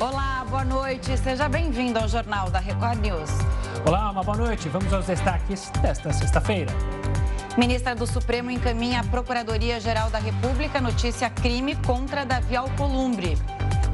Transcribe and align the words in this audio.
Olá, 0.00 0.46
boa 0.48 0.64
noite. 0.64 1.14
Seja 1.18 1.46
bem-vindo 1.46 1.98
ao 1.98 2.08
Jornal 2.08 2.48
da 2.48 2.58
Record 2.58 3.00
News. 3.00 3.28
Olá, 3.86 4.10
uma 4.10 4.22
boa 4.22 4.38
noite. 4.38 4.66
Vamos 4.70 4.90
aos 4.94 5.04
destaques 5.04 5.68
desta 5.82 6.10
sexta-feira. 6.10 6.72
Ministra 7.58 7.94
do 7.94 8.06
Supremo 8.06 8.50
encaminha 8.50 9.00
à 9.00 9.04
Procuradoria-Geral 9.04 10.08
da 10.08 10.18
República 10.18 10.80
notícia 10.80 11.28
crime 11.28 11.76
contra 11.84 12.24
Davi 12.24 12.56
Alcolumbre. 12.56 13.36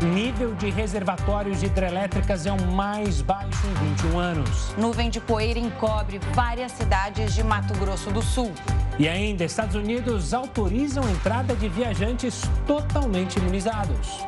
Nível 0.01 0.55
de 0.55 0.71
reservatórios 0.71 1.59
de 1.59 1.67
hidrelétricas 1.67 2.47
é 2.47 2.53
o 2.53 2.67
mais 2.71 3.21
baixo 3.21 3.67
em 3.67 3.89
21 3.91 4.19
anos. 4.21 4.75
Nuvem 4.79 5.11
de 5.11 5.19
poeira 5.19 5.59
encobre 5.59 6.21
várias 6.35 6.71
cidades 6.71 7.35
de 7.35 7.43
Mato 7.43 7.75
Grosso 7.81 8.13
do 8.13 8.23
Sul. 8.23 8.53
E 8.97 9.09
ainda, 9.09 9.43
Estados 9.43 9.75
Unidos 9.75 10.33
autorizam 10.33 11.03
a 11.03 11.11
entrada 11.11 11.57
de 11.57 11.69
viajantes 11.69 12.43
totalmente 12.65 13.41
imunizados. 13.41 14.25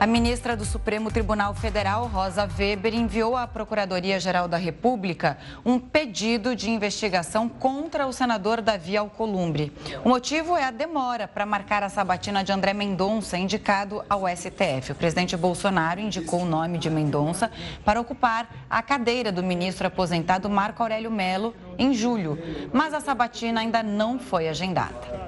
A 0.00 0.06
ministra 0.06 0.56
do 0.56 0.64
Supremo 0.64 1.10
Tribunal 1.10 1.54
Federal, 1.54 2.06
Rosa 2.06 2.48
Weber, 2.58 2.94
enviou 2.94 3.36
à 3.36 3.46
Procuradoria-Geral 3.46 4.48
da 4.48 4.56
República 4.56 5.36
um 5.62 5.78
pedido 5.78 6.56
de 6.56 6.70
investigação 6.70 7.50
contra 7.50 8.06
o 8.06 8.12
senador 8.12 8.62
Davi 8.62 8.96
Alcolumbre. 8.96 9.70
O 10.02 10.08
motivo 10.08 10.56
é 10.56 10.64
a 10.64 10.70
demora 10.70 11.28
para 11.28 11.44
marcar 11.44 11.82
a 11.82 11.90
sabatina 11.90 12.42
de 12.42 12.50
André 12.50 12.72
Mendonça, 12.72 13.36
indicado 13.36 14.02
ao 14.08 14.26
STF. 14.26 14.92
O 14.92 14.94
presidente 14.94 15.36
Bolsonaro 15.36 16.00
indicou 16.00 16.44
o 16.44 16.46
nome 16.46 16.78
de 16.78 16.88
Mendonça 16.88 17.50
para 17.84 18.00
ocupar 18.00 18.48
a 18.70 18.82
cadeira 18.82 19.30
do 19.30 19.42
ministro 19.42 19.86
aposentado 19.86 20.48
Marco 20.48 20.82
Aurélio 20.82 21.10
Melo 21.10 21.54
em 21.78 21.94
julho, 21.94 22.38
mas 22.72 22.94
a 22.94 23.00
sabatina 23.00 23.60
ainda 23.60 23.82
não 23.82 24.18
foi 24.18 24.48
agendada. 24.48 25.20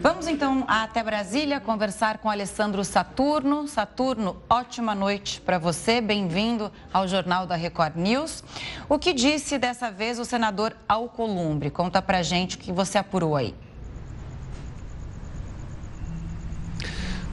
Vamos 0.00 0.26
então 0.26 0.64
até 0.66 1.02
Brasília 1.02 1.60
conversar 1.60 2.18
com 2.18 2.28
Alessandro 2.28 2.84
Saturno. 2.84 3.68
Saturno, 3.68 4.36
ótima 4.50 4.94
noite 4.94 5.40
para 5.40 5.58
você, 5.58 6.00
bem-vindo 6.00 6.72
ao 6.92 7.06
Jornal 7.06 7.46
da 7.46 7.54
Record 7.54 7.96
News. 7.96 8.42
O 8.88 8.98
que 8.98 9.12
disse 9.12 9.58
dessa 9.58 9.90
vez 9.90 10.18
o 10.18 10.24
senador 10.24 10.76
Alcolumbre? 10.88 11.70
Conta 11.70 12.02
pra 12.02 12.22
gente 12.22 12.56
o 12.56 12.58
que 12.58 12.72
você 12.72 12.98
apurou 12.98 13.36
aí. 13.36 13.54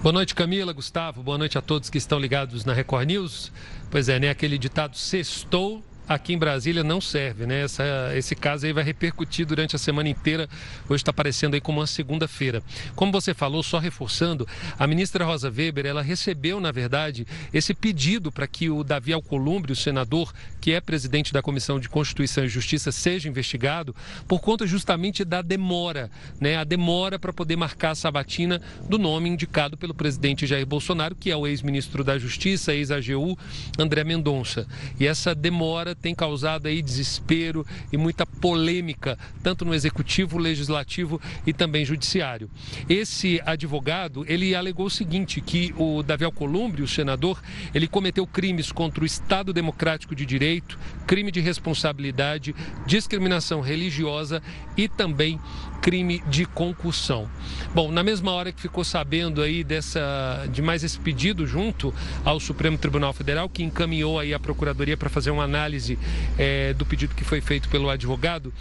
Boa 0.02 0.13
noite, 0.13 0.34
Camila, 0.34 0.72
Gustavo. 0.72 1.22
Boa 1.22 1.38
noite 1.38 1.58
a 1.58 1.61
todos 1.61 1.89
que 1.89 1.97
estão 1.97 2.19
ligados 2.19 2.63
na 2.63 2.72
Record 2.72 3.08
News. 3.08 3.52
Pois 3.91 4.08
é, 4.08 4.17
né? 4.17 4.30
Aquele 4.30 4.58
ditado 4.58 4.95
sextou 4.95 5.84
aqui 6.10 6.34
em 6.34 6.38
Brasília 6.40 6.84
não 6.84 7.00
serve, 7.00 7.46
né? 7.46 7.62
Essa, 7.62 7.84
esse 8.16 8.36
caso 8.36 8.66
aí 8.66 8.74
vai 8.74 8.84
repercutir 8.84 9.46
durante 9.46 9.76
a 9.76 9.80
semana 9.80 10.10
inteira. 10.10 10.50
Hoje 10.90 11.02
está 11.02 11.12
aparecendo 11.12 11.54
aí 11.54 11.62
como 11.62 11.80
uma 11.80 11.86
segunda-feira. 11.86 12.64
Como 12.96 13.12
você 13.12 13.32
falou, 13.32 13.62
só 13.62 13.78
reforçando, 13.78 14.48
a 14.78 14.88
ministra 14.88 15.24
Rosa 15.24 15.54
Weber, 15.56 15.86
ela 15.86 16.02
recebeu, 16.02 16.60
na 16.60 16.72
verdade, 16.72 17.28
esse 17.54 17.76
pedido 17.76 18.32
para 18.32 18.48
que 18.48 18.72
o 18.72 18.84
Davi 18.84 19.14
Alcolumbre, 19.14 19.72
o 19.72 19.76
senador, 19.76 20.34
que 20.60 20.72
é 20.72 20.82
presidente 20.82 21.32
da 21.32 21.44
Comissão 21.44 21.80
de 21.80 21.88
Constituição 21.88 22.44
e 22.44 22.50
Justiça, 22.50 22.92
seja 22.92 23.30
investigado 23.30 23.96
por 24.28 24.42
conta 24.42 24.66
justamente 24.66 25.24
da 25.24 25.44
demora, 25.44 26.10
né? 26.42 26.58
A 26.58 26.64
demora 26.64 27.20
para 27.20 27.32
poder 27.32 27.56
marcar 27.56 27.92
a 27.92 27.96
sabatina 27.96 28.60
do 28.90 28.98
nome 28.98 29.30
indicado 29.30 29.78
pelo 29.78 29.94
presidente 29.94 30.48
Jair 30.48 30.66
Bolsonaro, 30.66 31.14
que 31.14 31.30
é 31.30 31.38
o 31.38 31.46
ex-ministro 31.46 32.04
da 32.04 32.18
Justiça, 32.18 32.74
ex-AGU, 32.74 33.38
André 33.78 34.04
Mendonça. 34.04 34.66
E 35.00 35.06
essa 35.06 35.36
demora 35.36 35.98
tem 36.02 36.16
causado 36.16 36.67
aí 36.67 36.81
desespero 36.81 37.66
e 37.92 37.97
muita 37.97 38.25
polêmica, 38.25 39.17
tanto 39.44 39.66
no 39.66 39.73
executivo, 39.73 40.38
legislativo 40.38 41.22
e 41.45 41.53
também 41.53 41.86
judiciário. 41.86 42.50
Esse 42.88 43.41
advogado, 43.45 44.25
ele 44.28 44.56
alegou 44.56 44.85
o 44.85 44.90
seguinte, 44.90 45.41
que 45.41 45.74
o 45.78 46.01
Davi 46.01 46.25
Alcolumbre, 46.25 46.81
o 46.81 46.88
senador, 46.88 47.41
ele 47.74 47.88
cometeu 47.88 48.25
crimes 48.25 48.72
contra 48.72 49.03
o 49.03 49.06
Estado 49.06 49.53
Democrático 49.53 50.16
de 50.16 50.25
Direito, 50.25 50.79
crime 51.06 51.31
de 51.31 51.40
responsabilidade, 51.40 52.56
discriminação 52.85 53.62
religiosa 53.62 54.41
e 54.78 54.88
também 54.88 55.40
crime 55.81 56.23
de 56.28 56.45
concussão. 56.45 57.29
Bom, 57.73 57.91
na 57.91 58.03
mesma 58.03 58.31
hora 58.31 58.51
que 58.51 58.62
ficou 58.62 58.84
sabendo 58.84 59.41
aí 59.41 59.63
dessa 59.63 60.47
de 60.51 60.62
mais 60.62 60.84
esse 60.84 61.00
pedido 61.00 61.45
junto 61.47 61.94
ao 62.23 62.40
Supremo 62.40 62.78
Tribunal 62.78 63.13
Federal, 63.13 63.50
que 63.50 63.63
encaminhou 63.63 64.19
aí 64.19 64.34
a 64.34 64.39
Procuradoria 64.39 64.97
para 64.97 65.09
fazer 65.09 65.31
uma 65.31 65.44
análise 65.44 65.97
é, 66.38 66.73
do 66.73 66.85
pedido 66.85 67.16
que 67.16 67.23
foi 67.23 67.41
feito 67.41 67.69
pelo 67.69 67.89
advogado, 67.89 68.53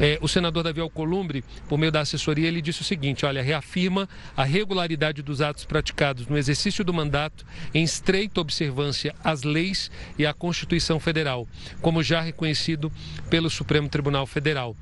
é, 0.00 0.18
o 0.20 0.28
senador 0.28 0.62
Davi 0.62 0.80
Alcolumbre, 0.80 1.44
por 1.68 1.76
meio 1.76 1.90
da 1.90 2.00
assessoria, 2.00 2.46
ele 2.46 2.62
disse 2.62 2.82
o 2.82 2.84
seguinte: 2.84 3.26
olha, 3.26 3.42
reafirma 3.42 4.08
a 4.36 4.44
regularidade 4.44 5.22
dos 5.22 5.40
atos 5.40 5.64
praticados 5.64 6.26
no 6.26 6.38
exercício 6.38 6.84
do 6.84 6.94
mandato 6.94 7.44
em 7.74 7.82
estreita 7.82 8.40
observância 8.40 9.14
às 9.24 9.42
leis 9.42 9.90
e 10.16 10.24
à 10.24 10.32
Constituição 10.32 11.00
Federal, 11.00 11.48
como 11.80 12.02
já 12.02 12.20
reconhecido 12.20 12.92
pelo 13.28 13.50
Supremo 13.50 13.88
Tribunal 13.88 14.26
Federal. 14.26 14.76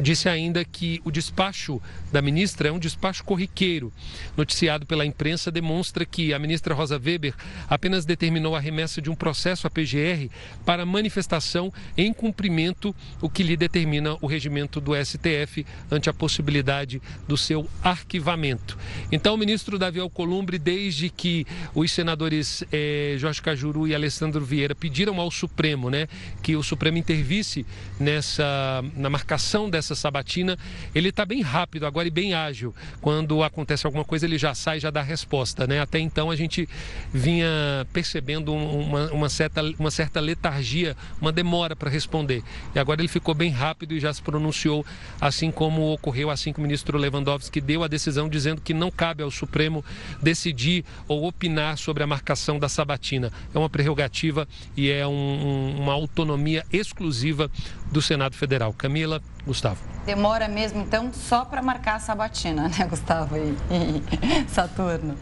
Disse 0.00 0.28
ainda 0.28 0.64
que 0.64 1.00
o 1.04 1.10
despacho 1.10 1.80
da 2.14 2.22
ministra 2.22 2.68
é 2.68 2.72
um 2.72 2.78
despacho 2.78 3.24
corriqueiro. 3.24 3.92
Noticiado 4.36 4.86
pela 4.86 5.04
imprensa, 5.04 5.50
demonstra 5.50 6.04
que 6.04 6.32
a 6.32 6.38
ministra 6.38 6.72
Rosa 6.72 6.96
Weber 6.96 7.34
apenas 7.68 8.04
determinou 8.04 8.54
a 8.54 8.60
remessa 8.60 9.02
de 9.02 9.10
um 9.10 9.16
processo 9.16 9.66
à 9.66 9.70
PGR 9.70 10.30
para 10.64 10.86
manifestação 10.86 11.72
em 11.96 12.12
cumprimento 12.12 12.94
o 13.20 13.28
que 13.28 13.42
lhe 13.42 13.56
determina 13.56 14.16
o 14.20 14.28
regimento 14.28 14.80
do 14.80 14.92
STF 14.94 15.66
ante 15.90 16.08
a 16.08 16.12
possibilidade 16.12 17.02
do 17.26 17.36
seu 17.36 17.68
arquivamento. 17.82 18.78
Então, 19.10 19.34
o 19.34 19.38
ministro 19.38 19.76
Davi 19.76 19.98
Alcolumbre, 19.98 20.56
desde 20.56 21.10
que 21.10 21.44
os 21.74 21.90
senadores 21.90 22.62
eh, 22.70 23.16
Jorge 23.18 23.42
Cajuru 23.42 23.88
e 23.88 23.94
Alessandro 23.94 24.44
Vieira 24.44 24.74
pediram 24.74 25.20
ao 25.20 25.32
Supremo 25.32 25.90
né, 25.90 26.06
que 26.44 26.54
o 26.54 26.62
Supremo 26.62 26.96
intervisse 26.96 27.66
nessa, 27.98 28.84
na 28.94 29.10
marcação 29.10 29.68
dessa 29.68 29.84
essa 29.84 29.94
sabatina, 29.94 30.56
ele 30.94 31.08
está 31.08 31.26
bem 31.26 31.42
rápido 31.42 31.86
agora 31.86 32.03
e 32.06 32.10
bem 32.10 32.34
ágil. 32.34 32.74
Quando 33.00 33.42
acontece 33.42 33.86
alguma 33.86 34.04
coisa, 34.04 34.26
ele 34.26 34.38
já 34.38 34.54
sai, 34.54 34.80
já 34.80 34.90
dá 34.90 35.02
resposta. 35.02 35.66
Né? 35.66 35.80
Até 35.80 35.98
então 35.98 36.30
a 36.30 36.36
gente 36.36 36.68
vinha 37.12 37.86
percebendo 37.92 38.52
uma, 38.52 39.10
uma 39.12 39.28
certa, 39.28 39.62
uma 39.78 39.90
certa 39.90 40.20
letargia, 40.20 40.96
uma 41.20 41.32
demora 41.32 41.74
para 41.76 41.90
responder. 41.90 42.42
E 42.74 42.78
agora 42.78 43.00
ele 43.00 43.08
ficou 43.08 43.34
bem 43.34 43.50
rápido 43.50 43.94
e 43.94 44.00
já 44.00 44.12
se 44.12 44.22
pronunciou, 44.22 44.84
assim 45.20 45.50
como 45.50 45.92
ocorreu 45.92 46.30
assim 46.30 46.52
que 46.52 46.58
o 46.58 46.62
ministro 46.62 46.98
Lewandowski 46.98 47.60
deu 47.60 47.82
a 47.82 47.88
decisão 47.88 48.28
dizendo 48.28 48.60
que 48.60 48.74
não 48.74 48.90
cabe 48.90 49.22
ao 49.22 49.30
Supremo 49.30 49.84
decidir 50.22 50.84
ou 51.08 51.26
opinar 51.26 51.78
sobre 51.78 52.02
a 52.02 52.06
marcação 52.06 52.58
da 52.58 52.68
sabatina. 52.68 53.32
É 53.54 53.58
uma 53.58 53.70
prerrogativa 53.70 54.46
e 54.76 54.90
é 54.90 55.06
um, 55.06 55.76
uma 55.78 55.92
autonomia 55.92 56.64
exclusiva 56.72 57.50
do 57.94 58.02
Senado 58.02 58.34
Federal. 58.34 58.72
Camila, 58.72 59.22
Gustavo. 59.46 59.80
Demora 60.04 60.48
mesmo, 60.48 60.82
então, 60.82 61.12
só 61.12 61.44
para 61.44 61.62
marcar 61.62 61.94
a 61.94 62.00
sabatina, 62.00 62.68
né, 62.76 62.86
Gustavo 62.86 63.36
e, 63.36 63.54
e 63.70 64.48
Saturno? 64.48 65.16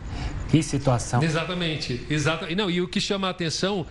Que 0.48 0.62
situação. 0.62 1.22
Exatamente, 1.22 2.06
exato. 2.10 2.46
E 2.50 2.54
não, 2.54 2.70
e 2.70 2.80
o 2.80 2.88
que 2.88 3.00
chama 3.00 3.28
a 3.28 3.30
atenção 3.30 3.86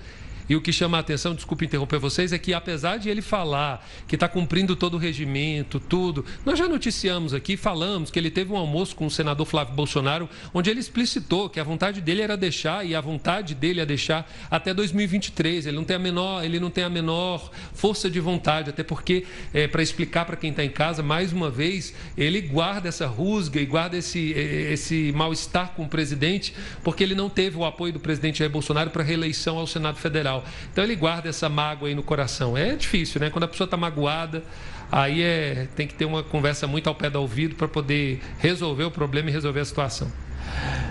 e 0.52 0.56
o 0.58 0.60
que 0.60 0.74
chama 0.74 0.98
a 0.98 1.00
atenção, 1.00 1.34
desculpe 1.34 1.64
interromper 1.64 1.98
vocês, 1.98 2.34
é 2.34 2.38
que 2.38 2.54
apesar 2.54 2.98
de 2.98 3.10
ele 3.10 3.22
falar 3.22 3.88
que 4.06 4.18
está 4.18 4.28
cumprindo 4.28 4.76
todo 4.76 4.96
o 4.96 4.98
regimento, 4.98 5.80
tudo, 5.80 6.26
nós 6.46 6.60
já 6.60 6.68
noticiamos 6.68 7.34
aqui, 7.34 7.56
falamos 7.56 8.12
que 8.12 8.20
ele 8.20 8.30
teve 8.30 8.52
um 8.52 8.58
almoço 8.58 8.94
com 8.94 9.06
o 9.06 9.10
senador 9.10 9.46
Flávio 9.46 9.74
Bolsonaro, 9.74 10.28
onde 10.54 10.70
ele 10.70 10.82
explicitou 10.82 11.50
que 11.50 11.58
a 11.58 11.64
vontade 11.64 12.02
dele 12.02 12.22
era 12.22 12.36
deixar 12.36 12.86
e 12.86 12.94
a 12.94 13.00
vontade 13.00 13.56
dele 13.56 13.80
é 13.80 13.86
deixar 13.86 14.30
até 14.52 14.74
2023. 14.74 15.68
Ele 15.68 15.78
não 15.78 15.86
tem 15.86 15.96
a 15.96 16.00
menor, 16.00 16.44
ele 16.44 16.60
não 16.60 16.70
tem 16.70 16.84
a 16.84 16.90
menor 16.90 17.50
força 17.74 18.10
de 18.10 18.20
vontade, 18.20 18.72
até 18.72 18.84
porque, 18.84 19.26
é, 19.54 19.70
para 19.70 19.82
explicar 19.82 20.26
para 20.26 20.36
quem 20.36 20.50
está 20.50 20.66
em 20.66 20.70
casa, 20.70 21.02
mais 21.02 21.32
uma 21.32 21.50
vez, 21.50 21.94
ele 22.18 22.42
guarda 22.42 22.90
essa 22.90 23.08
rusga 23.08 23.58
e 23.58 23.66
guarda 23.66 23.96
esse, 23.96 24.32
esse 24.32 25.14
mal-estar 25.16 25.72
com 25.78 25.84
o 25.84 25.88
presidente, 25.88 26.54
porque 26.84 27.06
ele 27.06 27.16
não 27.16 27.30
teve 27.30 27.58
o 27.58 27.64
apoio 27.64 27.94
do 27.94 28.02
presidente 28.02 28.40
Jair 28.40 28.52
Bolsonaro 28.52 28.90
para 28.90 29.02
reeleição 29.02 29.58
ao 29.58 29.66
Senado 29.66 29.96
Federal. 29.96 30.41
Então 30.72 30.84
ele 30.84 30.96
guarda 30.96 31.29
essa 31.29 31.49
mágoa 31.49 31.88
aí 31.88 31.96
no 31.96 32.03
coração. 32.03 32.58
É 32.58 32.76
difícil, 32.76 33.22
né? 33.22 33.29
Quando 33.29 33.43
a 33.43 33.47
pessoa 33.47 33.66
está 33.66 33.78
magoada, 33.78 34.43
aí 34.91 35.22
é, 35.22 35.67
tem 35.76 35.88
que 35.88 35.93
ter 35.93 36.05
uma 36.05 36.23
conversa 36.23 36.67
muito 36.67 36.88
ao 36.88 36.96
pé 36.96 37.09
do 37.09 37.20
ouvido 37.20 37.55
para 37.55 37.67
poder 37.67 38.22
resolver 38.40 38.84
o 38.84 38.91
problema 38.91 39.29
e 39.29 39.34
resolver 39.34 39.59
a 39.59 39.66
situação. 39.66 40.11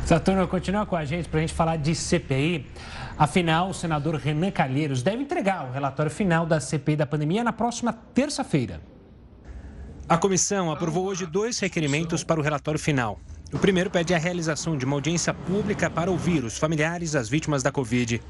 Saturno, 0.05 0.47
continua 0.49 0.87
com 0.87 0.97
a 0.97 1.05
gente 1.05 1.29
para 1.29 1.38
a 1.38 1.41
gente 1.43 1.52
falar 1.55 1.76
de 1.76 1.94
CPI. 1.94 2.67
Afinal, 3.19 3.69
o 3.69 3.75
senador 3.75 4.14
Renan 4.14 4.50
Calheiros 4.50 5.02
deve 5.02 5.23
entregar 5.23 5.69
o 5.69 5.73
relatório 5.73 6.11
final 6.11 6.46
da 6.46 6.58
CPI 6.58 6.96
da 6.96 7.06
pandemia 7.06 7.44
na 7.44 7.53
próxima 7.53 7.93
terça-feira. 7.93 8.81
A 10.08 10.17
comissão 10.17 10.73
aprovou 10.73 11.06
hoje 11.06 11.26
dois 11.26 11.58
requerimentos 11.61 12.25
para 12.25 12.41
o 12.41 12.43
relatório 12.43 12.81
final. 12.81 13.20
O 13.53 13.58
primeiro 13.58 13.91
pede 13.91 14.14
a 14.14 14.19
realização 14.19 14.76
de 14.76 14.85
uma 14.85 14.96
audiência 14.96 15.35
pública 15.35 15.91
para 15.91 16.11
ouvir 16.11 16.44
os 16.44 16.56
familiares 16.56 17.12
das 17.12 17.29
vítimas 17.29 17.62
da 17.62 17.70
Covid. 17.70 18.20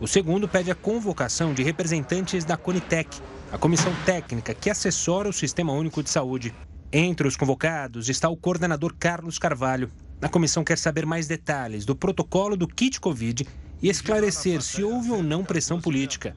O 0.00 0.08
segundo 0.08 0.48
pede 0.48 0.70
a 0.70 0.74
convocação 0.74 1.54
de 1.54 1.62
representantes 1.62 2.44
da 2.44 2.56
Conitec, 2.56 3.20
a 3.52 3.56
comissão 3.56 3.92
técnica 4.04 4.52
que 4.52 4.68
assessora 4.68 5.28
o 5.28 5.32
Sistema 5.32 5.72
Único 5.72 6.02
de 6.02 6.10
Saúde. 6.10 6.52
Entre 6.92 7.28
os 7.28 7.36
convocados 7.36 8.08
está 8.08 8.28
o 8.28 8.36
coordenador 8.36 8.94
Carlos 8.98 9.38
Carvalho. 9.38 9.90
A 10.20 10.28
comissão 10.28 10.64
quer 10.64 10.78
saber 10.78 11.06
mais 11.06 11.28
detalhes 11.28 11.84
do 11.84 11.94
protocolo 11.94 12.56
do 12.56 12.66
kit 12.66 13.00
Covid 13.00 13.46
e 13.80 13.88
esclarecer 13.88 14.62
se 14.62 14.82
houve 14.82 15.10
ou 15.10 15.22
não 15.22 15.44
pressão 15.44 15.80
política. 15.80 16.34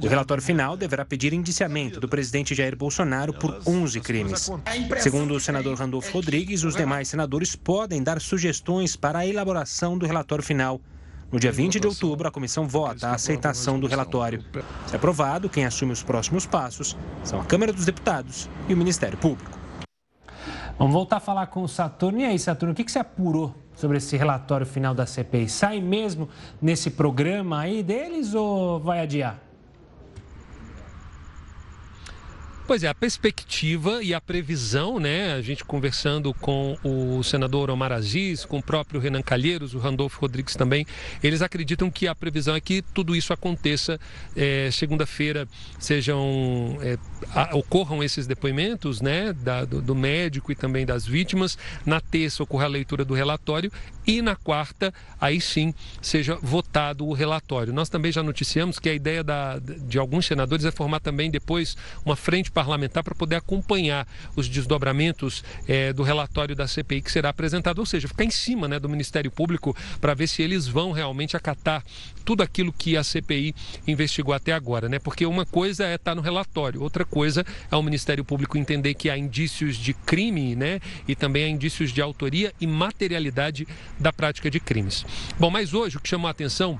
O 0.00 0.06
relatório 0.06 0.42
final 0.42 0.76
deverá 0.76 1.04
pedir 1.04 1.32
indiciamento 1.32 1.98
do 1.98 2.08
presidente 2.08 2.54
Jair 2.54 2.76
Bolsonaro 2.76 3.32
por 3.32 3.60
11 3.66 4.00
crimes. 4.00 4.50
Segundo 5.00 5.34
o 5.34 5.40
senador 5.40 5.76
Randolfo 5.76 6.12
Rodrigues, 6.12 6.62
os 6.62 6.76
demais 6.76 7.08
senadores 7.08 7.56
podem 7.56 8.02
dar 8.02 8.20
sugestões 8.20 8.94
para 8.94 9.20
a 9.20 9.26
elaboração 9.26 9.98
do 9.98 10.06
relatório 10.06 10.44
final. 10.44 10.80
No 11.32 11.40
dia 11.40 11.50
20 11.50 11.80
de 11.80 11.86
outubro, 11.86 12.28
a 12.28 12.30
comissão 12.30 12.68
vota 12.68 13.08
a 13.08 13.14
aceitação 13.14 13.80
do 13.80 13.86
relatório. 13.86 14.44
Se 14.86 14.94
aprovado, 14.94 15.48
quem 15.48 15.64
assume 15.64 15.90
os 15.90 16.02
próximos 16.02 16.44
passos 16.44 16.94
são 17.24 17.40
a 17.40 17.44
Câmara 17.44 17.72
dos 17.72 17.86
Deputados 17.86 18.50
e 18.68 18.74
o 18.74 18.76
Ministério 18.76 19.16
Público. 19.16 19.58
Vamos 20.78 20.92
voltar 20.92 21.16
a 21.16 21.20
falar 21.20 21.46
com 21.46 21.62
o 21.62 21.68
Saturno. 21.68 22.20
E 22.20 22.24
aí, 22.24 22.38
Saturno, 22.38 22.74
o 22.74 22.76
que, 22.76 22.84
que 22.84 22.92
você 22.92 22.98
apurou 22.98 23.54
sobre 23.74 23.96
esse 23.96 24.14
relatório 24.14 24.66
final 24.66 24.94
da 24.94 25.06
CPI? 25.06 25.48
Sai 25.48 25.80
mesmo 25.80 26.28
nesse 26.60 26.90
programa 26.90 27.60
aí 27.60 27.82
deles 27.82 28.34
ou 28.34 28.78
vai 28.78 29.00
adiar? 29.00 29.40
Pois 32.72 32.82
é, 32.82 32.88
a 32.88 32.94
perspectiva 32.94 34.02
e 34.02 34.14
a 34.14 34.20
previsão, 34.20 34.98
né? 34.98 35.34
A 35.34 35.42
gente 35.42 35.62
conversando 35.62 36.32
com 36.32 36.78
o 36.82 37.22
senador 37.22 37.68
Omar 37.68 37.92
Aziz, 37.92 38.46
com 38.46 38.60
o 38.60 38.62
próprio 38.62 38.98
Renan 38.98 39.20
Calheiros, 39.20 39.74
o 39.74 39.78
Randolfo 39.78 40.18
Rodrigues 40.18 40.56
também, 40.56 40.86
eles 41.22 41.42
acreditam 41.42 41.90
que 41.90 42.08
a 42.08 42.14
previsão 42.14 42.56
é 42.56 42.60
que 42.62 42.80
tudo 42.80 43.14
isso 43.14 43.30
aconteça 43.30 44.00
é, 44.34 44.70
segunda-feira, 44.72 45.46
sejam 45.78 46.78
é, 46.80 46.96
a, 47.34 47.54
ocorram 47.54 48.02
esses 48.02 48.26
depoimentos, 48.26 49.02
né? 49.02 49.34
Da, 49.34 49.66
do, 49.66 49.82
do 49.82 49.94
médico 49.94 50.50
e 50.50 50.54
também 50.54 50.86
das 50.86 51.04
vítimas. 51.06 51.58
Na 51.84 52.00
terça 52.00 52.42
ocorra 52.42 52.64
a 52.64 52.68
leitura 52.68 53.04
do 53.04 53.12
relatório 53.12 53.70
e 54.06 54.20
na 54.20 54.34
quarta, 54.34 54.92
aí 55.20 55.40
sim, 55.40 55.74
seja 56.00 56.36
votado 56.42 57.06
o 57.06 57.12
relatório. 57.12 57.72
Nós 57.72 57.88
também 57.88 58.10
já 58.10 58.22
noticiamos 58.22 58.78
que 58.78 58.88
a 58.88 58.94
ideia 58.94 59.22
da, 59.22 59.58
de 59.58 59.98
alguns 59.98 60.26
senadores 60.26 60.64
é 60.64 60.70
formar 60.70 61.00
também 61.00 61.30
depois 61.30 61.76
uma 62.04 62.16
frente 62.16 62.50
parlamentar 62.50 63.04
para 63.04 63.14
poder 63.14 63.36
acompanhar 63.36 64.06
os 64.36 64.48
desdobramentos 64.48 65.44
é, 65.68 65.92
do 65.92 66.02
relatório 66.02 66.56
da 66.56 66.66
CPI 66.66 67.02
que 67.02 67.12
será 67.12 67.28
apresentado, 67.28 67.78
ou 67.78 67.86
seja, 67.86 68.08
ficar 68.08 68.24
em 68.24 68.30
cima 68.30 68.66
né, 68.66 68.78
do 68.78 68.88
Ministério 68.88 69.30
Público 69.30 69.76
para 70.00 70.14
ver 70.14 70.26
se 70.26 70.42
eles 70.42 70.66
vão 70.66 70.92
realmente 70.92 71.36
acatar 71.36 71.84
tudo 72.24 72.42
aquilo 72.42 72.72
que 72.72 72.96
a 72.96 73.04
CPI 73.04 73.54
investigou 73.86 74.34
até 74.34 74.52
agora, 74.52 74.88
né? 74.88 74.98
Porque 74.98 75.26
uma 75.26 75.44
coisa 75.44 75.84
é 75.84 75.94
estar 75.94 76.12
tá 76.12 76.14
no 76.14 76.22
relatório, 76.22 76.82
outra 76.82 77.04
coisa 77.04 77.44
é 77.70 77.76
o 77.76 77.82
Ministério 77.82 78.24
Público 78.24 78.56
entender 78.56 78.94
que 78.94 79.10
há 79.10 79.18
indícios 79.18 79.76
de 79.76 79.92
crime, 79.92 80.54
né? 80.54 80.80
E 81.06 81.14
também 81.14 81.44
há 81.44 81.48
indícios 81.48 81.92
de 81.92 82.00
autoria 82.00 82.52
e 82.60 82.66
materialidade 82.66 83.66
da 84.02 84.12
prática 84.12 84.50
de 84.50 84.60
crimes. 84.60 85.06
Bom, 85.38 85.48
mas 85.48 85.72
hoje 85.72 85.96
o 85.96 86.00
que 86.00 86.08
chamou 86.08 86.28
a 86.28 86.32
atenção 86.32 86.78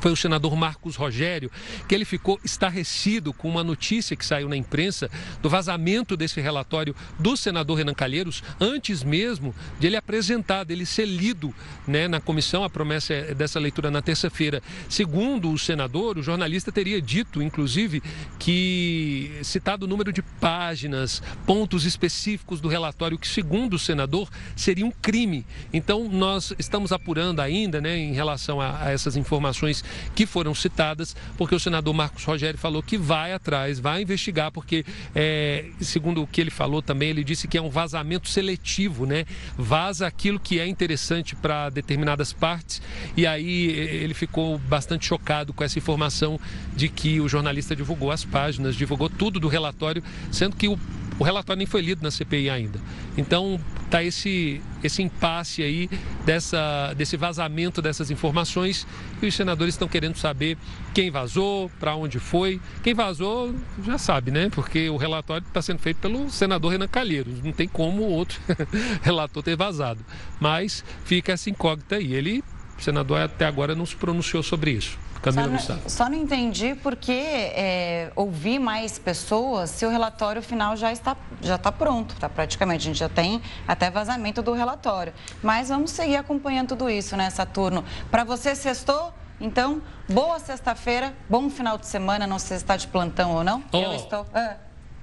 foi 0.00 0.12
o 0.12 0.16
senador 0.16 0.54
Marcos 0.56 0.96
Rogério, 0.96 1.50
que 1.88 1.94
ele 1.94 2.04
ficou 2.04 2.38
estarrecido 2.44 3.32
com 3.32 3.48
uma 3.48 3.64
notícia 3.64 4.16
que 4.16 4.24
saiu 4.24 4.48
na 4.48 4.56
imprensa 4.56 5.10
do 5.42 5.48
vazamento 5.48 6.16
desse 6.16 6.40
relatório 6.40 6.94
do 7.18 7.36
senador 7.36 7.78
Renan 7.78 7.94
Calheiros, 7.94 8.42
antes 8.60 9.02
mesmo 9.02 9.54
de 9.78 9.86
ele 9.86 9.96
apresentar, 9.96 10.64
dele 10.64 10.86
ser 10.86 11.06
lido 11.06 11.54
né, 11.86 12.06
na 12.06 12.20
comissão, 12.20 12.64
a 12.64 12.70
promessa 12.70 13.14
é 13.14 13.34
dessa 13.34 13.58
leitura 13.58 13.90
na 13.90 14.02
terça-feira. 14.02 14.62
Segundo 14.88 15.50
o 15.50 15.58
senador, 15.58 16.18
o 16.18 16.22
jornalista 16.22 16.70
teria 16.70 17.00
dito, 17.00 17.42
inclusive, 17.42 18.02
que 18.38 19.38
citado 19.42 19.86
o 19.86 19.88
número 19.88 20.12
de 20.12 20.22
páginas, 20.22 21.22
pontos 21.46 21.84
específicos 21.84 22.60
do 22.60 22.68
relatório, 22.68 23.18
que 23.18 23.28
segundo 23.28 23.74
o 23.74 23.78
senador 23.78 24.28
seria 24.56 24.86
um 24.86 24.90
crime. 24.90 25.44
Então, 25.72 26.08
nós 26.08 26.52
estamos 26.58 26.92
apurando 26.92 27.40
ainda, 27.40 27.80
né, 27.80 27.96
em 27.96 28.12
relação 28.12 28.60
a, 28.60 28.84
a 28.84 28.90
essas 28.90 29.16
informações 29.16 29.77
que 30.14 30.26
foram 30.26 30.54
citadas, 30.54 31.16
porque 31.36 31.54
o 31.54 31.60
senador 31.60 31.94
Marcos 31.94 32.24
Rogério 32.24 32.58
falou 32.58 32.82
que 32.82 32.96
vai 32.96 33.32
atrás, 33.32 33.78
vai 33.78 34.02
investigar, 34.02 34.50
porque, 34.50 34.84
é, 35.14 35.66
segundo 35.80 36.22
o 36.22 36.26
que 36.26 36.40
ele 36.40 36.50
falou 36.50 36.82
também, 36.82 37.10
ele 37.10 37.24
disse 37.24 37.48
que 37.48 37.58
é 37.58 37.62
um 37.62 37.70
vazamento 37.70 38.28
seletivo, 38.28 39.06
né? 39.06 39.24
Vaza 39.56 40.06
aquilo 40.06 40.38
que 40.38 40.58
é 40.58 40.66
interessante 40.66 41.34
para 41.36 41.70
determinadas 41.70 42.32
partes, 42.32 42.82
e 43.16 43.26
aí 43.26 43.66
ele 43.66 44.14
ficou 44.14 44.58
bastante 44.58 45.06
chocado 45.06 45.52
com 45.52 45.64
essa 45.64 45.78
informação 45.78 46.38
de 46.74 46.88
que 46.88 47.20
o 47.20 47.28
jornalista 47.28 47.74
divulgou 47.74 48.10
as 48.10 48.24
páginas, 48.24 48.76
divulgou 48.76 49.08
tudo 49.08 49.40
do 49.40 49.48
relatório, 49.48 50.02
sendo 50.30 50.56
que 50.56 50.68
o 50.68 50.78
o 51.18 51.24
relatório 51.24 51.58
nem 51.58 51.66
foi 51.66 51.80
lido 51.80 52.02
na 52.02 52.10
CPI 52.10 52.48
ainda. 52.48 52.80
Então, 53.16 53.60
está 53.84 54.04
esse, 54.04 54.60
esse 54.84 55.02
impasse 55.02 55.62
aí 55.62 55.90
dessa, 56.24 56.92
desse 56.94 57.16
vazamento 57.16 57.80
dessas 57.82 58.10
informações 58.10 58.86
e 59.20 59.26
os 59.26 59.34
senadores 59.34 59.74
estão 59.74 59.88
querendo 59.88 60.16
saber 60.16 60.56
quem 60.94 61.10
vazou, 61.10 61.70
para 61.80 61.96
onde 61.96 62.18
foi. 62.18 62.60
Quem 62.82 62.94
vazou 62.94 63.54
já 63.84 63.98
sabe, 63.98 64.30
né? 64.30 64.48
Porque 64.50 64.88
o 64.90 64.96
relatório 64.96 65.46
está 65.46 65.60
sendo 65.60 65.78
feito 65.78 65.98
pelo 65.98 66.30
senador 66.30 66.72
Renan 66.72 66.88
Calheiros. 66.88 67.42
Não 67.42 67.52
tem 67.52 67.66
como 67.66 68.02
outro 68.02 68.40
relator 69.02 69.42
ter 69.42 69.56
vazado. 69.56 70.04
Mas 70.38 70.84
fica 71.04 71.32
essa 71.32 71.50
incógnita 71.50 71.96
aí. 71.96 72.12
Ele, 72.12 72.44
o 72.78 72.82
senador 72.82 73.20
até 73.20 73.44
agora 73.44 73.74
não 73.74 73.84
se 73.84 73.96
pronunciou 73.96 74.42
sobre 74.42 74.70
isso. 74.70 74.98
Camila 75.20 75.58
só, 75.58 75.74
não, 75.74 75.88
só 75.88 76.08
não 76.08 76.16
entendi 76.16 76.76
porque 76.76 77.12
é, 77.12 78.12
ouvir 78.14 78.58
mais 78.58 78.98
pessoas 78.98 79.70
se 79.70 79.84
o 79.84 79.90
relatório 79.90 80.40
final 80.40 80.76
já 80.76 80.92
está, 80.92 81.16
já 81.42 81.56
está 81.56 81.72
pronto, 81.72 82.14
está 82.14 82.28
praticamente. 82.28 82.82
A 82.82 82.84
gente 82.84 82.98
já 82.98 83.08
tem 83.08 83.42
até 83.66 83.90
vazamento 83.90 84.42
do 84.42 84.52
relatório. 84.52 85.12
Mas 85.42 85.68
vamos 85.68 85.90
seguir 85.90 86.16
acompanhando 86.16 86.68
tudo 86.68 86.88
isso, 86.88 87.16
né, 87.16 87.30
Saturno? 87.30 87.84
Para 88.10 88.22
você, 88.22 88.54
sextou? 88.54 89.12
Então, 89.40 89.82
boa 90.08 90.38
sexta-feira, 90.38 91.14
bom 91.28 91.48
final 91.50 91.78
de 91.78 91.86
semana. 91.86 92.26
Não 92.26 92.38
sei 92.38 92.56
se 92.56 92.64
está 92.64 92.76
de 92.76 92.86
plantão 92.86 93.32
ou 93.32 93.44
não. 93.44 93.62
Oh, 93.72 93.76
Eu 93.78 93.94
estou. 93.94 94.26
Ah. 94.34 94.56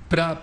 Para 0.10 0.38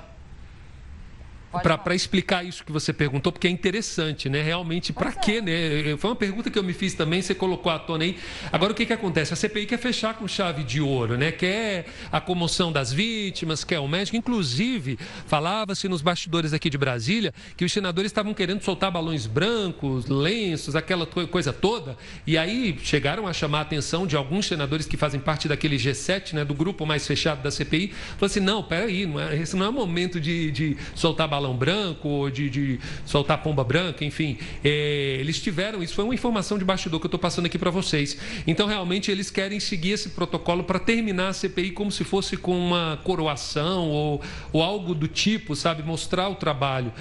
para 1.61 1.95
explicar 1.95 2.45
isso 2.45 2.65
que 2.65 2.73
você 2.73 2.93
perguntou, 2.93 3.31
porque 3.31 3.47
é 3.47 3.51
interessante, 3.51 4.29
né? 4.29 4.43
Realmente, 4.43 4.93
para 4.93 5.13
quê, 5.13 5.33
é. 5.33 5.41
né? 5.43 5.97
Foi 5.99 6.11
uma 6.11 6.17
pergunta 6.17 6.51
que 6.51 6.59
eu 6.59 6.63
me 6.63 6.73
fiz 6.73 6.95
também, 6.95 7.21
você 7.21 7.35
colocou 7.35 7.71
à 7.71 7.79
tona 7.79 8.05
aí. 8.05 8.17
Agora, 8.51 8.73
o 8.73 8.75
que, 8.75 8.87
que 8.87 8.93
acontece? 8.93 9.33
A 9.35 9.37
CPI 9.37 9.67
quer 9.67 9.79
fechar 9.79 10.15
com 10.15 10.27
chave 10.27 10.65
de 10.65 10.81
ouro, 10.81 11.19
né? 11.19 11.31
Quer 11.31 11.87
a 12.11 12.21
comoção 12.21 12.73
das 12.73 12.93
vítimas, 12.93 13.65
quer 13.65 13.79
o 13.81 13.87
médico. 13.87 14.17
Inclusive, 14.17 14.99
falava-se 15.27 15.89
nos 15.89 16.01
bastidores 16.01 16.53
aqui 16.53 16.71
de 16.71 16.79
Brasília 16.79 17.35
que 17.57 17.65
os 17.65 17.73
senadores 17.73 18.11
estavam 18.11 18.33
querendo 18.33 18.63
soltar 18.63 18.91
balões 18.91 19.27
brancos, 19.27 20.07
lenços, 20.07 20.75
aquela 20.75 21.07
coisa 21.07 21.53
toda. 21.53 21.97
E 22.27 22.39
aí 22.39 22.79
chegaram 22.83 23.27
a 23.27 23.33
chamar 23.33 23.59
a 23.59 23.63
atenção 23.63 24.07
de 24.07 24.17
alguns 24.17 24.47
senadores 24.47 24.87
que 24.87 24.97
fazem 24.97 25.21
parte 25.21 25.49
daquele 25.49 25.77
G7, 25.77 26.33
né? 26.33 26.45
Do 26.45 26.55
grupo 26.55 26.87
mais 26.87 27.07
fechado 27.07 27.43
da 27.43 27.51
CPI. 27.51 27.89
Falou 27.89 28.27
assim: 28.27 28.41
não, 28.41 28.63
peraí, 28.63 29.05
não 29.05 29.21
é, 29.21 29.37
esse 29.37 29.55
não 29.55 29.67
é 29.67 29.69
o 29.69 29.73
momento 29.73 30.21
de, 30.21 30.51
de 30.51 30.77
soltar 30.95 31.29
balões 31.29 31.42
balão 31.43 31.57
branco, 31.57 32.09
ou 32.09 32.31
de, 32.31 32.49
de 32.49 32.81
soltar 33.05 33.43
pomba 33.43 33.65
branca, 33.65 34.05
enfim. 34.05 34.39
É, 34.65 35.17
eles 35.19 35.41
tiveram, 35.41 35.83
isso 35.83 35.95
foi 35.95 36.05
uma 36.05 36.15
informação 36.15 36.57
de 36.57 36.65
bastidor 36.65 37.01
que 37.01 37.07
eu 37.07 37.09
estou 37.09 37.21
passando 37.21 37.47
aqui 37.47 37.59
para 37.59 37.71
vocês. 37.71 38.17
Então, 38.47 38.67
realmente, 38.67 39.11
eles 39.11 39.31
querem 39.31 39.59
seguir 39.59 39.93
esse 39.93 40.11
protocolo 40.11 40.63
para 40.63 40.79
terminar 40.79 41.29
a 41.29 41.33
CPI 41.33 41.73
como 41.73 41.91
se 41.91 42.05
fosse 42.05 42.37
com 42.37 42.57
uma 42.57 42.99
coroação 43.03 43.89
ou, 43.89 44.23
ou 44.53 44.63
algo 44.63 44.95
do 44.95 45.09
tipo, 45.09 45.57
sabe? 45.57 45.83
Mostrar 45.83 46.29
o 46.29 46.37
trabalho. 46.37 46.93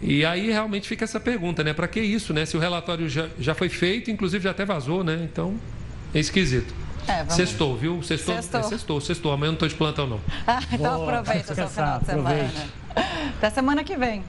E 0.00 0.24
aí 0.24 0.50
realmente 0.50 0.88
fica 0.88 1.04
essa 1.04 1.18
pergunta, 1.18 1.62
né? 1.64 1.72
Para 1.72 1.88
que 1.88 2.00
isso, 2.00 2.32
né? 2.32 2.46
Se 2.46 2.56
o 2.56 2.60
relatório 2.60 3.08
já, 3.08 3.28
já 3.38 3.54
foi 3.54 3.68
feito, 3.68 4.10
inclusive 4.10 4.44
já 4.44 4.52
até 4.52 4.64
vazou, 4.64 5.02
né? 5.02 5.28
Então, 5.30 5.58
é 6.14 6.20
esquisito. 6.20 6.72
É, 7.06 7.18
vamos... 7.18 7.34
Sextou, 7.34 7.76
viu? 7.76 8.02
Sextou, 8.02 8.34
sextou. 8.34 8.60
É, 8.60 8.62
sextou, 8.62 9.00
sextou. 9.00 9.32
Amanhã 9.32 9.48
não 9.48 9.54
estou 9.54 9.68
de 9.68 9.74
plantão, 9.74 10.06
não. 10.06 10.20
Ah, 10.46 10.60
então 10.70 10.98
Boa, 10.98 11.18
aproveita 11.18 11.52
o 11.52 11.54
seu 11.54 11.68
final 11.68 11.98
de 11.98 12.06
semana. 12.06 12.50
Até 13.36 13.50
semana 13.50 13.84
que 13.84 13.96
vem. 13.96 14.24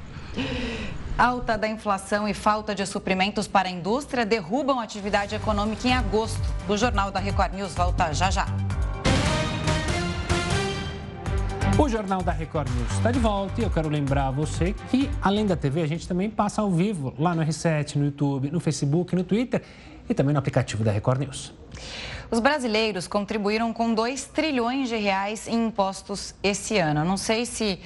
Alta 1.17 1.57
da 1.57 1.67
inflação 1.67 2.27
e 2.27 2.33
falta 2.33 2.73
de 2.73 2.85
suprimentos 2.85 3.47
para 3.47 3.67
a 3.67 3.71
indústria 3.71 4.25
derrubam 4.25 4.79
a 4.79 4.83
atividade 4.83 5.35
econômica 5.35 5.87
em 5.87 5.93
agosto. 5.93 6.41
O 6.67 6.77
Jornal 6.77 7.11
da 7.11 7.19
Record 7.19 7.53
News 7.53 7.73
volta 7.73 8.13
já 8.13 8.31
já. 8.31 8.45
O 11.77 11.87
Jornal 11.87 12.21
da 12.21 12.31
Record 12.31 12.69
News 12.69 12.91
está 12.91 13.09
de 13.09 13.19
volta 13.19 13.61
e 13.61 13.63
eu 13.63 13.69
quero 13.69 13.87
lembrar 13.87 14.27
a 14.27 14.31
você 14.31 14.75
que, 14.91 15.09
além 15.21 15.45
da 15.45 15.55
TV, 15.55 15.81
a 15.81 15.87
gente 15.87 16.07
também 16.07 16.29
passa 16.29 16.61
ao 16.61 16.69
vivo 16.69 17.13
lá 17.17 17.33
no 17.33 17.41
R7, 17.41 17.95
no 17.95 18.05
YouTube, 18.05 18.51
no 18.51 18.59
Facebook, 18.59 19.15
no 19.15 19.23
Twitter 19.23 19.61
e 20.09 20.13
também 20.13 20.33
no 20.33 20.39
aplicativo 20.39 20.83
da 20.83 20.91
Record 20.91 21.21
News. 21.21 21.53
Os 22.31 22.39
brasileiros 22.39 23.07
contribuíram 23.07 23.73
com 23.73 23.93
2 23.93 24.25
trilhões 24.25 24.89
de 24.89 24.97
reais 24.97 25.47
em 25.47 25.67
impostos 25.67 26.35
esse 26.43 26.77
ano. 26.77 27.03
Não 27.03 27.17
sei 27.17 27.45
se 27.45 27.79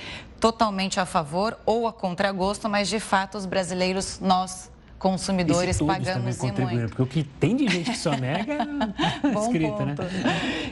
totalmente 0.44 1.00
a 1.00 1.06
favor 1.06 1.58
ou 1.66 1.88
a 1.88 1.94
contragosto, 1.94 2.68
mas 2.68 2.90
de 2.90 3.00
fato 3.00 3.38
os 3.38 3.46
brasileiros, 3.46 4.20
nós 4.20 4.70
consumidores 5.00 5.82
pagamos 5.82 6.38
e 6.38 6.52
muito. 6.52 6.88
Porque 6.90 7.02
o 7.02 7.06
que 7.06 7.24
tem 7.24 7.56
de 7.56 7.66
gente 7.70 7.92
que 7.92 7.98
sonega 7.98 8.58
é 9.24 9.40
escrito, 9.40 9.86
né? 9.86 9.96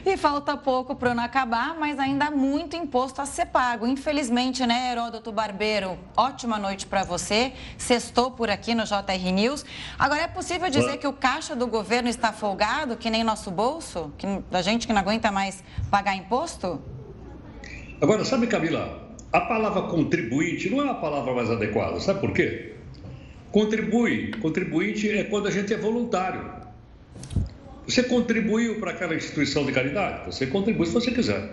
E 0.04 0.14
falta 0.18 0.58
pouco 0.58 0.94
para 0.94 1.08
o 1.08 1.12
ano 1.12 1.22
acabar, 1.22 1.74
mas 1.78 1.98
ainda 1.98 2.26
há 2.26 2.30
muito 2.30 2.76
imposto 2.76 3.22
a 3.22 3.24
ser 3.24 3.46
pago. 3.46 3.86
Infelizmente, 3.86 4.66
né, 4.66 4.92
Heródoto 4.92 5.32
Barbeiro? 5.32 5.98
Ótima 6.14 6.58
noite 6.58 6.84
para 6.84 7.02
você. 7.02 7.54
Sextou 7.78 8.30
por 8.30 8.50
aqui 8.50 8.74
no 8.74 8.84
JR 8.84 9.32
News. 9.32 9.64
Agora, 9.98 10.20
é 10.20 10.28
possível 10.28 10.68
dizer 10.68 10.98
que 10.98 11.06
o 11.06 11.14
caixa 11.14 11.56
do 11.56 11.66
governo 11.66 12.10
está 12.10 12.30
folgado, 12.30 12.94
que 12.94 13.08
nem 13.08 13.24
nosso 13.24 13.50
bolso? 13.50 14.12
Que, 14.18 14.26
da 14.50 14.60
gente 14.60 14.86
que 14.86 14.92
não 14.92 15.00
aguenta 15.00 15.32
mais 15.32 15.64
pagar 15.90 16.14
imposto? 16.14 16.78
Agora, 18.02 18.22
sabe, 18.24 18.46
Camila, 18.48 19.01
a 19.32 19.40
palavra 19.40 19.82
contribuinte 19.82 20.68
não 20.68 20.84
é 20.84 20.90
a 20.90 20.94
palavra 20.94 21.32
mais 21.32 21.50
adequada. 21.50 21.98
Sabe 22.00 22.20
por 22.20 22.32
quê? 22.32 22.72
Contribui, 23.50 24.32
contribuinte 24.40 25.08
é 25.10 25.24
quando 25.24 25.48
a 25.48 25.50
gente 25.50 25.72
é 25.72 25.76
voluntário. 25.76 26.62
Você 27.86 28.02
contribuiu 28.02 28.78
para 28.78 28.90
aquela 28.92 29.14
instituição 29.14 29.64
de 29.64 29.72
caridade? 29.72 30.26
Você 30.26 30.46
contribui 30.46 30.86
se 30.86 30.92
você 30.92 31.10
quiser. 31.10 31.50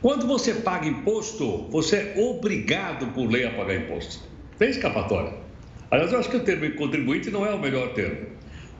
Quando 0.00 0.26
você 0.26 0.52
paga 0.54 0.86
imposto, 0.86 1.68
você 1.70 1.96
é 1.96 2.14
obrigado 2.20 3.06
por 3.14 3.30
lei 3.30 3.46
a 3.46 3.50
pagar 3.50 3.76
imposto. 3.76 4.22
Tem 4.58 4.70
escapatória. 4.70 5.32
Aliás, 5.90 6.12
eu 6.12 6.18
acho 6.18 6.28
que 6.28 6.36
o 6.36 6.40
termo 6.40 6.70
contribuinte 6.74 7.30
não 7.30 7.46
é 7.46 7.54
o 7.54 7.58
melhor 7.58 7.92
termo. 7.94 8.26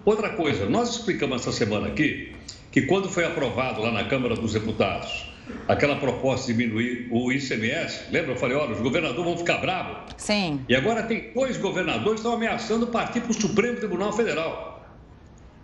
Outra 0.04 0.30
coisa, 0.30 0.68
nós 0.68 0.90
explicamos 0.90 1.42
essa 1.42 1.52
semana 1.52 1.86
aqui 1.86 2.32
que 2.72 2.82
quando 2.82 3.08
foi 3.08 3.24
aprovado 3.24 3.82
lá 3.82 3.92
na 3.92 4.04
Câmara 4.04 4.34
dos 4.34 4.52
Deputados 4.52 5.31
aquela 5.68 5.96
proposta 5.96 6.46
de 6.46 6.58
diminuir 6.58 7.08
o 7.10 7.32
ICMS, 7.32 8.10
lembra? 8.10 8.32
Eu 8.32 8.36
falei, 8.36 8.56
olha, 8.56 8.72
os 8.72 8.80
governadores 8.80 9.24
vão 9.24 9.38
ficar 9.38 9.58
bravos. 9.58 10.14
Sim. 10.16 10.60
E 10.68 10.74
agora 10.74 11.02
tem 11.02 11.32
dois 11.32 11.56
governadores 11.56 12.20
que 12.20 12.26
estão 12.26 12.34
ameaçando 12.34 12.86
partir 12.86 13.20
para 13.20 13.30
o 13.30 13.34
Supremo 13.34 13.78
Tribunal 13.78 14.12
Federal. 14.12 14.86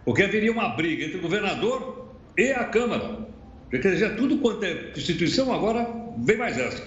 Porque 0.04 0.22
haveria 0.22 0.52
uma 0.52 0.70
briga 0.70 1.04
entre 1.04 1.18
o 1.18 1.20
governador 1.20 2.14
e 2.36 2.52
a 2.52 2.64
Câmara. 2.64 3.26
Quer 3.70 3.92
dizer, 3.92 4.16
tudo 4.16 4.38
quanto 4.38 4.64
é 4.64 4.92
instituição, 4.96 5.52
agora 5.52 5.86
vem 6.18 6.36
mais 6.36 6.58
essa. 6.58 6.82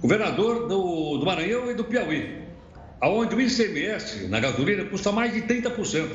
Governador 0.00 0.66
do, 0.66 1.18
do 1.18 1.24
Maranhão 1.24 1.70
e 1.70 1.74
do 1.74 1.84
Piauí, 1.84 2.42
aonde 3.00 3.34
o 3.34 3.40
ICMS 3.40 4.28
na 4.28 4.40
gasolina 4.40 4.84
custa 4.84 5.12
mais 5.12 5.32
de 5.32 5.42
30%. 5.42 6.08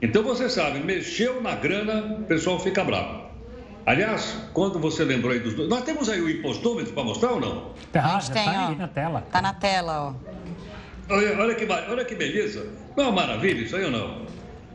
Então 0.00 0.22
você 0.22 0.48
sabe, 0.48 0.78
mexeu 0.80 1.40
na 1.42 1.54
grana, 1.56 2.18
o 2.20 2.24
pessoal 2.24 2.60
fica 2.60 2.84
bravo. 2.84 3.25
Aliás, 3.86 4.36
quando 4.52 4.80
você 4.80 5.04
lembrou 5.04 5.32
aí 5.32 5.38
dos 5.38 5.54
dois. 5.54 5.68
Nós 5.68 5.84
temos 5.84 6.08
aí 6.08 6.20
o 6.20 6.28
impostômetro 6.28 6.92
para 6.92 7.04
mostrar 7.04 7.30
ou 7.30 7.40
não? 7.40 7.70
Tá, 7.92 8.16
a 8.16 8.18
gente 8.18 8.32
tem, 8.32 8.44
tá 8.44 8.74
na 8.76 8.88
tela. 8.88 9.20
Tá 9.30 9.40
na 9.40 9.54
tela, 9.54 10.02
ó. 10.08 11.14
Olha, 11.14 11.40
olha, 11.40 11.54
que, 11.54 11.64
olha 11.64 12.04
que 12.04 12.16
beleza. 12.16 12.66
Não 12.96 13.04
é 13.04 13.06
uma 13.06 13.22
maravilha 13.22 13.60
isso 13.60 13.76
aí 13.76 13.84
ou 13.84 13.92
não? 13.92 14.26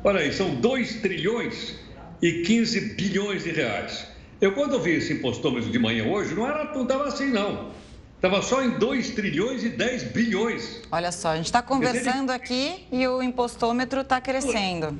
Olha 0.02 0.22
aí, 0.22 0.32
são 0.32 0.56
2 0.56 1.02
trilhões 1.02 1.76
e 2.22 2.44
15 2.44 2.96
bilhões 2.96 3.44
de 3.44 3.52
reais. 3.52 4.08
Eu, 4.40 4.54
quando 4.54 4.80
vi 4.80 4.92
esse 4.92 5.12
impostômetro 5.12 5.70
de 5.70 5.78
manhã 5.78 6.06
hoje, 6.06 6.34
não 6.34 6.48
era 6.48 6.74
não 6.74 6.84
estava 6.84 7.06
assim, 7.10 7.30
não. 7.30 7.70
Estava 8.16 8.42
só 8.42 8.64
em 8.64 8.80
2 8.80 9.10
trilhões 9.10 9.66
e 9.66 9.70
10 9.70 10.04
bilhões. 10.06 10.84
Olha 10.90 11.12
só, 11.12 11.32
a 11.32 11.36
gente 11.36 11.48
está 11.48 11.62
conversando 11.62 12.30
aqui 12.30 12.88
e 12.90 13.06
o 13.06 13.22
impostômetro 13.22 14.00
está 14.02 14.22
crescendo. 14.22 14.98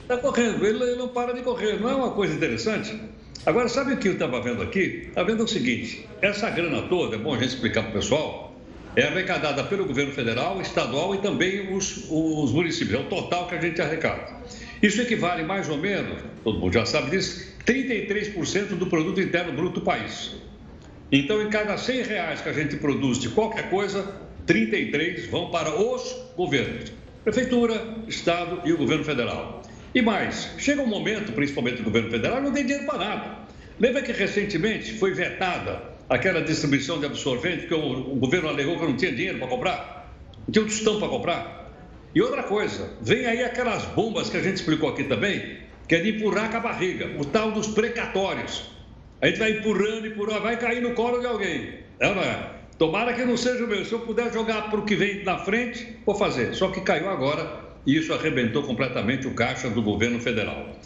Está 0.00 0.16
correndo, 0.16 0.64
ele, 0.64 0.82
ele 0.82 0.96
não 0.96 1.08
para 1.08 1.34
de 1.34 1.42
correr. 1.42 1.78
Não 1.78 1.90
é 1.90 1.94
uma 1.94 2.12
coisa 2.12 2.34
interessante? 2.34 2.98
Agora, 3.44 3.68
sabe 3.68 3.94
o 3.94 3.96
que 3.96 4.06
eu 4.06 4.12
estava 4.12 4.40
vendo 4.40 4.62
aqui? 4.62 5.06
Estava 5.08 5.28
vendo 5.28 5.42
o 5.42 5.48
seguinte: 5.48 6.08
essa 6.20 6.48
grana 6.48 6.82
toda, 6.82 7.16
é 7.16 7.18
bom 7.18 7.34
a 7.34 7.38
gente 7.38 7.48
explicar 7.48 7.82
para 7.82 7.90
o 7.90 7.94
pessoal, 7.94 8.56
é 8.94 9.02
arrecadada 9.02 9.64
pelo 9.64 9.84
governo 9.84 10.12
federal, 10.12 10.60
estadual 10.60 11.12
e 11.14 11.18
também 11.18 11.74
os, 11.74 12.06
os 12.08 12.52
municípios. 12.52 13.00
É 13.00 13.02
o 13.02 13.08
total 13.08 13.48
que 13.48 13.56
a 13.56 13.60
gente 13.60 13.82
arrecada. 13.82 14.42
Isso 14.80 15.00
equivale 15.00 15.42
mais 15.42 15.68
ou 15.68 15.76
menos, 15.76 16.22
todo 16.44 16.60
mundo 16.60 16.72
já 16.72 16.86
sabe 16.86 17.10
disso, 17.10 17.56
33% 17.66 18.76
do 18.76 18.86
produto 18.86 19.20
interno 19.20 19.52
bruto 19.52 19.80
do 19.80 19.84
país. 19.84 20.36
Então, 21.10 21.42
em 21.42 21.50
cada 21.50 21.76
100 21.76 22.02
reais 22.02 22.40
que 22.40 22.48
a 22.48 22.52
gente 22.52 22.76
produz 22.76 23.18
de 23.18 23.28
qualquer 23.28 23.68
coisa, 23.70 24.20
33 24.46 25.26
vão 25.26 25.50
para 25.50 25.74
os 25.74 26.16
governos, 26.36 26.92
prefeitura, 27.24 27.96
estado 28.06 28.60
e 28.64 28.72
o 28.72 28.76
governo 28.76 29.04
federal. 29.04 29.61
E 29.94 30.00
mais, 30.00 30.50
chega 30.56 30.80
um 30.80 30.86
momento, 30.86 31.32
principalmente 31.32 31.78
do 31.78 31.84
governo 31.84 32.10
federal, 32.10 32.40
não 32.40 32.52
tem 32.52 32.64
dinheiro 32.64 32.86
para 32.86 32.98
nada. 32.98 33.38
Lembra 33.78 34.00
que 34.02 34.12
recentemente 34.12 34.98
foi 34.98 35.12
vetada 35.12 35.82
aquela 36.08 36.40
distribuição 36.40 36.98
de 36.98 37.06
absorvente, 37.06 37.66
que 37.66 37.74
o, 37.74 38.12
o 38.12 38.16
governo 38.16 38.48
alegou 38.48 38.78
que 38.78 38.84
não 38.84 38.96
tinha 38.96 39.12
dinheiro 39.12 39.38
para 39.38 39.48
comprar? 39.48 40.12
Não 40.46 40.52
tinha 40.52 40.64
um 40.64 40.68
tostão 40.68 40.98
para 40.98 41.08
comprar? 41.08 41.70
E 42.14 42.20
outra 42.22 42.42
coisa, 42.42 42.90
vem 43.00 43.26
aí 43.26 43.42
aquelas 43.42 43.84
bombas 43.86 44.30
que 44.30 44.36
a 44.36 44.42
gente 44.42 44.56
explicou 44.56 44.88
aqui 44.88 45.04
também, 45.04 45.58
que 45.88 45.94
é 45.94 46.00
de 46.00 46.16
empurrar 46.16 46.50
com 46.50 46.56
a 46.56 46.60
barriga, 46.60 47.10
o 47.18 47.24
tal 47.24 47.52
dos 47.52 47.68
precatórios. 47.68 48.70
A 49.20 49.26
gente 49.26 49.38
vai 49.38 49.52
empurrando, 49.52 50.06
empurrando, 50.06 50.42
vai 50.42 50.58
cair 50.58 50.82
no 50.82 50.94
colo 50.94 51.20
de 51.20 51.26
alguém. 51.26 51.74
É, 52.00 52.14
não 52.14 52.22
é? 52.22 52.50
Tomara 52.78 53.12
que 53.12 53.24
não 53.24 53.36
seja 53.36 53.64
o 53.64 53.68
meu. 53.68 53.84
Se 53.84 53.92
eu 53.92 54.00
puder 54.00 54.32
jogar 54.32 54.68
para 54.70 54.80
o 54.80 54.84
que 54.84 54.96
vem 54.96 55.22
na 55.22 55.38
frente, 55.38 55.96
vou 56.04 56.14
fazer. 56.14 56.54
Só 56.54 56.68
que 56.68 56.80
caiu 56.80 57.08
agora 57.08 57.61
e 57.86 57.96
isso 57.96 58.12
arrebentou 58.12 58.62
completamente 58.62 59.26
o 59.26 59.34
caixa 59.34 59.68
do 59.68 59.82
governo 59.82 60.20
federal. 60.20 60.76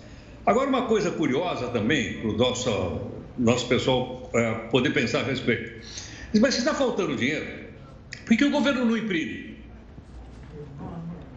Agora, 0.44 0.68
uma 0.68 0.86
coisa 0.86 1.10
curiosa 1.10 1.68
também, 1.68 2.20
para 2.20 2.30
o 2.30 2.36
nosso, 2.36 3.00
nosso 3.36 3.66
pessoal 3.68 4.30
é, 4.34 4.54
poder 4.70 4.90
pensar 4.90 5.20
a 5.20 5.24
respeito. 5.24 5.84
Mas 6.40 6.54
se 6.54 6.60
está 6.60 6.74
faltando 6.74 7.16
dinheiro, 7.16 7.46
por 8.24 8.36
que 8.36 8.44
o 8.44 8.50
governo 8.50 8.84
não 8.84 8.96
imprime? 8.96 9.56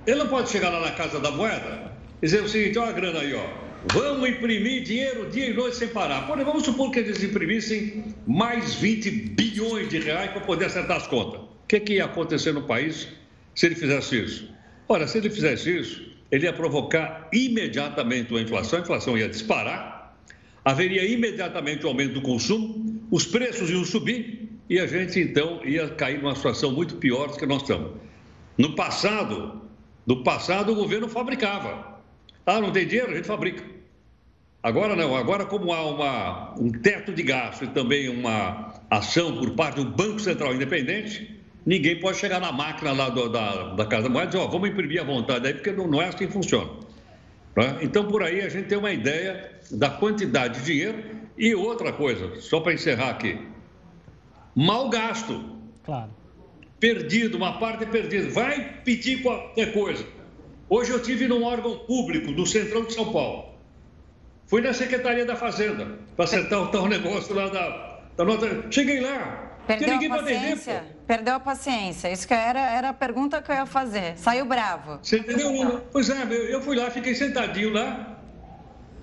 Ele 0.06 0.20
não 0.20 0.28
pode 0.28 0.50
chegar 0.50 0.70
lá 0.70 0.80
na 0.80 0.92
Casa 0.92 1.20
da 1.20 1.32
Moeda 1.32 1.92
e 2.22 2.26
dizer 2.26 2.44
o 2.44 2.50
seguinte: 2.50 2.78
olha 2.78 2.90
a 2.90 2.94
grana 2.94 3.20
aí, 3.20 3.34
ó. 3.34 3.70
Vamos 3.94 4.28
imprimir 4.28 4.84
dinheiro 4.84 5.30
dia 5.30 5.48
e 5.50 5.54
noite 5.54 5.78
sem 5.78 5.88
parar. 5.88 6.28
Porém, 6.28 6.44
vamos 6.44 6.64
supor 6.64 6.92
que 6.92 7.00
eles 7.00 7.24
imprimissem 7.24 8.04
mais 8.28 8.76
20 8.76 9.10
bilhões 9.10 9.88
de 9.88 10.00
reais 10.00 10.32
para 10.32 10.42
poder 10.42 10.66
acertar 10.66 10.98
as 10.98 11.08
contas. 11.08 11.40
O 11.42 11.68
que, 11.68 11.80
que 11.80 11.94
ia 11.94 12.06
acontecer 12.06 12.52
no 12.52 12.64
país 12.64 13.08
se 13.56 13.66
ele 13.66 13.76
fizesse 13.76 14.22
isso? 14.22 14.59
Ora, 14.92 15.08
se 15.08 15.20
ele 15.20 15.30
fizesse 15.30 15.70
isso, 15.78 16.02
ele 16.32 16.46
ia 16.46 16.52
provocar 16.52 17.30
imediatamente 17.32 18.32
uma 18.32 18.42
inflação, 18.42 18.80
a 18.80 18.82
inflação 18.82 19.16
ia 19.16 19.30
disparar, 19.30 20.18
haveria 20.66 21.06
imediatamente 21.06 21.86
um 21.86 21.90
aumento 21.90 22.14
do 22.16 22.22
consumo, 22.22 23.00
os 23.12 23.24
preços 23.24 23.70
iam 23.70 23.86
subir 23.86 24.50
e 24.68 24.80
a 24.80 24.88
gente 24.88 25.20
então 25.20 25.64
ia 25.64 25.90
cair 25.90 26.20
numa 26.20 26.36
situação 26.36 26.72
muito 26.72 26.96
pior 26.96 27.28
do 27.28 27.38
que 27.38 27.46
nós 27.46 27.62
estamos. 27.62 27.92
No 28.58 28.74
passado, 28.76 29.62
no 30.08 30.24
passado 30.24 30.72
o 30.72 30.76
governo 30.76 31.08
fabricava. 31.08 32.00
Ah, 32.44 32.60
não 32.60 32.72
tem 32.72 32.88
dinheiro? 32.88 33.12
A 33.12 33.16
gente 33.16 33.28
fabrica. 33.28 33.64
Agora 34.64 34.96
não, 34.96 35.16
agora 35.16 35.46
como 35.46 35.72
há 35.72 35.84
uma, 35.84 36.56
um 36.60 36.72
teto 36.72 37.14
de 37.14 37.22
gasto 37.22 37.64
e 37.64 37.68
também 37.68 38.10
uma 38.10 38.74
ação 38.90 39.38
por 39.38 39.52
parte 39.52 39.76
do 39.76 39.86
Banco 39.86 40.20
Central 40.20 40.56
Independente, 40.56 41.39
ninguém 41.70 42.00
pode 42.00 42.18
chegar 42.18 42.42
na 42.42 42.52
máquina 42.52 42.92
lá 42.92 43.10
do, 43.10 43.30
da, 43.30 43.76
da 43.76 43.86
Casa 43.86 44.10
Moeda 44.10 44.30
e 44.30 44.32
dizer, 44.32 44.44
ó, 44.44 44.48
vamos 44.48 44.70
imprimir 44.70 45.00
à 45.00 45.04
vontade 45.04 45.46
aí, 45.46 45.54
porque 45.54 45.72
não, 45.72 45.88
não 45.88 46.02
é 46.02 46.08
assim 46.08 46.26
que 46.26 46.34
funciona. 46.34 46.68
Né? 47.56 47.78
Então, 47.84 48.08
por 48.08 48.24
aí 48.24 48.42
a 48.42 48.50
gente 48.50 48.68
tem 48.68 48.78
uma 48.78 48.92
ideia 48.92 49.52
da 49.70 49.88
quantidade 49.88 50.60
de 50.60 50.66
dinheiro. 50.66 51.20
E 51.38 51.54
outra 51.54 51.94
coisa, 51.94 52.42
só 52.42 52.60
para 52.60 52.74
encerrar 52.74 53.12
aqui, 53.12 53.40
mal 54.56 54.90
gasto. 54.90 55.58
Claro. 55.84 56.10
Perdido, 56.80 57.38
uma 57.38 57.60
parte 57.60 57.84
é 57.84 57.88
perdida. 57.88 58.30
Vai 58.30 58.82
pedir 58.84 59.22
qualquer 59.22 59.72
coisa. 59.72 60.04
Hoje 60.68 60.92
eu 60.92 61.02
tive 61.02 61.28
num 61.28 61.44
órgão 61.44 61.78
público 61.80 62.32
do 62.32 62.48
Centrão 62.48 62.84
de 62.84 62.94
São 62.94 63.14
Paulo. 63.14 63.54
Fui 64.48 64.62
na 64.62 64.74
Secretaria 64.74 65.26
da 65.26 65.36
Fazenda 65.36 66.00
para 66.16 66.26
acertar 66.26 66.64
o 66.64 66.68
tal 66.68 66.88
negócio 66.88 67.36
lá 67.36 67.48
da, 67.48 68.00
da 68.18 68.26
nota. 68.26 68.66
Cheguei 68.72 69.02
lá, 69.02 69.50
Perdeu 69.68 69.96
a 69.96 70.18
paciência? 70.18 70.78
Atender, 70.78 70.99
Perdeu 71.10 71.34
a 71.34 71.40
paciência. 71.40 72.12
Isso 72.12 72.28
que 72.28 72.36
era, 72.36 72.60
era 72.60 72.90
a 72.90 72.94
pergunta 72.94 73.42
que 73.42 73.52
eu 73.52 73.56
ia 73.56 73.66
fazer. 73.66 74.16
Saiu 74.16 74.46
bravo. 74.46 75.00
Você 75.02 75.18
entendeu? 75.18 75.82
Pois 75.92 76.08
é, 76.08 76.22
eu 76.54 76.62
fui 76.62 76.76
lá, 76.76 76.92
fiquei 76.92 77.16
sentadinho 77.16 77.74
lá 77.74 78.16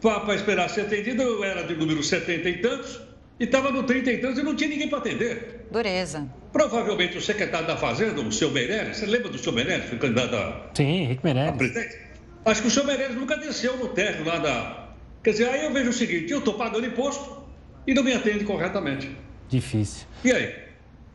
para 0.00 0.36
esperar 0.36 0.70
ser 0.70 0.82
atendido. 0.82 1.20
Eu 1.20 1.42
era 1.42 1.64
de 1.64 1.74
número 1.74 2.00
70 2.00 2.48
e 2.48 2.58
tantos 2.58 3.00
e 3.40 3.42
estava 3.42 3.72
no 3.72 3.82
30 3.82 4.12
e 4.12 4.18
tantos 4.18 4.38
e 4.38 4.44
não 4.44 4.54
tinha 4.54 4.70
ninguém 4.70 4.88
para 4.88 4.98
atender. 4.98 5.66
Dureza. 5.68 6.28
Provavelmente 6.52 7.18
o 7.18 7.20
secretário 7.20 7.66
da 7.66 7.76
Fazenda, 7.76 8.20
o 8.20 8.30
seu 8.30 8.52
Meirelles, 8.52 8.98
você 8.98 9.06
lembra 9.06 9.28
do 9.28 9.38
seu 9.38 9.52
Meirelles, 9.52 9.92
o 9.92 9.98
candidato 9.98 10.36
a, 10.36 10.70
Sim, 10.74 11.02
Henrique 11.02 11.24
Meirelles. 11.24 11.54
a 11.54 11.56
presidente? 11.56 11.98
Acho 12.44 12.62
que 12.62 12.68
o 12.68 12.70
seu 12.70 12.84
Meirelles 12.84 13.16
nunca 13.16 13.36
desceu 13.36 13.76
no 13.78 13.88
térreo 13.88 14.24
lá 14.24 14.38
da. 14.38 14.90
Quer 15.24 15.30
dizer, 15.32 15.48
aí 15.48 15.64
eu 15.64 15.72
vejo 15.72 15.90
o 15.90 15.92
seguinte: 15.92 16.30
eu 16.30 16.38
estou 16.38 16.54
pagando 16.54 16.86
imposto 16.86 17.44
e 17.84 17.92
não 17.92 18.04
me 18.04 18.12
atende 18.12 18.44
corretamente. 18.44 19.10
Difícil. 19.48 20.06
E 20.24 20.30
aí? 20.30 20.65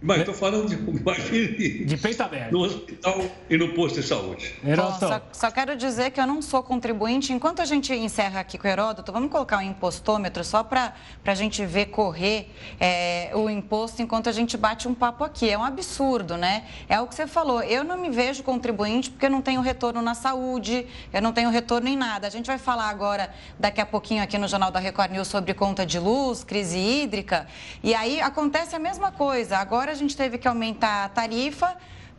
Mas 0.01 0.19
estou 0.19 0.33
falando 0.33 0.67
de, 0.67 0.73
imagine, 0.75 1.85
de 1.85 1.97
peito 1.97 2.23
aberto. 2.23 2.51
No 2.51 2.63
hospital 2.63 3.21
e 3.47 3.55
no 3.55 3.73
posto 3.73 4.01
de 4.01 4.07
saúde. 4.07 4.55
Bom, 4.63 4.99
só, 4.99 5.21
só, 5.31 5.51
quero 5.51 5.77
dizer 5.77 6.09
que 6.09 6.19
eu 6.19 6.25
não 6.25 6.41
sou 6.41 6.63
contribuinte. 6.63 7.31
Enquanto 7.31 7.61
a 7.61 7.65
gente 7.65 7.93
encerra 7.93 8.39
aqui 8.39 8.57
com 8.57 8.67
o 8.67 8.71
Heródoto, 8.71 9.11
vamos 9.11 9.29
colocar 9.29 9.59
um 9.59 9.61
impostômetro 9.61 10.43
só 10.43 10.63
para 10.63 10.95
a 11.23 11.35
gente 11.35 11.63
ver 11.65 11.87
correr 11.87 12.51
é, 12.79 13.29
o 13.35 13.47
imposto 13.47 14.01
enquanto 14.01 14.27
a 14.27 14.31
gente 14.31 14.57
bate 14.57 14.87
um 14.87 14.95
papo 14.95 15.23
aqui. 15.23 15.47
É 15.47 15.57
um 15.57 15.63
absurdo, 15.63 16.35
né? 16.35 16.65
É 16.89 16.99
o 16.99 17.05
que 17.05 17.13
você 17.13 17.27
falou. 17.27 17.61
Eu 17.61 17.83
não 17.83 17.97
me 17.97 18.09
vejo 18.09 18.41
contribuinte 18.41 19.11
porque 19.11 19.27
eu 19.27 19.29
não 19.29 19.41
tenho 19.41 19.61
retorno 19.61 20.01
na 20.01 20.15
saúde, 20.15 20.87
eu 21.13 21.21
não 21.21 21.31
tenho 21.31 21.51
retorno 21.51 21.87
em 21.87 21.95
nada. 21.95 22.25
A 22.25 22.31
gente 22.31 22.47
vai 22.47 22.57
falar 22.57 22.89
agora, 22.89 23.29
daqui 23.59 23.79
a 23.79 23.85
pouquinho, 23.85 24.23
aqui 24.23 24.39
no 24.39 24.47
Jornal 24.47 24.71
da 24.71 24.79
Record 24.79 25.11
News 25.11 25.27
sobre 25.27 25.53
conta 25.53 25.85
de 25.85 25.99
luz, 25.99 26.43
crise 26.43 26.79
hídrica. 26.79 27.45
E 27.83 27.93
aí 27.93 28.19
acontece 28.19 28.75
a 28.75 28.79
mesma 28.79 29.11
coisa. 29.11 29.57
Agora 29.57 29.90
a 29.91 29.95
gente 29.95 30.15
teve 30.15 30.37
que 30.37 30.47
aumentar 30.47 31.05
a 31.05 31.09
tarifa 31.09 31.75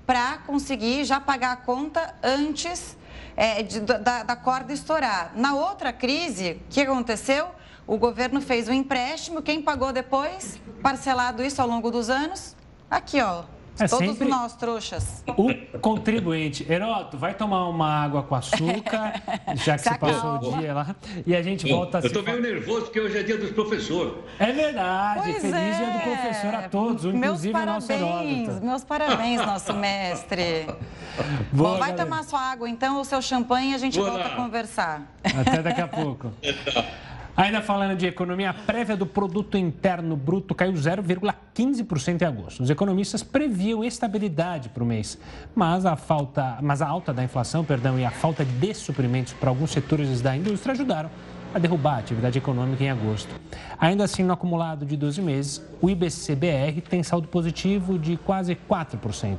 para 0.06 0.38
conseguir 0.38 1.04
já 1.04 1.18
pagar 1.18 1.52
a 1.52 1.56
conta 1.56 2.14
antes 2.22 2.96
é, 3.36 3.62
de, 3.62 3.80
da, 3.80 4.22
da 4.22 4.36
corda 4.36 4.72
estourar. 4.72 5.32
Na 5.34 5.54
outra 5.54 5.92
crise, 5.92 6.60
o 6.68 6.72
que 6.72 6.82
aconteceu? 6.82 7.48
O 7.86 7.96
governo 7.96 8.40
fez 8.40 8.68
um 8.68 8.72
empréstimo, 8.72 9.42
quem 9.42 9.60
pagou 9.60 9.92
depois? 9.92 10.60
Parcelado 10.82 11.42
isso 11.42 11.60
ao 11.60 11.66
longo 11.66 11.90
dos 11.90 12.10
anos? 12.10 12.54
Aqui, 12.90 13.20
ó, 13.20 13.44
é 13.78 13.88
Todos 13.88 14.06
sempre 14.06 14.28
nós, 14.28 14.54
trouxas. 14.54 15.24
O 15.26 15.78
contribuinte. 15.78 16.70
Heroto, 16.70 17.16
vai 17.16 17.34
tomar 17.34 17.68
uma 17.68 17.88
água 17.88 18.22
com 18.22 18.34
açúcar, 18.34 19.14
já 19.56 19.76
que 19.76 19.84
você 19.84 19.98
passou 19.98 20.36
o 20.36 20.58
dia 20.58 20.74
lá. 20.74 20.94
E 21.26 21.34
a 21.34 21.42
gente 21.42 21.68
volta 21.68 21.98
a 21.98 22.00
Eu 22.00 22.06
estou 22.06 22.22
meio 22.22 22.40
nervoso 22.40 22.82
porque 22.82 23.00
hoje 23.00 23.18
é 23.18 23.22
dia 23.22 23.38
dos 23.38 23.50
professores. 23.50 24.14
É 24.38 24.52
verdade. 24.52 25.20
Pois 25.22 25.40
Feliz 25.40 25.54
é. 25.54 25.76
dia 25.76 25.86
do 25.86 25.98
é. 25.98 26.00
professor 26.00 26.54
a 26.54 26.68
todos, 26.68 27.04
inclusive 27.04 27.58
o 27.58 27.66
nosso 27.66 27.92
Heródoto. 27.92 28.64
Meus 28.64 28.84
parabéns, 28.84 29.46
nosso 29.46 29.74
mestre. 29.74 30.66
Boa, 31.52 31.72
Bom, 31.72 31.78
vai 31.78 31.90
galera. 31.90 32.04
tomar 32.04 32.24
sua 32.24 32.40
água 32.40 32.68
então, 32.68 33.00
o 33.00 33.04
seu 33.04 33.20
champanhe 33.20 33.72
e 33.72 33.74
a 33.74 33.78
gente 33.78 33.98
Boa. 33.98 34.10
volta 34.10 34.28
a 34.28 34.36
conversar. 34.36 35.02
Até 35.24 35.62
daqui 35.62 35.80
a 35.80 35.88
pouco. 35.88 36.32
Ainda 37.34 37.62
falando 37.62 37.96
de 37.96 38.06
economia, 38.06 38.50
a 38.50 38.54
prévia 38.54 38.94
do 38.94 39.06
produto 39.06 39.56
interno 39.56 40.14
bruto 40.14 40.54
caiu 40.54 40.74
0,15% 40.74 42.20
em 42.20 42.26
agosto. 42.26 42.62
Os 42.62 42.68
economistas 42.68 43.22
previam 43.22 43.82
estabilidade 43.82 44.68
para 44.68 44.84
o 44.84 44.86
mês, 44.86 45.18
mas 45.54 45.86
a 45.86 45.96
falta, 45.96 46.58
mas 46.60 46.82
a 46.82 46.86
alta 46.86 47.14
da 47.14 47.24
inflação, 47.24 47.64
perdão, 47.64 47.98
e 47.98 48.04
a 48.04 48.10
falta 48.10 48.44
de 48.44 48.74
suprimentos 48.74 49.32
para 49.32 49.48
alguns 49.48 49.70
setores 49.70 50.20
da 50.20 50.36
indústria 50.36 50.72
ajudaram 50.72 51.08
a 51.54 51.58
derrubar 51.58 51.94
a 51.94 52.00
atividade 52.00 52.36
econômica 52.36 52.84
em 52.84 52.90
agosto. 52.90 53.34
Ainda 53.78 54.04
assim, 54.04 54.22
no 54.22 54.34
acumulado 54.34 54.84
de 54.84 54.94
12 54.94 55.22
meses, 55.22 55.66
o 55.80 55.88
IBCBR 55.88 56.82
tem 56.82 57.02
saldo 57.02 57.28
positivo 57.28 57.98
de 57.98 58.18
quase 58.18 58.54
4%. 58.54 59.38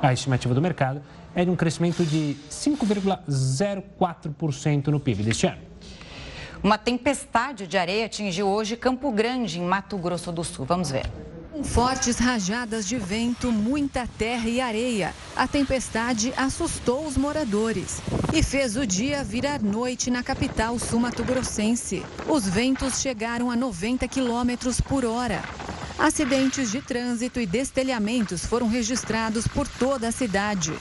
A 0.00 0.14
estimativa 0.14 0.54
do 0.54 0.62
mercado 0.62 1.02
é 1.34 1.44
de 1.44 1.50
um 1.50 1.56
crescimento 1.56 2.06
de 2.06 2.38
5,04% 2.48 4.86
no 4.88 4.98
PIB 4.98 5.24
deste 5.24 5.46
ano. 5.46 5.73
Uma 6.64 6.78
tempestade 6.78 7.66
de 7.66 7.76
areia 7.76 8.06
atingiu 8.06 8.48
hoje 8.48 8.74
Campo 8.74 9.12
Grande, 9.12 9.60
em 9.60 9.62
Mato 9.62 9.98
Grosso 9.98 10.32
do 10.32 10.42
Sul. 10.42 10.64
Vamos 10.64 10.90
ver. 10.90 11.04
Com 11.52 11.62
fortes 11.62 12.16
rajadas 12.16 12.88
de 12.88 12.96
vento, 12.96 13.52
muita 13.52 14.08
terra 14.16 14.48
e 14.48 14.62
areia, 14.62 15.14
a 15.36 15.46
tempestade 15.46 16.32
assustou 16.38 17.06
os 17.06 17.18
moradores 17.18 18.00
e 18.32 18.42
fez 18.42 18.76
o 18.76 18.86
dia 18.86 19.22
virar 19.22 19.60
noite 19.60 20.10
na 20.10 20.22
capital 20.22 20.78
sul-mato-grossense. 20.78 22.02
Os 22.26 22.48
ventos 22.48 22.98
chegaram 22.98 23.50
a 23.50 23.56
90 23.56 24.08
quilômetros 24.08 24.80
por 24.80 25.04
hora. 25.04 25.42
Acidentes 25.98 26.70
de 26.70 26.80
trânsito 26.80 27.38
e 27.38 27.44
destelhamentos 27.44 28.46
foram 28.46 28.68
registrados 28.68 29.46
por 29.46 29.68
toda 29.68 30.08
a 30.08 30.12
cidade. 30.12 30.72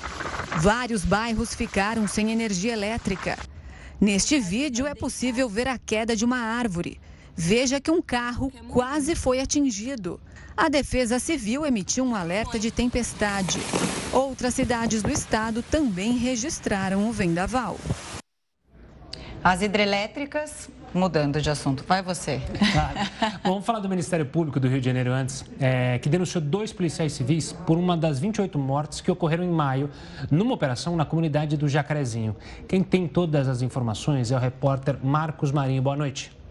Vários 0.61 1.03
bairros 1.03 1.53
ficaram 1.53 2.07
sem 2.07 2.31
energia 2.31 2.71
elétrica. 2.71 3.37
Neste 4.03 4.37
vídeo 4.37 4.85
é 4.85 4.93
possível 4.93 5.47
ver 5.47 5.65
a 5.65 5.77
queda 5.77 6.13
de 6.13 6.25
uma 6.25 6.35
árvore. 6.35 6.99
Veja 7.33 7.79
que 7.79 7.89
um 7.89 8.01
carro 8.01 8.51
quase 8.67 9.15
foi 9.15 9.39
atingido. 9.39 10.19
A 10.57 10.67
Defesa 10.67 11.19
Civil 11.19 11.65
emitiu 11.65 12.03
um 12.03 12.13
alerta 12.13 12.59
de 12.59 12.69
tempestade. 12.69 13.59
Outras 14.11 14.55
cidades 14.55 15.01
do 15.01 15.09
estado 15.09 15.63
também 15.63 16.17
registraram 16.17 17.07
o 17.07 17.13
vendaval. 17.13 17.79
As 19.41 19.61
hidrelétricas, 19.61 20.67
mudando 20.93 21.41
de 21.41 21.49
assunto, 21.49 21.83
vai 21.87 22.01
você. 22.01 22.41
Claro. 22.71 23.39
Vamos 23.43 23.65
falar 23.65 23.79
do 23.79 23.89
Ministério 23.89 24.25
Público 24.25 24.59
do 24.59 24.67
Rio 24.67 24.79
de 24.79 24.85
Janeiro 24.85 25.11
antes, 25.11 25.45
é, 25.59 25.97
que 25.99 26.09
denunciou 26.09 26.43
dois 26.43 26.71
policiais 26.71 27.13
civis 27.13 27.53
por 27.65 27.77
uma 27.77 27.97
das 27.97 28.19
28 28.19 28.57
mortes 28.59 29.01
que 29.01 29.11
ocorreram 29.11 29.43
em 29.43 29.51
maio 29.51 29.89
numa 30.29 30.53
operação 30.53 30.95
na 30.95 31.05
comunidade 31.05 31.57
do 31.57 31.67
Jacarezinho. 31.67 32.35
Quem 32.67 32.83
tem 32.83 33.07
todas 33.07 33.47
as 33.47 33.61
informações 33.61 34.31
é 34.31 34.35
o 34.35 34.39
repórter 34.39 34.97
Marcos 35.03 35.51
Marinho. 35.51 35.81
Boa 35.81 35.95
noite. 35.95 36.42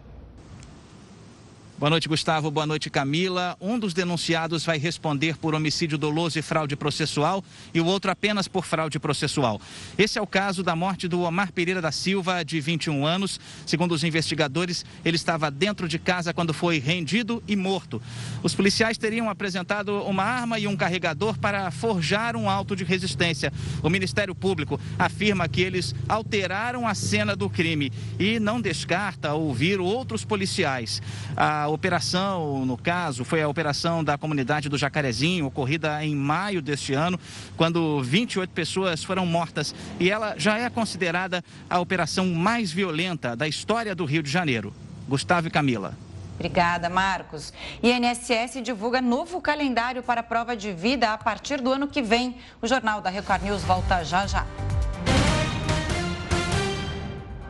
Boa 1.83 1.91
noite, 1.91 2.09
Gustavo. 2.09 2.49
Boa 2.49 2.65
noite, 2.65 2.89
Camila. 2.89 3.57
Um 3.61 3.77
dos 3.77 3.93
denunciados 3.93 4.65
vai 4.65 4.79
responder 4.79 5.37
por 5.37 5.53
homicídio 5.53 5.99
doloso 5.99 6.39
e 6.39 6.43
fraude 6.43 6.77
processual 6.77 7.43
e 7.75 7.81
o 7.81 7.87
outro 7.87 8.09
apenas 8.09 8.47
por 8.47 8.65
fraude 8.65 9.01
processual. 9.01 9.61
Esse 9.99 10.17
é 10.17 10.23
o 10.23 10.27
caso 10.27 10.63
da 10.63 10.77
morte 10.77 11.09
do 11.09 11.23
Omar 11.23 11.51
Pereira 11.53 11.83
da 11.83 11.91
Silva, 11.91 12.45
de 12.45 12.61
21 12.61 13.05
anos. 13.05 13.41
Segundo 13.67 13.91
os 13.91 14.05
investigadores, 14.05 14.85
ele 15.05 15.17
estava 15.17 15.51
dentro 15.51 15.89
de 15.89 15.99
casa 15.99 16.33
quando 16.33 16.55
foi 16.55 16.79
rendido 16.79 17.43
e 17.49 17.57
morto. 17.57 18.01
Os 18.45 18.55
policiais 18.55 18.97
teriam 18.97 19.29
apresentado 19.29 20.05
uma 20.05 20.23
arma 20.23 20.61
e 20.61 20.69
um 20.69 20.77
carregador 20.77 21.37
para 21.37 21.69
forjar 21.73 22.37
um 22.37 22.49
auto 22.49 22.77
de 22.77 22.85
resistência. 22.85 23.53
O 23.83 23.91
Ministério 23.91 24.37
Público 24.37 24.79
afirma 24.97 25.49
que 25.49 25.61
eles 25.61 25.97
alteraram 26.09 26.87
a 26.87 26.95
cena 26.95 27.35
do 27.35 27.51
crime 27.51 27.91
e 28.21 28.39
não 28.39 28.61
descarta 28.61 29.35
ouvir 29.35 29.81
outros 29.81 30.25
policiais. 30.25 31.03
A 31.37 31.72
operação, 31.73 32.65
no 32.65 32.77
caso, 32.77 33.25
foi 33.25 33.43
a 33.43 33.49
operação 33.49 34.05
da 34.05 34.19
comunidade 34.19 34.69
do 34.69 34.79
Jacarezinho, 34.79 35.47
ocorrida 35.47 36.05
em 36.05 36.15
maio 36.15 36.63
deste 36.63 36.95
ano, 36.95 37.19
quando 37.57 38.03
28 38.03 38.51
pessoas 38.51 39.03
foram 39.03 39.27
mortas. 39.27 39.75
E 39.99 40.11
ela 40.11 40.35
já 40.37 40.59
é 40.59 40.69
considerada 40.71 41.45
a 41.69 41.81
operação 41.81 42.27
mais 42.27 42.71
violenta 42.71 43.35
da 43.37 43.49
história 43.49 43.95
do 43.95 44.05
Rio 44.05 44.23
de 44.23 44.31
Janeiro. 44.31 44.73
Gustavo 45.09 45.49
e 45.49 45.51
Camila. 45.51 45.97
Obrigada, 46.35 46.89
Marcos. 46.89 47.53
INSS 47.83 48.63
divulga 48.63 49.01
novo 49.01 49.41
calendário 49.41 50.03
para 50.03 50.21
a 50.21 50.25
prova 50.25 50.57
de 50.57 50.73
vida 50.73 51.13
a 51.13 51.19
partir 51.19 51.61
do 51.61 51.73
ano 51.73 51.87
que 51.87 52.03
vem. 52.03 52.37
O 52.61 52.67
Jornal 52.67 53.01
da 53.01 53.11
Record 53.11 53.43
News 53.43 53.63
volta 53.63 54.03
já 54.03 54.27
já. 54.27 54.47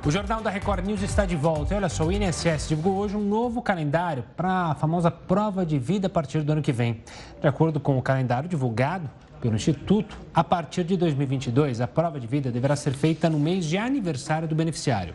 O 0.04 0.10
Jornal 0.10 0.42
da 0.42 0.50
Record 0.50 0.84
News 0.84 1.00
está 1.00 1.24
de 1.24 1.36
volta. 1.36 1.74
E 1.74 1.76
olha 1.76 1.88
só, 1.88 2.04
o 2.04 2.10
INSS 2.10 2.70
divulgou 2.70 3.00
hoje 3.00 3.16
um 3.16 3.20
novo 3.20 3.62
calendário 3.62 4.24
para 4.36 4.72
a 4.72 4.74
famosa 4.74 5.12
prova 5.12 5.64
de 5.64 5.78
vida 5.78 6.08
a 6.08 6.10
partir 6.10 6.42
do 6.42 6.50
ano 6.50 6.60
que 6.60 6.72
vem. 6.72 7.04
De 7.40 7.46
acordo 7.46 7.78
com 7.78 7.96
o 7.96 8.02
calendário 8.02 8.48
divulgado 8.48 9.08
pelo 9.40 9.54
Instituto, 9.54 10.18
a 10.34 10.42
partir 10.42 10.82
de 10.82 10.96
2022, 10.96 11.80
a 11.80 11.86
prova 11.86 12.18
de 12.18 12.26
vida 12.26 12.50
deverá 12.50 12.74
ser 12.74 12.94
feita 12.94 13.30
no 13.30 13.38
mês 13.38 13.64
de 13.64 13.78
aniversário 13.78 14.48
do 14.48 14.56
beneficiário. 14.56 15.14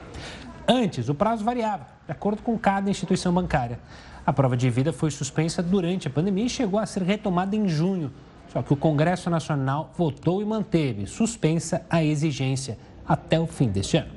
Antes, 0.65 1.09
o 1.09 1.13
prazo 1.13 1.43
variava, 1.43 1.87
de 2.05 2.13
acordo 2.13 2.41
com 2.41 2.57
cada 2.57 2.89
instituição 2.89 3.33
bancária. 3.33 3.79
A 4.25 4.31
prova 4.31 4.55
de 4.55 4.69
vida 4.69 4.93
foi 4.93 5.11
suspensa 5.11 5.61
durante 5.61 6.07
a 6.07 6.11
pandemia 6.11 6.45
e 6.45 6.49
chegou 6.49 6.79
a 6.79 6.85
ser 6.85 7.03
retomada 7.03 7.57
em 7.57 7.67
junho. 7.67 8.09
Só 8.47 8.61
que 8.61 8.71
o 8.71 8.77
Congresso 8.77 9.29
Nacional 9.29 9.91
votou 9.97 10.41
e 10.41 10.45
manteve 10.45 11.05
suspensa 11.07 11.85
a 11.89 12.01
exigência 12.01 12.77
até 13.05 13.37
o 13.37 13.45
fim 13.45 13.67
deste 13.67 13.97
ano. 13.97 14.16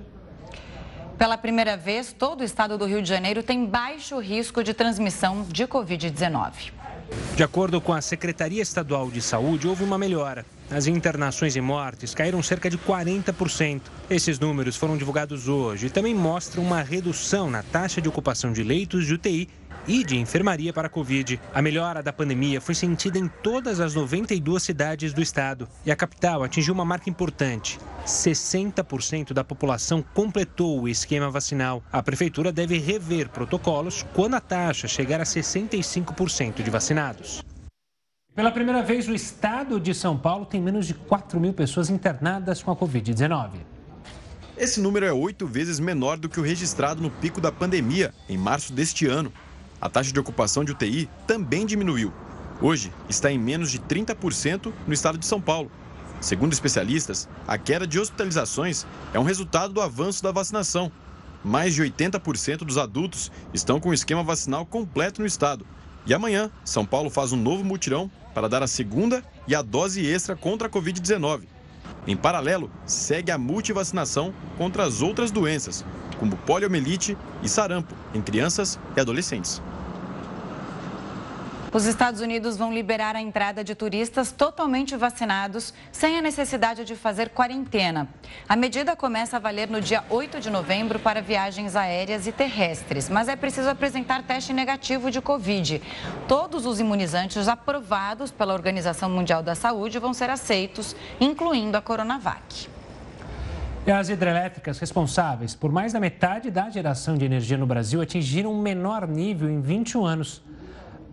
Pela 1.21 1.37
primeira 1.37 1.77
vez, 1.77 2.15
todo 2.19 2.41
o 2.41 2.45
estado 2.45 2.79
do 2.79 2.87
Rio 2.87 3.03
de 3.03 3.09
Janeiro 3.11 3.43
tem 3.43 3.67
baixo 3.67 4.19
risco 4.19 4.65
de 4.65 4.73
transmissão 4.73 5.43
de 5.43 5.67
Covid-19. 5.67 6.73
De 7.37 7.43
acordo 7.43 7.79
com 7.79 7.93
a 7.93 8.01
Secretaria 8.01 8.63
Estadual 8.63 9.11
de 9.11 9.21
Saúde, 9.21 9.69
houve 9.69 9.85
uma 9.85 9.99
melhora. 9.99 10.47
As 10.71 10.87
internações 10.87 11.57
e 11.57 11.61
mortes 11.61 12.15
caíram 12.15 12.43
cerca 12.43 12.71
de 12.71 12.79
40%. 12.79 13.83
Esses 14.09 14.39
números 14.39 14.79
foram 14.79 14.97
divulgados 14.97 15.47
hoje 15.47 15.89
e 15.89 15.91
também 15.91 16.15
mostram 16.15 16.63
uma 16.63 16.81
redução 16.81 17.51
na 17.51 17.63
taxa 17.63 18.01
de 18.01 18.09
ocupação 18.09 18.51
de 18.51 18.63
leitos 18.63 19.05
de 19.05 19.13
UTI 19.13 19.47
e 19.87 20.05
de 20.05 20.17
enfermaria 20.17 20.73
para 20.73 20.87
a 20.87 20.91
Covid. 20.91 21.41
A 21.55 21.63
melhora 21.63 22.03
da 22.03 22.13
pandemia 22.13 22.61
foi 22.61 22.75
sentida 22.75 23.19
em 23.19 23.29
todas 23.29 23.81
as 23.81 23.95
92 23.95 24.63
cidades 24.63 25.13
do 25.13 25.21
estado 25.21 25.69
e 25.85 25.91
a 25.91 25.97
capital 25.97 26.43
atingiu 26.43 26.75
uma 26.75 26.85
marca 26.85 27.09
importante. 27.09 27.79
60% 28.07 29.33
da 29.33 29.45
população 29.45 30.05
completou 30.15 30.81
o 30.81 30.89
esquema 30.89 31.31
vacinal. 31.31 31.83
A 31.93 32.03
prefeitura 32.03 32.53
deve 32.53 32.79
rever 32.79 33.29
protocolos 33.29 34.05
quando 34.15 34.35
a 34.35 34.41
taxa 34.41 34.89
chegar 34.89 35.21
a 35.21 35.25
65% 35.25 36.63
de 36.63 36.71
vacinados. 36.71 37.43
Pela 38.35 38.53
primeira 38.53 38.83
vez, 38.83 39.09
o 39.09 39.15
estado 39.15 39.81
de 39.81 39.93
São 39.93 40.17
Paulo 40.17 40.47
tem 40.47 40.61
menos 40.61 40.87
de 40.87 40.95
4 40.95 41.39
mil 41.41 41.53
pessoas 41.53 41.91
internadas 41.91 42.63
com 42.63 42.71
a 42.71 42.77
Covid-19. 42.77 43.51
Esse 44.57 44.79
número 44.81 45.05
é 45.07 45.13
oito 45.13 45.47
vezes 45.47 45.81
menor 45.81 46.19
do 46.19 46.29
que 46.29 46.39
o 46.39 46.43
registrado 46.43 47.01
no 47.03 47.11
pico 47.11 47.41
da 47.41 47.51
pandemia, 47.51 48.15
em 48.29 48.37
março 48.37 48.73
deste 48.73 49.07
ano. 49.07 49.33
A 49.81 49.89
taxa 49.89 50.13
de 50.13 50.21
ocupação 50.21 50.63
de 50.63 50.73
UTI 50.73 51.09
também 51.27 51.65
diminuiu. 51.65 52.13
Hoje 52.61 52.93
está 53.09 53.33
em 53.33 53.39
menos 53.39 53.71
de 53.71 53.79
30% 53.79 54.71
no 54.87 54.93
estado 54.93 55.17
de 55.17 55.25
São 55.25 55.41
Paulo. 55.41 55.71
Segundo 56.21 56.53
especialistas, 56.53 57.27
a 57.49 57.57
queda 57.57 57.87
de 57.87 57.99
hospitalizações 57.99 58.85
é 59.15 59.19
um 59.19 59.23
resultado 59.23 59.73
do 59.73 59.81
avanço 59.81 60.23
da 60.23 60.31
vacinação. 60.31 60.93
Mais 61.43 61.75
de 61.75 61.83
80% 61.83 62.59
dos 62.59 62.77
adultos 62.77 63.33
estão 63.55 63.81
com 63.81 63.89
o 63.89 63.95
esquema 63.95 64.23
vacinal 64.23 64.67
completo 64.67 65.23
no 65.23 65.27
estado. 65.27 65.67
E 66.07 66.13
amanhã, 66.13 66.51
São 66.63 66.85
Paulo 66.85 67.09
faz 67.09 67.33
um 67.33 67.37
novo 67.39 67.65
mutirão 67.65 68.11
para 68.35 68.49
dar 68.49 68.63
a 68.63 68.67
segunda 68.67 69.25
e 69.49 69.55
a 69.55 69.63
dose 69.63 70.07
extra 70.07 70.37
contra 70.37 70.69
a 70.69 70.71
Covid-19. 70.71 71.45
Em 72.07 72.17
paralelo, 72.17 72.71
segue 72.85 73.31
a 73.31 73.39
multivacinação 73.39 74.35
contra 74.59 74.85
as 74.85 75.01
outras 75.01 75.31
doenças, 75.31 75.85
como 76.19 76.37
poliomielite 76.37 77.17
e 77.43 77.49
sarampo, 77.49 77.95
em 78.15 78.21
crianças 78.21 78.79
e 78.95 79.01
adolescentes. 79.01 79.63
Os 81.73 81.87
Estados 81.87 82.21
Unidos 82.21 82.57
vão 82.57 82.75
liberar 82.75 83.15
a 83.15 83.21
entrada 83.21 83.63
de 83.63 83.77
turistas 83.77 84.33
totalmente 84.33 84.97
vacinados, 84.97 85.73
sem 85.93 86.19
a 86.19 86.23
necessidade 86.23 86.85
de 86.85 86.97
fazer 86.97 87.29
quarentena. 87.29 88.09
A 88.49 88.57
medida 88.57 88.97
começa 88.97 89.37
a 89.37 89.41
valer 89.41 89.71
no 89.71 89.81
dia 89.81 90.03
8 90.11 90.41
de 90.41 90.51
novembro 90.51 90.99
para 90.99 91.23
viagens 91.23 91.77
aéreas 91.77 92.27
e 92.27 92.33
terrestres, 92.33 93.09
mas 93.09 93.29
é 93.29 93.37
preciso 93.37 93.69
apresentar 93.69 94.25
teste 94.25 94.53
negativo 94.53 95.13
de 95.13 95.21
Covid. 95.21 95.81
Todos 96.27 96.67
os 96.67 96.81
imunizantes 96.81 97.47
aprovados 97.47 98.33
pela 98.33 98.53
Organização 98.53 99.09
Mundial 99.09 99.41
da 99.41 99.55
Saúde 99.55 100.01
vão 100.01 100.13
ser 100.13 100.29
aceitos, 100.29 100.97
incluindo 101.21 101.77
a 101.77 101.81
Coronavac. 101.81 102.69
E 103.87 103.93
as 103.93 104.09
hidrelétricas 104.09 104.81
responsáveis 104.81 105.55
por 105.55 105.71
mais 105.71 105.93
da 105.93 106.01
metade 106.01 106.51
da 106.51 106.69
geração 106.69 107.17
de 107.17 107.25
energia 107.25 107.57
no 107.57 107.65
Brasil 107.65 108.01
atingiram 108.01 108.53
um 108.53 108.61
menor 108.61 109.07
nível 109.07 109.49
em 109.49 109.61
21 109.61 110.05
anos. 110.05 110.43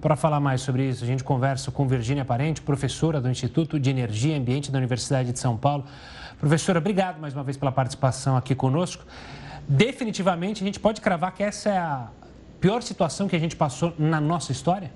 Para 0.02 0.16
falar 0.16 0.40
mais 0.40 0.62
sobre 0.62 0.88
isso, 0.88 1.04
a 1.04 1.08
gente 1.08 1.24
conversa 1.24 1.72
com 1.72 1.88
Virgínia 1.88 2.24
Parente, 2.24 2.62
professora 2.62 3.20
do 3.20 3.30
Instituto 3.30 3.80
de 3.80 3.90
Energia 3.90 4.36
e 4.36 4.40
Ambiente 4.40 4.72
da 4.72 4.78
Universidade 4.78 5.32
de 5.32 5.40
São 5.40 5.58
Paulo. 5.58 5.86
Professora, 6.40 6.78
obrigado 6.78 7.20
mais 7.20 7.34
uma 7.34 7.44
vez 7.44 7.58
pela 7.58 7.72
participação 7.72 8.38
aqui 8.38 8.54
conosco. 8.54 9.04
Definitivamente, 9.68 10.64
a 10.64 10.66
gente 10.66 10.80
pode 10.80 11.02
cravar 11.02 11.34
que 11.34 11.42
essa 11.42 11.70
é 11.70 11.78
a 11.80 12.10
pior 12.62 12.84
situação 12.84 13.28
que 13.28 13.36
a 13.36 13.40
gente 13.40 13.56
passou 13.56 13.92
na 13.98 14.22
nossa 14.22 14.52
história? 14.52 14.92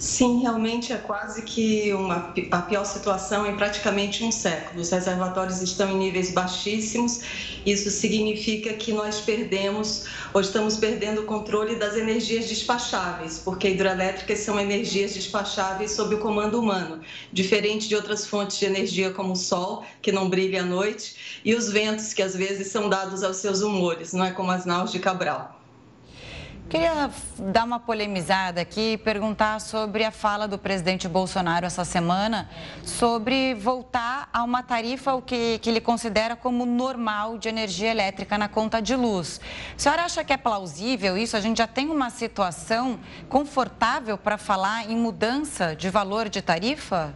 Sim, 0.00 0.42
realmente 0.42 0.92
é 0.92 0.96
quase 0.96 1.42
que 1.42 1.92
uma, 1.92 2.32
a 2.52 2.62
pior 2.62 2.84
situação 2.84 3.44
em 3.44 3.56
praticamente 3.56 4.22
um 4.22 4.30
século. 4.30 4.80
Os 4.80 4.90
reservatórios 4.90 5.60
estão 5.60 5.90
em 5.90 5.98
níveis 5.98 6.30
baixíssimos. 6.30 7.20
Isso 7.66 7.90
significa 7.90 8.74
que 8.74 8.92
nós 8.92 9.20
perdemos 9.20 10.04
ou 10.32 10.40
estamos 10.40 10.76
perdendo 10.76 11.22
o 11.22 11.24
controle 11.24 11.74
das 11.74 11.96
energias 11.96 12.48
despacháveis, 12.48 13.40
porque 13.40 13.70
hidrelétricas 13.70 14.38
são 14.38 14.60
energias 14.60 15.14
despacháveis 15.14 15.90
sob 15.90 16.14
o 16.14 16.20
comando 16.20 16.60
humano, 16.60 17.00
diferente 17.32 17.88
de 17.88 17.96
outras 17.96 18.24
fontes 18.24 18.56
de 18.56 18.66
energia 18.66 19.10
como 19.10 19.32
o 19.32 19.36
sol, 19.36 19.84
que 20.00 20.12
não 20.12 20.28
brilha 20.30 20.62
à 20.62 20.64
noite, 20.64 21.40
e 21.44 21.56
os 21.56 21.72
ventos, 21.72 22.14
que 22.14 22.22
às 22.22 22.36
vezes 22.36 22.68
são 22.68 22.88
dados 22.88 23.24
aos 23.24 23.38
seus 23.38 23.62
humores, 23.62 24.12
não 24.12 24.24
é 24.24 24.30
como 24.30 24.52
as 24.52 24.64
naus 24.64 24.92
de 24.92 25.00
Cabral. 25.00 25.57
Queria 26.68 27.10
dar 27.38 27.64
uma 27.64 27.80
polemizada 27.80 28.60
aqui 28.60 28.92
e 28.92 28.98
perguntar 28.98 29.58
sobre 29.58 30.04
a 30.04 30.10
fala 30.10 30.46
do 30.46 30.58
presidente 30.58 31.08
Bolsonaro 31.08 31.64
essa 31.64 31.82
semana 31.82 32.46
sobre 32.84 33.54
voltar 33.54 34.28
a 34.30 34.42
uma 34.42 34.62
tarifa 34.62 35.14
o 35.14 35.22
que, 35.22 35.58
que 35.60 35.70
ele 35.70 35.80
considera 35.80 36.36
como 36.36 36.66
normal 36.66 37.38
de 37.38 37.48
energia 37.48 37.90
elétrica 37.90 38.36
na 38.36 38.48
conta 38.48 38.82
de 38.82 38.94
luz. 38.94 39.40
A 39.74 39.78
senhora 39.78 40.02
acha 40.02 40.22
que 40.22 40.30
é 40.30 40.36
plausível 40.36 41.16
isso? 41.16 41.38
A 41.38 41.40
gente 41.40 41.56
já 41.56 41.66
tem 41.66 41.88
uma 41.88 42.10
situação 42.10 43.00
confortável 43.30 44.18
para 44.18 44.36
falar 44.36 44.90
em 44.90 44.96
mudança 44.96 45.74
de 45.74 45.88
valor 45.88 46.28
de 46.28 46.42
tarifa? 46.42 47.14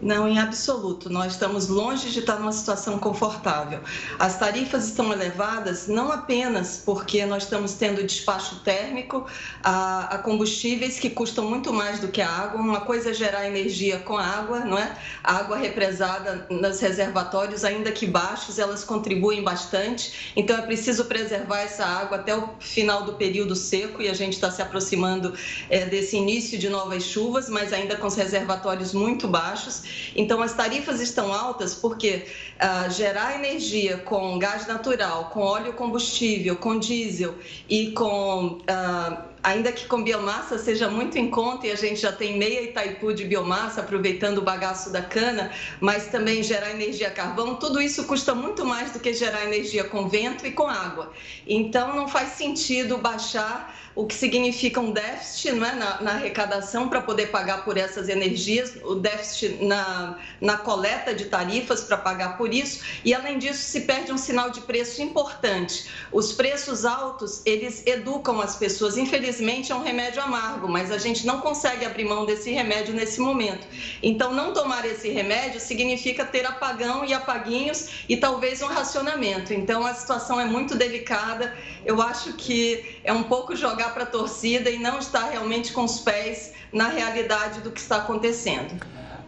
Não, 0.00 0.28
em 0.28 0.38
absoluto. 0.38 1.08
Nós 1.08 1.32
estamos 1.32 1.68
longe 1.68 2.10
de 2.10 2.18
estar 2.18 2.38
numa 2.38 2.52
situação 2.52 2.98
confortável. 2.98 3.80
As 4.18 4.38
tarifas 4.38 4.84
estão 4.84 5.10
elevadas 5.10 5.88
não 5.88 6.12
apenas 6.12 6.82
porque 6.84 7.24
nós 7.24 7.44
estamos 7.44 7.72
tendo 7.74 8.02
despacho 8.02 8.56
térmico 8.60 9.26
a, 9.62 10.16
a, 10.16 10.18
combustíveis 10.18 10.98
que 10.98 11.08
custam 11.08 11.48
muito 11.48 11.72
mais 11.72 11.98
do 11.98 12.08
que 12.08 12.20
a 12.20 12.28
água. 12.28 12.60
Uma 12.60 12.82
coisa 12.82 13.10
é 13.10 13.14
gerar 13.14 13.46
energia 13.46 13.98
com 13.98 14.18
água, 14.18 14.60
não 14.60 14.76
é? 14.76 14.96
A 15.24 15.36
água 15.36 15.56
represada 15.56 16.46
nos 16.50 16.78
reservatórios, 16.78 17.64
ainda 17.64 17.90
que 17.90 18.06
baixos, 18.06 18.58
elas 18.58 18.84
contribuem 18.84 19.42
bastante. 19.42 20.32
Então 20.36 20.58
é 20.58 20.62
preciso 20.62 21.06
preservar 21.06 21.60
essa 21.60 21.86
água 21.86 22.18
até 22.18 22.36
o 22.36 22.50
final 22.60 23.04
do 23.04 23.14
período 23.14 23.56
seco 23.56 24.02
e 24.02 24.10
a 24.10 24.14
gente 24.14 24.34
está 24.34 24.50
se 24.50 24.60
aproximando 24.60 25.32
é, 25.70 25.86
desse 25.86 26.16
início 26.18 26.58
de 26.58 26.68
novas 26.68 27.02
chuvas, 27.02 27.48
mas 27.48 27.72
ainda 27.72 27.96
com 27.96 28.06
os 28.06 28.14
reservatórios 28.14 28.92
muito 28.92 29.26
baixos. 29.26 29.85
Então, 30.14 30.42
as 30.42 30.54
tarifas 30.54 31.00
estão 31.00 31.32
altas 31.32 31.74
porque 31.74 32.26
uh, 32.56 32.90
gerar 32.90 33.36
energia 33.36 33.98
com 33.98 34.38
gás 34.38 34.66
natural, 34.66 35.30
com 35.30 35.40
óleo 35.40 35.72
combustível, 35.72 36.56
com 36.56 36.78
diesel 36.78 37.34
e 37.68 37.92
com. 37.92 38.58
Uh, 38.62 39.35
ainda 39.46 39.70
que 39.70 39.86
com 39.86 40.02
biomassa 40.02 40.58
seja 40.58 40.90
muito 40.90 41.16
em 41.16 41.30
conta 41.30 41.68
e 41.68 41.70
a 41.70 41.76
gente 41.76 42.00
já 42.00 42.10
tem 42.10 42.36
meia 42.36 42.62
Itaipu 42.62 43.14
de 43.14 43.24
biomassa, 43.24 43.80
aproveitando 43.80 44.38
o 44.38 44.42
bagaço 44.42 44.90
da 44.90 45.00
cana, 45.00 45.52
mas 45.80 46.08
também 46.08 46.42
gerar 46.42 46.72
energia 46.72 47.12
carvão, 47.12 47.54
tudo 47.54 47.80
isso 47.80 48.02
custa 48.06 48.34
muito 48.34 48.64
mais 48.64 48.90
do 48.90 48.98
que 48.98 49.14
gerar 49.14 49.44
energia 49.44 49.84
com 49.84 50.08
vento 50.08 50.44
e 50.44 50.50
com 50.50 50.66
água. 50.66 51.12
Então, 51.46 51.94
não 51.94 52.08
faz 52.08 52.30
sentido 52.30 52.98
baixar 52.98 53.72
o 53.94 54.04
que 54.04 54.14
significa 54.14 54.78
um 54.78 54.90
déficit 54.90 55.48
é, 55.48 55.52
na, 55.54 56.02
na, 56.02 56.10
arrecadação 56.10 56.86
para 56.86 57.00
poder 57.00 57.28
pagar 57.28 57.64
por 57.64 57.78
essas 57.78 58.10
energias, 58.10 58.76
o 58.84 58.94
déficit 58.96 59.64
na, 59.64 60.18
na 60.38 60.58
coleta 60.58 61.14
de 61.14 61.24
tarifas 61.24 61.82
para 61.82 61.96
pagar 61.96 62.36
por 62.36 62.52
isso, 62.52 62.84
e 63.02 63.14
além 63.14 63.38
disso 63.38 63.62
se 63.62 63.82
perde 63.82 64.12
um 64.12 64.18
sinal 64.18 64.50
de 64.50 64.60
preço 64.60 65.00
importante. 65.00 65.88
Os 66.12 66.34
preços 66.34 66.84
altos, 66.84 67.40
eles 67.46 67.86
educam 67.86 68.38
as 68.38 68.54
pessoas, 68.54 68.98
infelizmente 68.98 69.35
é 69.40 69.74
um 69.74 69.82
remédio 69.82 70.22
amargo, 70.22 70.68
mas 70.68 70.90
a 70.90 70.98
gente 70.98 71.26
não 71.26 71.40
consegue 71.40 71.84
abrir 71.84 72.04
mão 72.04 72.24
desse 72.24 72.50
remédio 72.50 72.94
nesse 72.94 73.20
momento. 73.20 73.66
Então, 74.02 74.32
não 74.32 74.52
tomar 74.52 74.84
esse 74.84 75.08
remédio 75.10 75.60
significa 75.60 76.24
ter 76.24 76.46
apagão 76.46 77.04
e 77.04 77.12
apaguinhos 77.12 78.04
e 78.08 78.16
talvez 78.16 78.62
um 78.62 78.66
racionamento. 78.66 79.52
Então, 79.52 79.84
a 79.86 79.94
situação 79.94 80.40
é 80.40 80.44
muito 80.44 80.76
delicada, 80.76 81.54
eu 81.84 82.00
acho 82.00 82.32
que 82.34 83.00
é 83.04 83.12
um 83.12 83.24
pouco 83.24 83.54
jogar 83.54 83.92
para 83.92 84.04
a 84.04 84.06
torcida 84.06 84.70
e 84.70 84.78
não 84.78 84.98
estar 84.98 85.28
realmente 85.30 85.72
com 85.72 85.84
os 85.84 86.00
pés 86.00 86.52
na 86.72 86.88
realidade 86.88 87.60
do 87.60 87.70
que 87.70 87.80
está 87.80 87.96
acontecendo. 87.96 88.80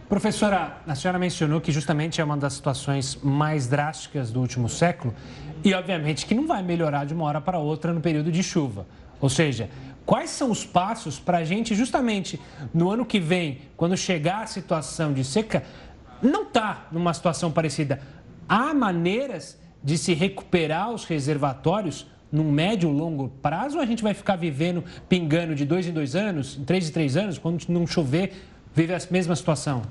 Professora, 0.09 0.81
a 0.87 0.95
senhora 0.95 1.19
mencionou 1.19 1.61
que 1.61 1.71
justamente 1.71 2.19
é 2.19 2.23
uma 2.23 2.35
das 2.35 2.53
situações 2.53 3.15
mais 3.21 3.67
drásticas 3.67 4.31
do 4.31 4.39
último 4.39 4.67
século 4.67 5.13
e, 5.63 5.71
obviamente, 5.73 6.25
que 6.25 6.33
não 6.33 6.47
vai 6.47 6.63
melhorar 6.63 7.05
de 7.05 7.13
uma 7.13 7.25
hora 7.25 7.39
para 7.39 7.59
outra 7.59 7.93
no 7.93 8.01
período 8.01 8.31
de 8.31 8.41
chuva. 8.41 8.87
Ou 9.21 9.29
seja, 9.29 9.69
quais 10.09 10.31
são 10.31 10.49
os 10.49 10.65
passos 10.65 11.19
para 11.19 11.37
a 11.37 11.43
gente, 11.43 11.75
justamente 11.75 12.41
no 12.73 12.89
ano 12.89 13.05
que 13.05 13.19
vem, 13.19 13.59
quando 13.77 13.95
chegar 13.95 14.41
a 14.41 14.47
situação 14.47 15.13
de 15.13 15.23
seca, 15.23 15.63
não 16.19 16.45
tá 16.45 16.87
numa 16.91 17.13
situação 17.13 17.51
parecida? 17.51 18.01
Há 18.47 18.73
maneiras 18.73 19.55
de 19.83 19.99
se 19.99 20.15
recuperar 20.15 20.89
os 20.89 21.05
reservatórios 21.05 22.07
num 22.31 22.51
médio 22.51 22.89
longo 22.89 23.29
prazo 23.39 23.77
ou 23.77 23.83
a 23.83 23.85
gente 23.85 24.01
vai 24.01 24.15
ficar 24.15 24.35
vivendo, 24.35 24.83
pingando 25.07 25.53
de 25.53 25.63
dois 25.63 25.85
em 25.85 25.91
dois 25.91 26.15
anos, 26.15 26.57
em 26.57 26.63
três 26.63 26.89
em 26.89 26.91
três 26.91 27.15
anos, 27.15 27.37
quando 27.37 27.63
não 27.69 27.85
chover, 27.85 28.33
vive 28.73 28.95
a 28.95 28.99
mesma 29.11 29.35
situação? 29.35 29.83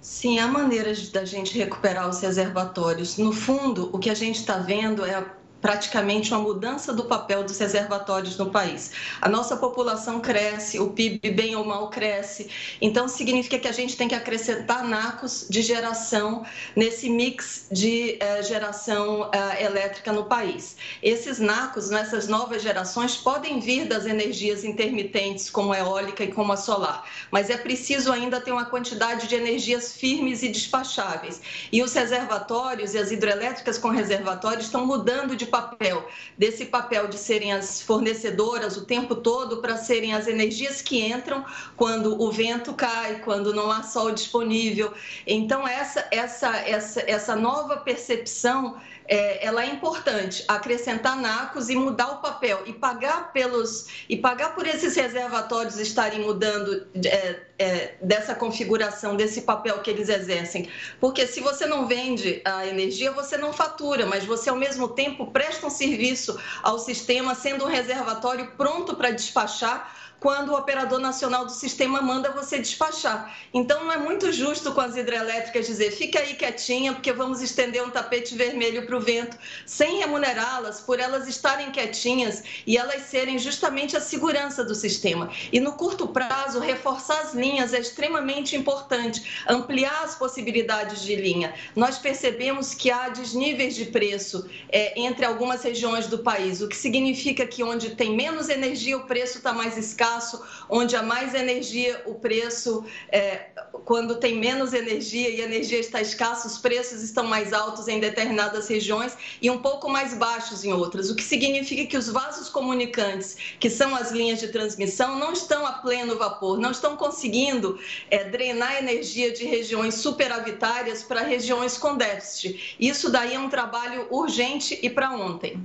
Sim, 0.00 0.38
há 0.38 0.46
maneiras 0.46 1.08
da 1.08 1.24
gente 1.24 1.58
recuperar 1.58 2.08
os 2.08 2.20
reservatórios. 2.20 3.18
No 3.18 3.32
fundo, 3.32 3.90
o 3.92 3.98
que 3.98 4.08
a 4.08 4.14
gente 4.14 4.36
está 4.36 4.58
vendo 4.58 5.04
é 5.04 5.20
praticamente 5.60 6.32
uma 6.32 6.40
mudança 6.40 6.92
do 6.92 7.04
papel 7.04 7.44
dos 7.44 7.58
reservatórios 7.58 8.36
no 8.36 8.50
país. 8.50 8.92
A 9.20 9.28
nossa 9.28 9.56
população 9.56 10.20
cresce, 10.20 10.78
o 10.78 10.90
PIB 10.90 11.30
bem 11.30 11.54
ou 11.54 11.64
mal 11.64 11.90
cresce, 11.90 12.48
então 12.80 13.08
significa 13.08 13.58
que 13.58 13.68
a 13.68 13.72
gente 13.72 13.96
tem 13.96 14.08
que 14.08 14.14
acrescentar 14.14 14.84
nacos 14.84 15.46
de 15.48 15.62
geração 15.62 16.44
nesse 16.74 17.10
mix 17.10 17.66
de 17.70 18.16
eh, 18.20 18.42
geração 18.42 19.30
eh, 19.32 19.64
elétrica 19.64 20.12
no 20.12 20.24
país. 20.24 20.76
Esses 21.02 21.38
nacos, 21.38 21.90
nessas 21.90 22.26
novas 22.26 22.62
gerações, 22.62 23.16
podem 23.16 23.60
vir 23.60 23.86
das 23.86 24.06
energias 24.06 24.64
intermitentes, 24.64 25.50
como 25.50 25.72
a 25.72 25.78
eólica 25.78 26.24
e 26.24 26.32
como 26.32 26.52
a 26.52 26.56
solar, 26.56 27.04
mas 27.30 27.50
é 27.50 27.56
preciso 27.56 28.12
ainda 28.12 28.40
ter 28.40 28.52
uma 28.52 28.64
quantidade 28.64 29.26
de 29.26 29.34
energias 29.34 29.92
firmes 29.92 30.42
e 30.42 30.48
despacháveis. 30.48 31.40
E 31.70 31.82
os 31.82 31.92
reservatórios 31.92 32.94
e 32.94 32.98
as 32.98 33.10
hidrelétricas 33.10 33.76
com 33.76 33.88
reservatórios 33.88 34.66
estão 34.66 34.86
mudando 34.86 35.36
de 35.36 35.49
papel, 35.50 36.08
desse 36.38 36.64
papel 36.64 37.08
de 37.08 37.18
serem 37.18 37.52
as 37.52 37.82
fornecedoras 37.82 38.76
o 38.76 38.86
tempo 38.86 39.14
todo 39.14 39.58
para 39.58 39.76
serem 39.76 40.14
as 40.14 40.26
energias 40.26 40.80
que 40.80 41.04
entram 41.06 41.44
quando 41.76 42.20
o 42.20 42.32
vento 42.32 42.72
cai, 42.72 43.20
quando 43.20 43.52
não 43.52 43.70
há 43.70 43.82
sol 43.82 44.10
disponível. 44.12 44.94
Então, 45.26 45.68
essa, 45.68 46.06
essa, 46.10 46.56
essa, 46.56 47.00
essa 47.06 47.36
nova 47.36 47.76
percepção 47.76 48.80
é, 49.10 49.44
ela 49.44 49.64
é 49.64 49.66
importante 49.66 50.44
acrescentar 50.46 51.16
NACOS 51.16 51.68
e 51.68 51.74
mudar 51.74 52.12
o 52.12 52.16
papel 52.18 52.62
e 52.64 52.72
pagar 52.72 53.32
pelos 53.32 53.88
e 54.08 54.16
pagar 54.16 54.54
por 54.54 54.64
esses 54.64 54.94
reservatórios 54.94 55.80
estarem 55.80 56.20
mudando 56.20 56.86
é, 57.04 57.40
é, 57.58 57.94
dessa 58.00 58.36
configuração 58.36 59.16
desse 59.16 59.42
papel 59.42 59.80
que 59.80 59.90
eles 59.90 60.08
exercem, 60.08 60.68
porque 61.00 61.26
se 61.26 61.40
você 61.40 61.66
não 61.66 61.88
vende 61.88 62.40
a 62.44 62.64
energia 62.68 63.10
você 63.10 63.36
não 63.36 63.52
fatura, 63.52 64.06
mas 64.06 64.24
você 64.24 64.48
ao 64.48 64.56
mesmo 64.56 64.86
tempo 64.86 65.32
presta 65.32 65.66
um 65.66 65.70
serviço 65.70 66.38
ao 66.62 66.78
sistema 66.78 67.34
sendo 67.34 67.64
um 67.64 67.68
reservatório 67.68 68.52
pronto 68.56 68.94
para 68.94 69.10
despachar 69.10 69.92
quando 70.20 70.50
o 70.50 70.56
operador 70.56 71.00
nacional 71.00 71.46
do 71.46 71.50
sistema 71.50 72.02
manda 72.02 72.30
você 72.30 72.58
despachar. 72.58 73.34
Então, 73.54 73.84
não 73.84 73.92
é 73.92 73.96
muito 73.96 74.30
justo 74.30 74.72
com 74.72 74.80
as 74.80 74.94
hidrelétricas 74.94 75.66
dizer 75.66 75.90
fica 75.92 76.20
aí 76.20 76.34
quietinha, 76.34 76.92
porque 76.92 77.10
vamos 77.12 77.40
estender 77.40 77.82
um 77.82 77.90
tapete 77.90 78.34
vermelho 78.34 78.86
para 78.86 78.96
o 78.96 79.00
vento, 79.00 79.36
sem 79.64 79.98
remunerá-las 79.98 80.80
por 80.80 81.00
elas 81.00 81.26
estarem 81.26 81.70
quietinhas 81.70 82.42
e 82.66 82.76
elas 82.76 83.02
serem 83.02 83.38
justamente 83.38 83.96
a 83.96 84.00
segurança 84.00 84.62
do 84.62 84.74
sistema. 84.74 85.30
E 85.50 85.58
no 85.58 85.72
curto 85.72 86.06
prazo, 86.06 86.60
reforçar 86.60 87.20
as 87.20 87.34
linhas 87.34 87.72
é 87.72 87.80
extremamente 87.80 88.54
importante, 88.54 89.44
ampliar 89.48 90.04
as 90.04 90.14
possibilidades 90.14 91.00
de 91.00 91.16
linha. 91.16 91.54
Nós 91.74 91.98
percebemos 91.98 92.74
que 92.74 92.90
há 92.90 93.08
desníveis 93.08 93.74
de 93.74 93.86
preço 93.86 94.48
é, 94.68 95.00
entre 95.00 95.24
algumas 95.24 95.62
regiões 95.62 96.06
do 96.06 96.18
país, 96.18 96.60
o 96.60 96.68
que 96.68 96.76
significa 96.76 97.46
que 97.46 97.62
onde 97.62 97.90
tem 97.94 98.14
menos 98.14 98.50
energia, 98.50 98.98
o 98.98 99.04
preço 99.04 99.38
está 99.38 99.52
mais 99.52 99.78
escasso 99.78 100.09
espaço 100.10 100.42
onde 100.68 100.96
há 100.96 101.02
mais 101.02 101.34
energia, 101.34 102.02
o 102.06 102.14
preço, 102.14 102.84
é, 103.10 103.46
quando 103.84 104.16
tem 104.16 104.38
menos 104.38 104.72
energia 104.72 105.28
e 105.30 105.40
a 105.40 105.44
energia 105.44 105.78
está 105.78 106.00
escassa, 106.00 106.46
os 106.46 106.58
preços 106.58 107.02
estão 107.02 107.24
mais 107.24 107.52
altos 107.52 107.86
em 107.88 108.00
determinadas 108.00 108.68
regiões 108.68 109.16
e 109.40 109.50
um 109.50 109.58
pouco 109.58 109.88
mais 109.88 110.14
baixos 110.14 110.64
em 110.64 110.72
outras, 110.72 111.10
o 111.10 111.14
que 111.14 111.22
significa 111.22 111.86
que 111.86 111.96
os 111.96 112.08
vasos 112.08 112.48
comunicantes, 112.48 113.36
que 113.58 113.70
são 113.70 113.94
as 113.94 114.10
linhas 114.10 114.40
de 114.40 114.48
transmissão, 114.48 115.18
não 115.18 115.32
estão 115.32 115.66
a 115.66 115.72
pleno 115.72 116.16
vapor, 116.16 116.58
não 116.58 116.70
estão 116.70 116.96
conseguindo 116.96 117.78
é, 118.10 118.24
drenar 118.24 118.78
energia 118.78 119.32
de 119.32 119.44
regiões 119.44 119.94
superavitárias 119.94 121.02
para 121.02 121.22
regiões 121.22 121.78
com 121.78 121.96
déficit. 121.96 122.76
Isso 122.78 123.10
daí 123.10 123.34
é 123.34 123.38
um 123.38 123.48
trabalho 123.48 124.06
urgente 124.10 124.78
e 124.82 124.90
para 124.90 125.10
ontem. 125.12 125.60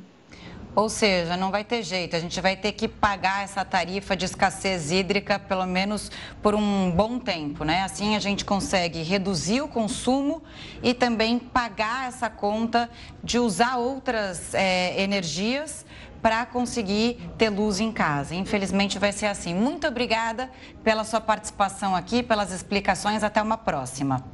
Ou 0.76 0.90
seja, 0.90 1.38
não 1.38 1.52
vai 1.52 1.64
ter 1.64 1.84
jeito, 1.84 2.18
a 2.18 2.20
gente 2.20 2.42
vai 2.42 2.58
ter 2.58 2.74
que 2.74 2.86
pagar 2.86 3.46
essa 3.46 3.64
tarifa 3.64 4.14
de 4.14 4.26
escassez 4.26 4.92
hídrica 4.92 5.40
pelo 5.40 5.66
menos 5.66 6.12
por 6.42 6.54
um 6.54 6.92
bom 6.92 7.18
tempo, 7.18 7.64
né? 7.64 7.84
Assim 7.84 8.14
a 8.14 8.20
gente 8.20 8.44
consegue 8.44 9.02
reduzir 9.02 9.62
o 9.62 9.70
consumo 9.70 10.44
e 10.84 10.94
também 10.94 11.40
pagar 11.40 12.10
essa 12.10 12.30
conta 12.30 12.90
de 13.24 13.40
usar 13.40 13.78
outras 13.78 14.54
é, 14.54 15.02
energias 15.02 15.86
para 16.22 16.46
conseguir 16.46 17.22
ter 17.38 17.50
luz 17.50 17.80
em 17.80 17.92
casa. 17.92 18.36
Infelizmente 18.36 19.00
vai 19.00 19.14
ser 19.14 19.28
assim. 19.28 19.54
Muito 19.54 19.88
obrigada 19.88 20.52
pela 20.84 21.06
sua 21.06 21.22
participação 21.22 21.96
aqui, 21.96 22.22
pelas 22.22 22.52
explicações. 22.52 23.24
Até 23.24 23.42
uma 23.42 23.58
próxima. 23.58 24.26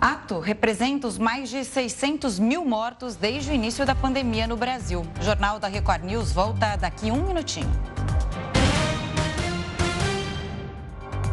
Ato 0.00 0.38
representa 0.38 1.08
os 1.08 1.18
mais 1.18 1.50
de 1.50 1.64
600 1.64 2.38
mil 2.38 2.64
mortos 2.64 3.16
desde 3.16 3.50
o 3.50 3.54
início 3.54 3.84
da 3.84 3.96
pandemia 3.96 4.46
no 4.46 4.56
Brasil. 4.56 5.04
O 5.20 5.24
Jornal 5.24 5.58
da 5.58 5.66
Record 5.66 6.04
News 6.04 6.30
volta 6.30 6.76
daqui 6.76 7.10
um 7.10 7.26
minutinho. 7.26 7.68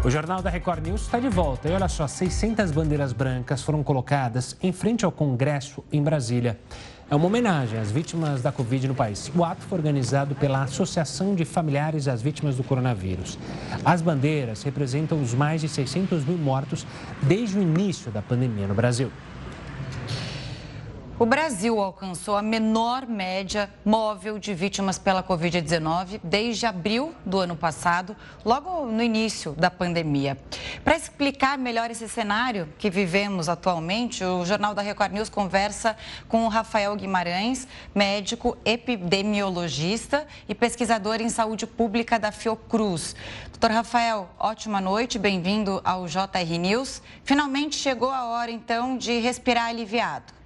O 0.04 0.10
Jornal 0.10 0.42
da 0.42 0.50
Record 0.50 0.84
News 0.86 1.02
está 1.02 1.20
de 1.20 1.30
volta. 1.30 1.70
E 1.70 1.74
olha 1.74 1.88
só, 1.88 2.08
600 2.08 2.72
bandeiras 2.72 3.14
brancas 3.14 3.62
foram 3.62 3.84
colocadas 3.84 4.58
em 4.62 4.72
frente 4.72 5.06
ao 5.06 5.12
Congresso 5.12 5.84
em 5.92 6.02
Brasília 6.02 6.60
é 7.10 7.16
uma 7.16 7.28
homenagem 7.28 7.80
às 7.80 7.92
vítimas 7.92 8.42
da 8.42 8.52
Covid 8.52 8.88
no 8.88 8.96
país. 8.96 9.32
O 9.36 9.44
ato 9.44 9.62
foi 9.62 9.78
organizado 9.78 10.34
pela 10.34 10.64
Associação 10.64 11.36
de 11.36 11.46
Familiares 11.46 12.06
das 12.06 12.22
Vítimas 12.22 12.56
do 12.56 12.64
Coronavírus. 12.64 13.38
As 13.84 14.02
bandeiras 14.02 14.64
representam 14.64 15.22
os 15.22 15.34
mais 15.34 15.62
de 15.62 15.70
600 15.70 16.26
mil 16.26 16.38
mortos 16.38 16.86
desde 17.22 17.60
o 17.60 17.62
início 17.62 18.12
da 18.12 18.24
pandemia 18.24 18.66
no 18.66 18.74
Brasil. 18.74 19.12
O 21.18 21.26
Brasil 21.26 21.80
alcançou 21.80 22.36
a 22.36 22.42
menor 22.42 23.08
média 23.08 23.72
móvel 23.86 24.38
de 24.38 24.54
vítimas 24.54 25.00
pela 25.00 25.24
Covid-19 25.24 26.20
desde 26.22 26.66
abril 26.66 27.16
do 27.26 27.40
ano 27.40 27.56
passado, 27.56 28.14
logo 28.44 28.88
no 28.88 29.02
início 29.02 29.54
da 29.54 29.72
pandemia. 29.72 30.38
Para 30.84 30.98
explicar 30.98 31.58
melhor 31.58 31.90
esse 31.90 32.10
cenário 32.10 32.68
que 32.78 32.90
vivemos 32.90 33.48
atualmente, 33.48 34.26
o 34.26 34.44
Jornal 34.44 34.76
da 34.76 34.82
Record 34.82 35.14
News 35.14 35.30
conversa 35.30 35.96
com 36.28 36.44
o 36.44 36.50
Rafael 36.50 36.94
Guimarães, 36.98 37.66
médico 37.96 38.58
epidemiologista 38.66 40.28
e 40.50 40.54
pesquisador 40.54 41.22
em 41.22 41.30
saúde 41.30 41.66
pública 41.66 42.20
da 42.20 42.30
Fiocruz. 42.30 43.16
Doutor 43.52 43.72
Rafael, 43.72 44.30
ótima 44.38 44.82
noite, 44.82 45.18
bem-vindo 45.18 45.80
ao 45.86 46.08
JR 46.08 46.60
News. 46.60 47.02
Finalmente 47.24 47.78
chegou 47.78 48.12
a 48.12 48.26
hora, 48.26 48.52
então, 48.52 48.98
de 48.98 49.18
respirar 49.20 49.68
aliviado. 49.68 50.45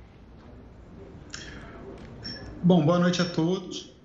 Bom, 2.61 2.85
boa 2.85 2.99
noite 2.99 3.21
a 3.21 3.25
todos. 3.25 3.95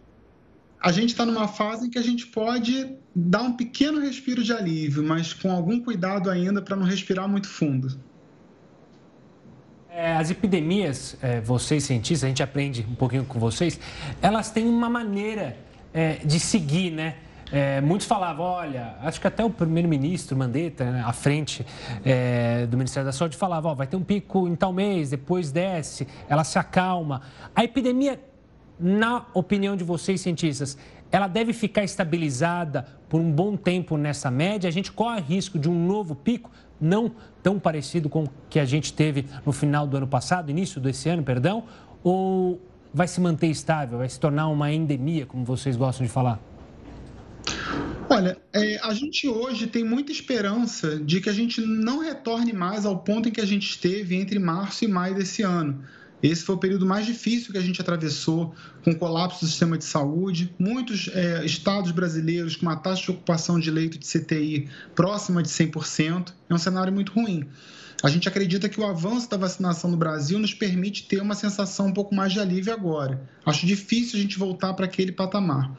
A 0.80 0.92
gente 0.92 1.08
está 1.10 1.26
numa 1.26 1.48
fase 1.48 1.88
em 1.88 1.90
que 1.90 1.98
a 1.98 2.02
gente 2.02 2.28
pode 2.28 2.94
dar 3.14 3.42
um 3.42 3.52
pequeno 3.54 4.00
respiro 4.00 4.44
de 4.44 4.52
alívio, 4.52 5.02
mas 5.02 5.34
com 5.34 5.50
algum 5.50 5.80
cuidado 5.80 6.30
ainda 6.30 6.62
para 6.62 6.76
não 6.76 6.86
respirar 6.86 7.28
muito 7.28 7.48
fundo. 7.48 7.98
É, 9.90 10.14
as 10.14 10.30
epidemias, 10.30 11.16
é, 11.20 11.40
vocês 11.40 11.82
cientistas, 11.82 12.24
a 12.24 12.28
gente 12.28 12.44
aprende 12.44 12.86
um 12.88 12.94
pouquinho 12.94 13.24
com 13.24 13.40
vocês, 13.40 13.80
elas 14.22 14.52
têm 14.52 14.68
uma 14.68 14.88
maneira 14.88 15.56
é, 15.92 16.16
de 16.24 16.38
seguir, 16.38 16.92
né? 16.92 17.16
Muitos 17.84 18.06
falavam, 18.08 18.46
olha, 18.46 18.96
acho 19.02 19.20
que 19.20 19.28
até 19.28 19.44
o 19.44 19.50
primeiro-ministro 19.50 20.36
Mandetta, 20.36 20.90
né, 20.90 21.04
à 21.06 21.12
frente 21.12 21.64
do 22.68 22.76
Ministério 22.76 23.06
da 23.06 23.12
Saúde, 23.12 23.36
falava, 23.36 23.68
ó, 23.68 23.74
vai 23.74 23.86
ter 23.86 23.94
um 23.94 24.02
pico 24.02 24.48
em 24.48 24.56
tal 24.56 24.72
mês, 24.72 25.10
depois 25.10 25.52
desce, 25.52 26.08
ela 26.28 26.42
se 26.42 26.58
acalma. 26.58 27.22
A 27.54 27.62
epidemia 27.62 28.18
na 28.78 29.26
opinião 29.34 29.76
de 29.76 29.84
vocês, 29.84 30.20
cientistas, 30.20 30.76
ela 31.10 31.28
deve 31.28 31.52
ficar 31.52 31.84
estabilizada 31.84 32.86
por 33.08 33.20
um 33.20 33.30
bom 33.30 33.56
tempo 33.56 33.96
nessa 33.96 34.30
média? 34.30 34.68
A 34.68 34.72
gente 34.72 34.90
corre 34.90 35.20
risco 35.20 35.58
de 35.58 35.68
um 35.68 35.86
novo 35.86 36.14
pico, 36.14 36.50
não 36.80 37.12
tão 37.42 37.58
parecido 37.58 38.08
com 38.08 38.24
o 38.24 38.30
que 38.50 38.58
a 38.58 38.64
gente 38.64 38.92
teve 38.92 39.24
no 39.46 39.52
final 39.52 39.86
do 39.86 39.96
ano 39.96 40.08
passado, 40.08 40.50
início 40.50 40.80
desse 40.80 41.08
ano, 41.08 41.22
perdão? 41.22 41.64
Ou 42.02 42.60
vai 42.92 43.06
se 43.06 43.20
manter 43.20 43.48
estável, 43.48 43.98
vai 43.98 44.08
se 44.08 44.18
tornar 44.18 44.48
uma 44.48 44.72
endemia, 44.72 45.26
como 45.26 45.44
vocês 45.44 45.76
gostam 45.76 46.04
de 46.04 46.12
falar? 46.12 46.40
Olha, 48.08 48.36
é, 48.52 48.78
a 48.82 48.92
gente 48.92 49.26
hoje 49.26 49.66
tem 49.66 49.82
muita 49.82 50.12
esperança 50.12 50.98
de 50.98 51.20
que 51.20 51.28
a 51.28 51.32
gente 51.32 51.60
não 51.60 52.00
retorne 52.00 52.52
mais 52.52 52.84
ao 52.84 52.98
ponto 52.98 53.28
em 53.28 53.32
que 53.32 53.40
a 53.40 53.46
gente 53.46 53.68
esteve 53.68 54.14
entre 54.14 54.38
março 54.38 54.84
e 54.84 54.88
maio 54.88 55.14
desse 55.14 55.42
ano. 55.42 55.82
Esse 56.24 56.42
foi 56.42 56.54
o 56.54 56.58
período 56.58 56.86
mais 56.86 57.04
difícil 57.04 57.52
que 57.52 57.58
a 57.58 57.60
gente 57.60 57.78
atravessou, 57.82 58.54
com 58.82 58.94
colapso 58.94 59.40
do 59.40 59.46
sistema 59.46 59.76
de 59.76 59.84
saúde. 59.84 60.54
Muitos 60.58 61.10
é, 61.12 61.44
estados 61.44 61.90
brasileiros 61.90 62.56
com 62.56 62.64
uma 62.64 62.76
taxa 62.76 63.02
de 63.02 63.10
ocupação 63.10 63.60
de 63.60 63.70
leito 63.70 63.98
de 63.98 64.06
CTI 64.06 64.70
próxima 64.94 65.42
de 65.42 65.50
100%. 65.50 66.32
É 66.48 66.54
um 66.54 66.56
cenário 66.56 66.90
muito 66.90 67.12
ruim. 67.12 67.46
A 68.02 68.08
gente 68.08 68.26
acredita 68.26 68.70
que 68.70 68.80
o 68.80 68.86
avanço 68.86 69.28
da 69.28 69.36
vacinação 69.36 69.90
no 69.90 69.98
Brasil 69.98 70.38
nos 70.38 70.54
permite 70.54 71.06
ter 71.06 71.20
uma 71.20 71.34
sensação 71.34 71.88
um 71.88 71.92
pouco 71.92 72.14
mais 72.14 72.32
de 72.32 72.40
alívio 72.40 72.72
agora. 72.72 73.22
Acho 73.44 73.66
difícil 73.66 74.18
a 74.18 74.22
gente 74.22 74.38
voltar 74.38 74.72
para 74.72 74.86
aquele 74.86 75.12
patamar. 75.12 75.76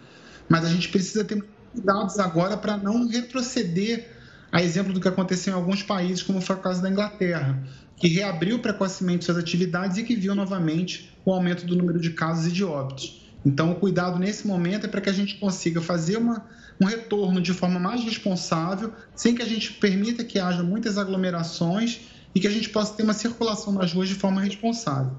Mas 0.48 0.64
a 0.64 0.70
gente 0.70 0.90
precisa 0.90 1.24
ter 1.24 1.44
cuidados 1.74 2.20
agora 2.20 2.56
para 2.56 2.78
não 2.78 3.08
retroceder 3.08 4.12
a 4.52 4.62
exemplo 4.62 4.94
do 4.94 5.02
que 5.02 5.08
aconteceu 5.08 5.54
em 5.54 5.56
alguns 5.56 5.84
países, 5.84 6.24
como 6.24 6.40
foi 6.40 6.56
o 6.56 6.60
caso 6.60 6.82
da 6.82 6.90
Inglaterra, 6.90 7.62
que 7.98 8.08
reabriu 8.08 8.60
precocemente 8.60 9.26
suas 9.26 9.38
atividades 9.38 9.98
e 9.98 10.04
que 10.04 10.16
viu 10.16 10.36
novamente 10.36 11.12
o 11.24 11.32
aumento 11.32 11.66
do 11.66 11.76
número 11.76 12.00
de 12.00 12.12
casos 12.12 12.48
e 12.48 12.52
de 12.52 12.64
óbitos. 12.64 13.22
Então, 13.46 13.72
o 13.72 13.76
cuidado 13.76 14.18
nesse 14.18 14.48
momento 14.48 14.86
é 14.86 14.90
para 14.90 15.02
que 15.02 15.10
a 15.10 15.14
gente 15.14 15.36
consiga 15.36 15.80
fazer 15.80 16.18
uma, 16.18 16.46
um 16.82 16.86
retorno 16.86 17.40
de 17.40 17.54
forma 17.54 17.80
mais 17.80 18.04
responsável, 18.04 18.92
sem 19.16 19.36
que 19.36 19.42
a 19.42 19.46
gente 19.46 19.74
permita 19.74 20.24
que 20.24 20.40
haja 20.40 20.64
muitas 20.64 20.98
aglomerações 20.98 22.02
e 22.34 22.40
que 22.40 22.48
a 22.48 22.52
gente 22.52 22.70
possa 22.70 22.94
ter 22.94 23.04
uma 23.04 23.14
circulação 23.14 23.72
nas 23.74 23.94
ruas 23.94 24.10
de 24.10 24.16
forma 24.16 24.42
responsável. 24.42 25.12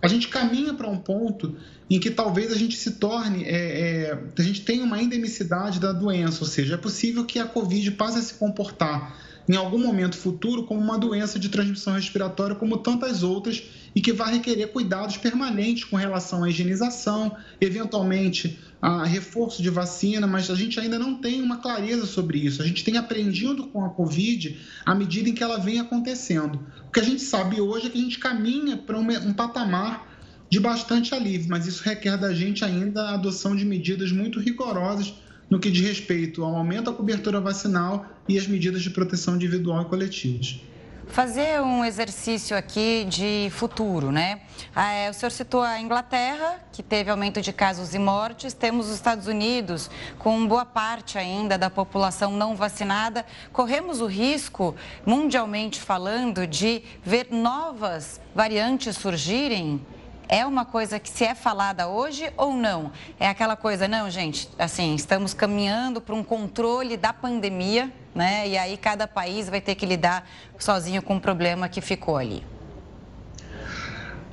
A 0.00 0.08
gente 0.08 0.28
caminha 0.28 0.74
para 0.74 0.88
um 0.88 0.96
ponto 0.96 1.56
em 1.88 2.00
que 2.00 2.10
talvez 2.10 2.50
a 2.50 2.56
gente 2.56 2.76
se 2.76 2.92
torne, 2.92 3.44
é, 3.44 4.10
é, 4.10 4.18
a 4.36 4.42
gente 4.42 4.62
tenha 4.62 4.82
uma 4.82 5.00
endemicidade 5.00 5.78
da 5.78 5.92
doença, 5.92 6.42
ou 6.42 6.46
seja, 6.46 6.74
é 6.74 6.78
possível 6.78 7.24
que 7.24 7.38
a 7.38 7.44
Covid 7.44 7.90
passe 7.92 8.18
a 8.18 8.22
se 8.22 8.34
comportar 8.34 9.16
em 9.48 9.56
algum 9.56 9.78
momento 9.78 10.16
futuro 10.16 10.64
como 10.64 10.80
uma 10.80 10.98
doença 10.98 11.38
de 11.38 11.48
transmissão 11.48 11.94
respiratória, 11.94 12.54
como 12.54 12.78
tantas 12.78 13.22
outras, 13.22 13.62
e 13.94 14.00
que 14.00 14.12
vai 14.12 14.34
requerer 14.34 14.72
cuidados 14.72 15.16
permanentes 15.16 15.84
com 15.84 15.96
relação 15.96 16.44
à 16.44 16.48
higienização, 16.48 17.36
eventualmente 17.60 18.58
a 18.80 19.04
reforço 19.04 19.62
de 19.62 19.70
vacina, 19.70 20.26
mas 20.26 20.50
a 20.50 20.56
gente 20.56 20.80
ainda 20.80 20.98
não 20.98 21.14
tem 21.14 21.40
uma 21.40 21.58
clareza 21.58 22.04
sobre 22.04 22.38
isso. 22.38 22.60
A 22.60 22.66
gente 22.66 22.82
tem 22.82 22.96
aprendido 22.96 23.68
com 23.68 23.84
a 23.84 23.90
Covid 23.90 24.58
à 24.84 24.92
medida 24.92 25.28
em 25.28 25.34
que 25.34 25.42
ela 25.42 25.58
vem 25.58 25.78
acontecendo. 25.78 26.60
O 26.88 26.90
que 26.90 26.98
a 26.98 27.04
gente 27.04 27.22
sabe 27.22 27.60
hoje 27.60 27.86
é 27.86 27.90
que 27.90 27.98
a 27.98 28.00
gente 28.00 28.18
caminha 28.18 28.76
para 28.76 28.98
um, 28.98 29.32
patamar 29.32 30.10
de 30.50 30.58
bastante 30.58 31.14
alívio, 31.14 31.48
mas 31.48 31.66
isso 31.66 31.82
requer 31.84 32.18
da 32.18 32.34
gente 32.34 32.64
ainda 32.64 33.02
a 33.02 33.14
adoção 33.14 33.54
de 33.54 33.64
medidas 33.64 34.10
muito 34.10 34.40
rigorosas 34.40 35.14
no 35.52 35.60
que 35.60 35.70
diz 35.70 35.86
respeito 35.86 36.42
ao 36.42 36.56
aumento 36.56 36.84
da 36.84 36.96
cobertura 36.96 37.38
vacinal 37.38 38.06
e 38.26 38.38
as 38.38 38.46
medidas 38.46 38.80
de 38.80 38.88
proteção 38.88 39.34
individual 39.34 39.82
e 39.82 39.84
coletivas. 39.84 40.62
Fazer 41.08 41.60
um 41.60 41.84
exercício 41.84 42.56
aqui 42.56 43.04
de 43.06 43.50
futuro, 43.50 44.10
né? 44.10 44.40
Ah, 44.74 44.92
é, 44.92 45.10
o 45.10 45.12
senhor 45.12 45.30
citou 45.30 45.60
a 45.60 45.78
Inglaterra, 45.78 46.58
que 46.72 46.82
teve 46.82 47.10
aumento 47.10 47.42
de 47.42 47.52
casos 47.52 47.92
e 47.92 47.98
mortes. 47.98 48.54
Temos 48.54 48.86
os 48.86 48.94
Estados 48.94 49.26
Unidos, 49.26 49.90
com 50.18 50.46
boa 50.46 50.64
parte 50.64 51.18
ainda 51.18 51.58
da 51.58 51.68
população 51.68 52.32
não 52.32 52.56
vacinada. 52.56 53.26
Corremos 53.52 54.00
o 54.00 54.06
risco, 54.06 54.74
mundialmente 55.04 55.78
falando, 55.78 56.46
de 56.46 56.82
ver 57.04 57.26
novas 57.30 58.22
variantes 58.34 58.96
surgirem? 58.96 59.84
É 60.28 60.46
uma 60.46 60.64
coisa 60.64 60.98
que 60.98 61.08
se 61.08 61.24
é 61.24 61.34
falada 61.34 61.88
hoje 61.88 62.32
ou 62.36 62.54
não? 62.54 62.92
É 63.18 63.28
aquela 63.28 63.56
coisa, 63.56 63.86
não, 63.86 64.08
gente, 64.08 64.48
assim, 64.58 64.94
estamos 64.94 65.34
caminhando 65.34 66.00
para 66.00 66.14
um 66.14 66.24
controle 66.24 66.96
da 66.96 67.12
pandemia, 67.12 67.92
né? 68.14 68.48
E 68.48 68.56
aí 68.56 68.76
cada 68.76 69.06
país 69.06 69.48
vai 69.48 69.60
ter 69.60 69.74
que 69.74 69.84
lidar 69.84 70.28
sozinho 70.58 71.02
com 71.02 71.16
o 71.16 71.20
problema 71.20 71.68
que 71.68 71.80
ficou 71.80 72.16
ali. 72.16 72.42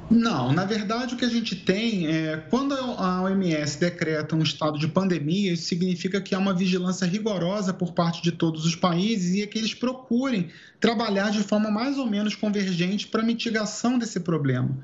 Não, 0.10 0.52
na 0.52 0.66
verdade 0.66 1.14
o 1.14 1.18
que 1.18 1.26
a 1.26 1.30
gente 1.30 1.56
tem 1.56 2.08
é 2.08 2.38
quando 2.50 2.74
a 2.74 3.22
OMS 3.22 3.80
decreta 3.80 4.36
um 4.36 4.42
estado 4.42 4.80
de 4.80 4.88
pandemia, 4.88 5.54
isso 5.54 5.68
significa 5.68 6.20
que 6.20 6.34
há 6.34 6.40
uma 6.40 6.54
vigilância 6.54 7.06
rigorosa 7.06 7.72
por 7.72 7.94
parte 7.94 8.20
de 8.24 8.32
todos 8.32 8.66
os 8.66 8.76
países 8.76 9.36
e 9.36 9.44
é 9.44 9.48
que 9.48 9.60
eles 9.60 9.76
procurem 9.76 10.50
trabalhar 10.80 11.30
de 11.30 11.44
forma 11.44 11.70
mais 11.70 12.00
ou 12.00 12.08
menos 12.08 12.34
convergente 12.34 13.06
para 13.06 13.22
a 13.22 13.26
mitigação 13.26 14.00
desse 14.00 14.20
problema. 14.20 14.76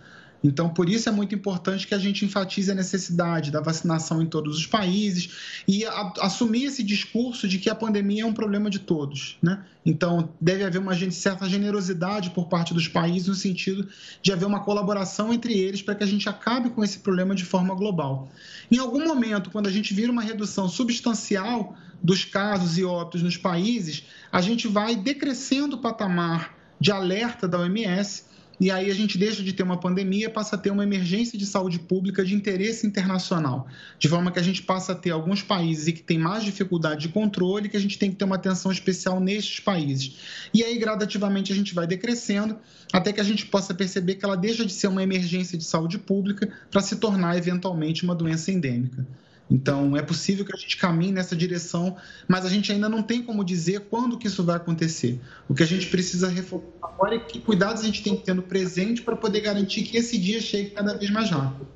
Então, 0.47 0.69
por 0.69 0.87
isso 0.87 1.09
é 1.09 1.11
muito 1.11 1.33
importante 1.33 1.87
que 1.87 1.95
a 1.95 1.97
gente 1.97 2.23
enfatize 2.23 2.71
a 2.71 2.75
necessidade 2.75 3.49
da 3.49 3.59
vacinação 3.59 4.21
em 4.21 4.27
todos 4.27 4.55
os 4.57 4.67
países 4.67 5.63
e 5.67 5.83
a, 5.83 6.13
assumir 6.21 6.65
esse 6.65 6.83
discurso 6.83 7.47
de 7.47 7.57
que 7.57 7.67
a 7.67 7.73
pandemia 7.73 8.21
é 8.21 8.25
um 8.25 8.33
problema 8.33 8.69
de 8.69 8.77
todos. 8.77 9.39
Né? 9.41 9.65
Então, 9.83 10.29
deve 10.39 10.63
haver 10.63 10.77
uma 10.77 10.93
certa 11.09 11.49
generosidade 11.49 12.29
por 12.29 12.47
parte 12.47 12.75
dos 12.75 12.87
países 12.87 13.27
no 13.27 13.33
sentido 13.33 13.87
de 14.21 14.31
haver 14.31 14.45
uma 14.45 14.59
colaboração 14.59 15.33
entre 15.33 15.53
eles 15.53 15.81
para 15.81 15.95
que 15.95 16.03
a 16.03 16.07
gente 16.07 16.29
acabe 16.29 16.69
com 16.69 16.83
esse 16.83 16.99
problema 16.99 17.33
de 17.33 17.43
forma 17.43 17.73
global. 17.73 18.29
Em 18.69 18.77
algum 18.77 19.03
momento, 19.03 19.49
quando 19.49 19.65
a 19.65 19.71
gente 19.71 19.95
vira 19.95 20.11
uma 20.11 20.21
redução 20.21 20.69
substancial 20.69 21.75
dos 22.03 22.23
casos 22.23 22.77
e 22.77 22.83
óbitos 22.83 23.23
nos 23.23 23.35
países, 23.35 24.03
a 24.31 24.41
gente 24.41 24.67
vai 24.67 24.95
decrescendo 24.95 25.75
o 25.75 25.79
patamar 25.79 26.55
de 26.79 26.91
alerta 26.91 27.47
da 27.47 27.57
OMS 27.57 28.34
e 28.59 28.71
aí 28.71 28.89
a 28.89 28.93
gente 28.93 29.17
deixa 29.17 29.43
de 29.43 29.53
ter 29.53 29.63
uma 29.63 29.79
pandemia, 29.79 30.29
passa 30.29 30.55
a 30.55 30.59
ter 30.59 30.69
uma 30.69 30.83
emergência 30.83 31.37
de 31.37 31.45
saúde 31.45 31.79
pública 31.79 32.23
de 32.23 32.33
interesse 32.33 32.87
internacional, 32.87 33.67
de 33.99 34.07
forma 34.07 34.31
que 34.31 34.39
a 34.39 34.43
gente 34.43 34.63
passa 34.63 34.93
a 34.93 34.95
ter 34.95 35.11
alguns 35.11 35.41
países 35.41 35.93
que 35.93 36.01
têm 36.01 36.17
mais 36.17 36.43
dificuldade 36.43 37.01
de 37.01 37.09
controle, 37.09 37.69
que 37.69 37.77
a 37.77 37.79
gente 37.79 37.97
tem 37.99 38.09
que 38.11 38.17
ter 38.17 38.25
uma 38.25 38.35
atenção 38.35 38.71
especial 38.71 39.19
nestes 39.19 39.59
países. 39.59 40.17
E 40.53 40.63
aí 40.63 40.77
gradativamente 40.77 41.51
a 41.51 41.55
gente 41.55 41.73
vai 41.73 41.85
decrescendo 41.85 42.57
até 42.93 43.11
que 43.11 43.21
a 43.21 43.23
gente 43.23 43.45
possa 43.45 43.73
perceber 43.73 44.15
que 44.15 44.25
ela 44.25 44.37
deixa 44.37 44.65
de 44.65 44.71
ser 44.71 44.87
uma 44.87 45.03
emergência 45.03 45.57
de 45.57 45.63
saúde 45.63 45.97
pública 45.97 46.49
para 46.71 46.81
se 46.81 46.95
tornar 46.95 47.37
eventualmente 47.37 48.03
uma 48.03 48.15
doença 48.15 48.51
endêmica. 48.51 49.05
Então, 49.49 49.95
é 49.95 50.01
possível 50.01 50.43
que 50.43 50.55
a 50.55 50.57
gente 50.57 50.75
caminhe 50.77 51.11
nessa 51.11 51.35
direção, 51.35 51.95
mas 52.27 52.45
a 52.45 52.49
gente 52.49 52.71
ainda 52.71 52.89
não 52.89 53.03
tem 53.03 53.21
como 53.21 53.43
dizer 53.43 53.81
quando 53.81 54.17
que 54.17 54.27
isso 54.27 54.43
vai 54.43 54.55
acontecer. 54.55 55.21
O 55.47 55.53
que 55.53 55.61
a 55.61 55.67
gente 55.67 55.87
precisa 55.87 56.27
reforçar 56.27 56.65
agora 56.81 57.15
é 57.15 57.19
que 57.19 57.39
cuidados 57.39 57.83
a 57.83 57.85
gente 57.85 58.01
tem 58.01 58.15
que 58.15 58.23
ter 58.23 58.33
no 58.33 58.41
presente 58.41 59.01
para 59.01 59.15
poder 59.15 59.41
garantir 59.41 59.83
que 59.83 59.97
esse 59.97 60.17
dia 60.17 60.41
chegue 60.41 60.71
cada 60.71 60.97
vez 60.97 61.11
mais 61.11 61.29
rápido. 61.29 61.67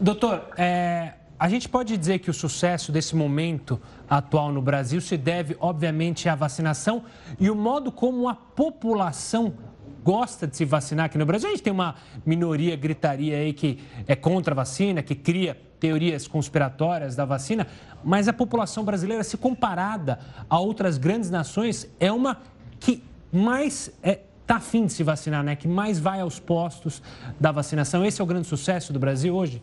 Doutor, 0.00 0.48
é, 0.56 1.14
a 1.38 1.48
gente 1.48 1.68
pode 1.68 1.96
dizer 1.96 2.18
que 2.18 2.30
o 2.30 2.34
sucesso 2.34 2.90
desse 2.90 3.14
momento 3.14 3.80
atual 4.08 4.50
no 4.50 4.60
Brasil 4.60 5.00
se 5.00 5.16
deve, 5.16 5.56
obviamente, 5.60 6.28
à 6.28 6.34
vacinação 6.34 7.04
e 7.38 7.48
o 7.48 7.54
modo 7.54 7.92
como 7.92 8.28
a 8.28 8.34
população 8.34 9.54
gosta 10.02 10.46
de 10.46 10.56
se 10.56 10.64
vacinar 10.64 11.06
aqui 11.06 11.18
no 11.18 11.26
Brasil. 11.26 11.48
A 11.48 11.52
gente 11.52 11.62
tem 11.62 11.72
uma 11.72 11.94
minoria 12.26 12.74
gritaria 12.74 13.36
aí 13.36 13.52
que 13.52 13.78
é 14.06 14.16
contra 14.16 14.52
a 14.52 14.56
vacina, 14.56 15.02
que 15.02 15.14
cria 15.14 15.56
teorias 15.82 16.28
conspiratórias 16.28 17.16
da 17.16 17.24
vacina, 17.24 17.66
mas 18.04 18.28
a 18.28 18.32
população 18.32 18.84
brasileira, 18.84 19.24
se 19.24 19.36
comparada 19.36 20.20
a 20.48 20.56
outras 20.60 20.96
grandes 20.96 21.28
nações, 21.28 21.90
é 21.98 22.12
uma 22.12 22.40
que 22.78 23.02
mais 23.32 23.88
está 23.88 24.08
é, 24.08 24.22
tá 24.46 24.56
afim 24.56 24.86
de 24.86 24.92
se 24.92 25.02
vacinar, 25.02 25.42
né? 25.42 25.56
que 25.56 25.66
mais 25.66 25.98
vai 25.98 26.20
aos 26.20 26.38
postos 26.38 27.02
da 27.40 27.50
vacinação. 27.50 28.04
Esse 28.04 28.20
é 28.20 28.24
o 28.24 28.26
grande 28.28 28.46
sucesso 28.46 28.92
do 28.92 29.00
Brasil 29.00 29.34
hoje? 29.34 29.60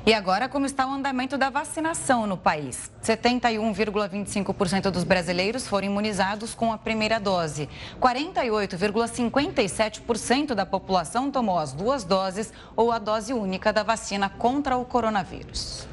E 0.05 0.13
agora, 0.13 0.47
como 0.47 0.67
está 0.67 0.85
o 0.85 0.91
andamento 0.91 1.35
da 1.37 1.49
vacinação 1.49 2.27
no 2.27 2.37
país? 2.37 2.91
71,25% 3.03 4.91
dos 4.91 5.03
brasileiros 5.03 5.67
foram 5.67 5.87
imunizados 5.87 6.53
com 6.53 6.71
a 6.71 6.77
primeira 6.77 7.19
dose. 7.19 7.67
48,57% 7.99 10.53
da 10.53 10.63
população 10.65 11.31
tomou 11.31 11.57
as 11.57 11.73
duas 11.73 12.03
doses 12.03 12.53
ou 12.75 12.91
a 12.91 12.99
dose 12.99 13.33
única 13.33 13.73
da 13.73 13.81
vacina 13.81 14.29
contra 14.29 14.77
o 14.77 14.85
coronavírus. 14.85 15.87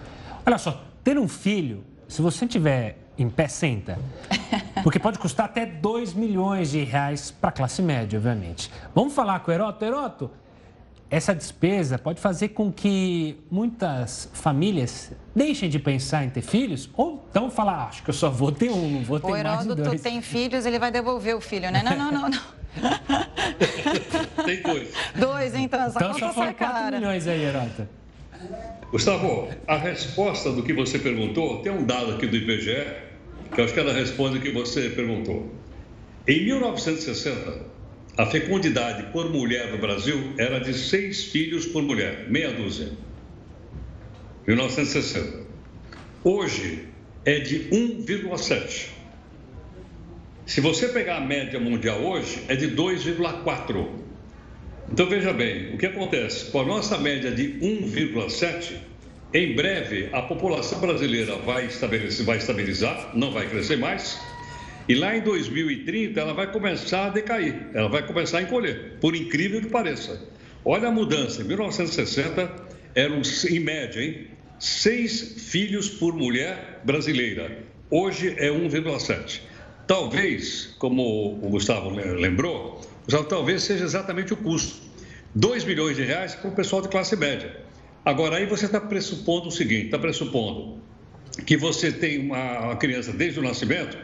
Olha 0.45 0.59
só, 0.59 0.85
ter 1.03 1.19
um 1.19 1.27
filho, 1.27 1.83
se 2.07 2.21
você 2.21 2.47
tiver 2.47 2.99
em 3.19 3.31
pé, 3.31 3.49
senta. 3.49 3.99
Porque 4.83 4.99
pode 4.99 5.19
custar 5.19 5.47
até 5.47 5.65
2 5.65 6.15
milhões 6.15 6.71
de 6.71 6.83
reais 6.83 7.31
para 7.31 7.51
a 7.51 7.53
classe 7.53 7.81
média, 7.81 8.19
obviamente. 8.19 8.71
Vamos 8.95 9.15
falar 9.15 9.41
com 9.41 9.51
o 9.51 9.55
Heroto. 9.55 9.85
Heroto, 9.85 10.31
essa 11.13 11.35
despesa 11.35 11.99
pode 11.99 12.21
fazer 12.21 12.49
com 12.49 12.73
que 12.73 13.37
muitas 13.51 14.31
famílias 14.33 15.13
deixem 15.37 15.69
de 15.69 15.79
pensar 15.79 16.25
em 16.25 16.31
ter 16.31 16.41
filhos 16.41 16.89
ou 16.97 17.27
então 17.29 17.51
falar, 17.51 17.75
ah, 17.75 17.87
acho 17.89 18.03
que 18.03 18.09
eu 18.09 18.15
só 18.15 18.31
vou 18.31 18.51
ter 18.51 18.71
um, 18.71 18.91
não 18.91 19.03
vou 19.03 19.21
ter 19.21 19.27
o 19.27 19.45
mais 19.45 19.67
de 19.67 19.75
dois. 19.75 20.01
tem 20.01 20.23
filhos, 20.23 20.65
ele 20.65 20.79
vai 20.79 20.91
devolver 20.91 21.37
o 21.37 21.41
filho, 21.41 21.71
né? 21.71 21.83
Não, 21.83 21.97
não, 21.97 22.13
não, 22.13 22.31
não. 22.31 22.63
tem 24.47 24.63
dois. 24.63 24.89
Dois, 25.15 25.55
então, 25.55 25.83
essa 25.83 25.99
então 25.99 26.19
só 26.19 26.33
foram 26.33 26.55
4 26.55 26.97
milhões 26.97 27.27
aí, 27.27 27.45
Herota. 27.45 27.89
Gustavo, 28.91 29.49
a 29.67 29.77
resposta 29.77 30.51
do 30.51 30.63
que 30.63 30.73
você 30.73 30.99
perguntou, 30.99 31.61
tem 31.61 31.73
um 31.73 31.85
dado 31.85 32.13
aqui 32.13 32.27
do 32.27 32.37
IBGE, 32.37 33.12
que 33.55 33.61
eu 33.61 33.65
acho 33.65 33.75
que 33.75 33.81
ela 33.81 33.93
responde 33.93 34.39
o 34.39 34.41
que 34.41 34.51
você 34.51 34.89
perguntou. 34.91 35.53
Em 36.27 36.45
1960, 36.45 37.67
a 38.17 38.27
fecundidade 38.27 39.13
por 39.13 39.31
mulher 39.31 39.71
no 39.73 39.79
Brasil 39.79 40.33
era 40.39 40.59
de 40.59 40.73
seis 40.73 41.25
filhos 41.25 41.67
por 41.67 41.83
mulher, 41.83 42.31
meia 42.31 42.53
dúzia. 42.53 42.89
1960. 44.47 45.43
Hoje 46.25 46.89
é 47.25 47.41
de 47.41 47.69
1,7. 47.71 48.89
Se 50.47 50.61
você 50.61 50.89
pegar 50.89 51.19
a 51.19 51.21
média 51.21 51.61
mundial 51.61 52.03
hoje, 52.03 52.43
é 52.49 52.57
de 52.57 52.69
2,4. 52.69 53.89
Então 54.91 55.07
veja 55.07 55.33
bem, 55.33 55.75
o 55.75 55.79
que 55.79 55.87
acontece? 55.87 56.51
Com 56.51 56.61
a 56.61 56.65
nossa 56.67 56.99
média 56.99 57.31
de 57.31 57.59
1,7, 57.61 58.92
em 59.35 59.55
breve 59.55 60.09
a 60.13 60.23
população 60.23 60.79
brasileira 60.81 61.37
vai, 61.37 61.67
estabelecer, 61.67 62.25
vai 62.25 62.39
estabilizar, 62.39 63.13
não 63.15 63.31
vai 63.31 63.49
crescer 63.49 63.77
mais, 63.77 64.21
e 64.89 64.95
lá 64.95 65.17
em 65.17 65.21
2030 65.21 66.21
ela 66.21 66.35
vai 66.35 66.51
começar 66.51 67.07
a 67.07 67.09
decair, 67.09 67.69
ela 67.73 67.89
vai 67.89 68.07
começar 68.07 68.39
a 68.39 68.43
encolher, 68.43 68.99
por 69.01 69.15
incrível 69.15 69.61
que 69.61 69.69
pareça. 69.69 70.21
Olha 70.65 70.89
a 70.89 70.93
mudança, 70.93 71.43
em 71.43 71.45
1960 71.45 72.73
eram, 72.95 73.23
em 73.49 73.61
média, 73.61 74.03
hein, 74.03 74.27
seis 74.59 75.49
filhos 75.51 75.89
por 75.89 76.15
mulher 76.15 76.81
brasileira. 76.85 77.59
Hoje 77.91 78.35
é 78.39 78.49
1,7. 78.49 79.41
Talvez, 79.87 80.75
como 80.79 81.35
o 81.43 81.49
Gustavo 81.49 81.91
lembrou, 81.91 82.81
talvez 83.29 83.63
seja 83.65 83.85
exatamente 83.85 84.33
o 84.33 84.37
custo. 84.37 84.93
2 85.35 85.65
milhões 85.65 85.97
de 85.97 86.05
reais 86.05 86.35
para 86.35 86.51
o 86.51 86.55
pessoal 86.55 86.83
de 86.83 86.89
classe 86.89 87.17
média. 87.17 87.57
Agora, 88.05 88.37
aí 88.37 88.47
você 88.47 88.67
está 88.67 88.81
pressupondo 88.81 89.49
o 89.49 89.51
seguinte: 89.51 89.87
está 89.87 89.99
pressupondo 89.99 90.81
que 91.47 91.57
você 91.57 91.91
tem 91.93 92.19
uma, 92.19 92.77
criança 92.77 93.13
desde 93.13 93.41
o 93.41 93.43
nascimento 93.43 93.97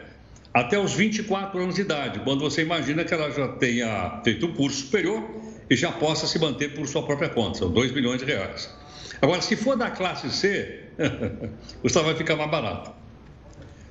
até 0.53 0.79
os 0.79 0.93
24 0.93 1.61
anos 1.61 1.75
de 1.75 1.81
idade, 1.81 2.19
quando 2.21 2.41
você 2.41 2.63
imagina 2.63 3.03
que 3.03 3.13
ela 3.13 3.29
já 3.29 3.47
tenha 3.49 4.19
feito 4.23 4.47
um 4.47 4.53
curso 4.53 4.85
superior 4.85 5.23
e 5.69 5.75
já 5.75 5.91
possa 5.91 6.25
se 6.25 6.39
manter 6.39 6.73
por 6.73 6.87
sua 6.87 7.03
própria 7.03 7.29
conta, 7.29 7.59
são 7.59 7.69
2 7.69 7.91
milhões 7.91 8.19
de 8.19 8.25
reais. 8.25 8.73
Agora, 9.21 9.41
se 9.41 9.55
for 9.55 9.77
da 9.77 9.91
classe 9.91 10.29
C, 10.31 10.85
Gustavo 11.83 12.07
vai 12.07 12.15
ficar 12.15 12.35
mais 12.35 12.49
barato. 12.49 12.91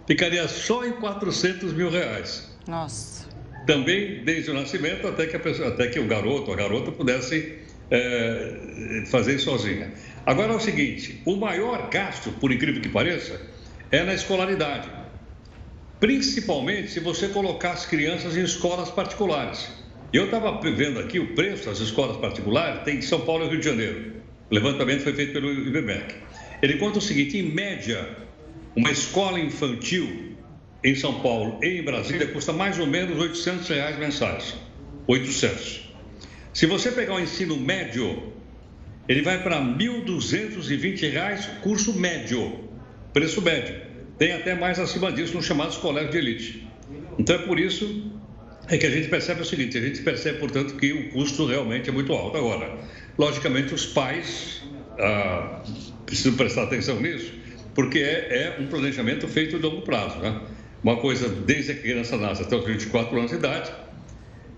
Ficaria 0.07 0.49
só 0.49 0.85
em 0.85 0.93
400 0.93 1.73
mil 1.75 1.91
reais. 1.91 2.51
Nossa. 2.67 3.29
Também 3.67 4.25
desde 4.25 4.51
o 4.51 4.55
nascimento 4.55 5.07
até 5.07 5.27
que, 5.27 5.39
pessoa, 5.39 5.69
até 5.69 5.87
que 5.87 6.01
o 6.01 6.07
garoto, 6.07 6.51
a 6.51 6.57
garota 6.57 6.91
pudesse 6.91 7.59
é, 7.91 9.05
fazer 9.07 9.39
sozinha. 9.39 9.93
Agora 10.27 10.53
é 10.53 10.57
o 10.57 10.61
seguinte: 10.61 11.21
o 11.25 11.37
maior 11.37 11.89
gasto, 11.91 12.31
por 12.33 12.53
incrível 12.53 12.81
que 12.81 12.89
pareça, 12.89 13.41
é 13.91 14.03
na 14.05 14.15
escolaridade. 14.15 14.89
Principalmente 16.01 16.91
se 16.91 17.01
você 17.01 17.29
colocar 17.29 17.73
as 17.73 17.87
crianças 17.87 18.37
em 18.37 18.43
escolas 18.43 18.91
particulares. 18.91 19.69
Eu 20.13 20.27
estava 20.27 20.59
vendo 20.61 21.01
aqui 21.01 21.19
o 21.19 21.35
preço 21.35 21.67
das 21.67 21.81
escolas 21.81 22.17
particulares, 22.17 22.83
tem 22.83 22.97
em 22.97 23.03
São 23.03 23.21
Paulo 23.21 23.45
e 23.45 23.49
Rio 23.49 23.59
de 23.59 23.65
Janeiro. 23.65 24.13
O 24.51 24.55
levantamento 24.55 25.03
foi 25.03 25.13
feito 25.13 25.33
pelo 25.33 25.53
IBMEC. 25.53 26.15
Ele 26.63 26.77
conta 26.77 26.99
o 26.99 27.03
seguinte: 27.03 27.37
em 27.37 27.43
média, 27.43 28.09
uma 28.77 28.91
escola 28.91 29.39
infantil 29.39 30.37
em 30.85 30.95
São 30.95 31.21
Paulo 31.21 31.59
e 31.63 31.81
em 31.81 31.83
Brasília 31.83 32.27
custa 32.29 32.53
mais 32.53 32.79
ou 32.79 32.87
menos 32.87 33.19
800 33.19 33.69
reais 33.69 33.99
mensais. 33.99 34.55
800. 35.07 35.88
Se 36.59 36.67
você 36.67 36.91
pegar 36.91 37.15
o 37.15 37.21
ensino 37.21 37.57
médio, 37.57 38.33
ele 39.09 39.23
vai 39.23 39.41
para 39.41 39.61
1.220 39.61 41.09
reais, 41.09 41.47
curso 41.63 41.95
médio, 41.97 42.69
preço 43.13 43.41
médio. 43.41 43.81
Tem 44.19 44.33
até 44.33 44.57
mais 44.57 44.81
acima 44.81 45.13
disso 45.13 45.37
nos 45.37 45.47
chamados 45.47 45.77
colégios 45.77 46.11
de 46.11 46.19
elite. 46.19 46.69
Então 47.17 47.37
é 47.37 47.39
por 47.39 47.61
isso 47.61 48.11
é 48.67 48.77
que 48.77 48.85
a 48.85 48.91
gente 48.91 49.07
percebe 49.07 49.41
o 49.41 49.45
seguinte, 49.45 49.79
a 49.79 49.81
gente 49.81 50.03
percebe, 50.03 50.41
portanto, 50.41 50.75
que 50.75 50.93
o 50.93 51.11
custo 51.11 51.47
realmente 51.47 51.91
é 51.91 51.93
muito 51.93 52.13
alto. 52.13 52.37
Agora, 52.37 52.77
logicamente, 53.17 53.73
os 53.73 53.87
pais 53.87 54.61
ah, 54.99 55.63
precisam 56.07 56.35
prestar 56.35 56.65
atenção 56.65 57.01
nisso, 57.01 57.35
porque 57.73 58.01
é, 58.01 58.57
é, 58.59 58.61
um 58.61 58.67
planejamento 58.67 59.29
feito 59.29 59.55
a 59.55 59.61
longo 59.61 59.83
prazo. 59.83 60.19
Né? 60.19 60.41
Uma 60.83 60.97
coisa, 60.97 61.29
desde 61.29 61.71
a 61.71 61.77
criança 61.77 62.17
nasce 62.17 62.43
até 62.43 62.57
os 62.57 62.67
24 62.67 63.17
anos 63.17 63.31
de 63.31 63.37
idade, 63.37 63.71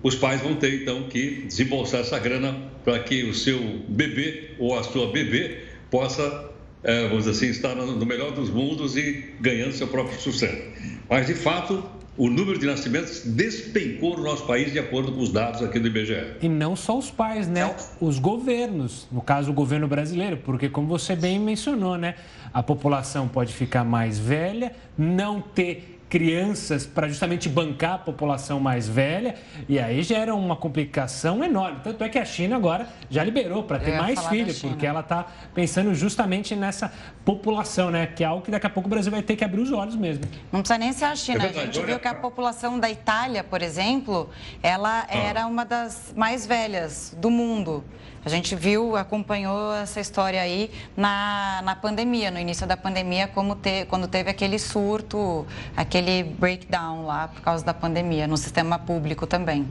os 0.02 0.14
pais 0.14 0.40
vão 0.40 0.54
ter, 0.54 0.82
então, 0.82 1.04
que 1.04 1.42
desembolsar 1.46 2.00
essa 2.00 2.18
grana 2.18 2.56
para 2.84 2.98
que 3.00 3.24
o 3.24 3.34
seu 3.34 3.58
bebê 3.88 4.50
ou 4.58 4.78
a 4.78 4.82
sua 4.82 5.10
bebê 5.10 5.58
possa, 5.90 6.50
é, 6.82 7.02
vamos 7.08 7.24
dizer 7.24 7.30
assim, 7.30 7.48
estar 7.48 7.74
no 7.74 8.06
melhor 8.06 8.32
dos 8.32 8.48
mundos 8.48 8.96
e 8.96 9.34
ganhando 9.40 9.72
seu 9.72 9.88
próprio 9.88 10.18
sucesso. 10.18 10.62
Mas, 11.08 11.26
de 11.26 11.34
fato, 11.34 11.84
o 12.16 12.28
número 12.28 12.58
de 12.58 12.66
nascimentos 12.66 13.22
despencou 13.24 14.16
no 14.16 14.24
nosso 14.24 14.46
país 14.46 14.72
de 14.72 14.78
acordo 14.78 15.12
com 15.12 15.20
os 15.20 15.30
dados 15.30 15.62
aqui 15.62 15.78
do 15.78 15.88
IBGE. 15.88 16.36
E 16.40 16.48
não 16.48 16.74
só 16.74 16.98
os 16.98 17.10
pais, 17.10 17.48
né? 17.48 17.74
Os 18.00 18.18
governos, 18.18 19.06
no 19.10 19.20
caso 19.20 19.50
o 19.50 19.54
governo 19.54 19.86
brasileiro, 19.86 20.36
porque 20.38 20.68
como 20.68 20.86
você 20.86 21.14
bem 21.14 21.38
mencionou, 21.38 21.96
né? 21.96 22.14
A 22.52 22.62
população 22.62 23.28
pode 23.28 23.52
ficar 23.52 23.84
mais 23.84 24.18
velha, 24.18 24.72
não 24.98 25.40
ter 25.40 25.99
crianças 26.10 26.84
para 26.84 27.08
justamente 27.08 27.48
bancar 27.48 27.94
a 27.94 27.98
população 27.98 28.58
mais 28.58 28.88
velha 28.88 29.36
e 29.68 29.78
aí 29.78 30.02
gera 30.02 30.34
uma 30.34 30.56
complicação 30.56 31.42
enorme. 31.44 31.78
Tanto 31.84 32.02
é 32.02 32.08
que 32.08 32.18
a 32.18 32.24
China 32.24 32.56
agora 32.56 32.88
já 33.08 33.22
liberou 33.22 33.62
para 33.62 33.78
ter 33.78 33.96
mais 33.96 34.26
filhos, 34.26 34.58
porque 34.58 34.84
ela 34.84 35.00
está 35.00 35.24
pensando 35.54 35.94
justamente 35.94 36.56
nessa 36.56 36.92
população, 37.24 37.92
né? 37.92 38.08
Que 38.08 38.24
é 38.24 38.26
algo 38.26 38.44
que 38.44 38.50
daqui 38.50 38.66
a 38.66 38.70
pouco 38.70 38.88
o 38.88 38.90
Brasil 38.90 39.12
vai 39.12 39.22
ter 39.22 39.36
que 39.36 39.44
abrir 39.44 39.60
os 39.60 39.70
olhos 39.70 39.94
mesmo. 39.94 40.24
Não 40.50 40.60
precisa 40.60 40.78
nem 40.78 40.92
ser 40.92 41.04
a 41.04 41.14
China. 41.14 41.44
É 41.44 41.48
a 41.48 41.52
gente 41.52 41.80
viu 41.80 41.98
que 42.00 42.08
a 42.08 42.14
população 42.14 42.80
da 42.80 42.90
Itália, 42.90 43.44
por 43.44 43.62
exemplo, 43.62 44.28
ela 44.62 45.06
ah. 45.08 45.16
era 45.16 45.46
uma 45.46 45.64
das 45.64 46.12
mais 46.16 46.44
velhas 46.44 47.16
do 47.16 47.30
mundo. 47.30 47.84
A 48.22 48.28
gente 48.28 48.54
viu, 48.54 48.96
acompanhou 48.96 49.72
essa 49.72 49.98
história 49.98 50.42
aí 50.42 50.70
na, 50.94 51.62
na 51.64 51.74
pandemia, 51.74 52.30
no 52.30 52.38
início 52.38 52.66
da 52.66 52.76
pandemia, 52.76 53.26
como 53.28 53.54
te, 53.54 53.86
quando 53.86 54.06
teve 54.06 54.28
aquele 54.28 54.58
surto, 54.58 55.46
aquele 55.74 56.24
breakdown 56.24 57.06
lá 57.06 57.28
por 57.28 57.40
causa 57.40 57.64
da 57.64 57.72
pandemia, 57.72 58.26
no 58.26 58.36
sistema 58.36 58.78
público 58.78 59.26
também. 59.26 59.66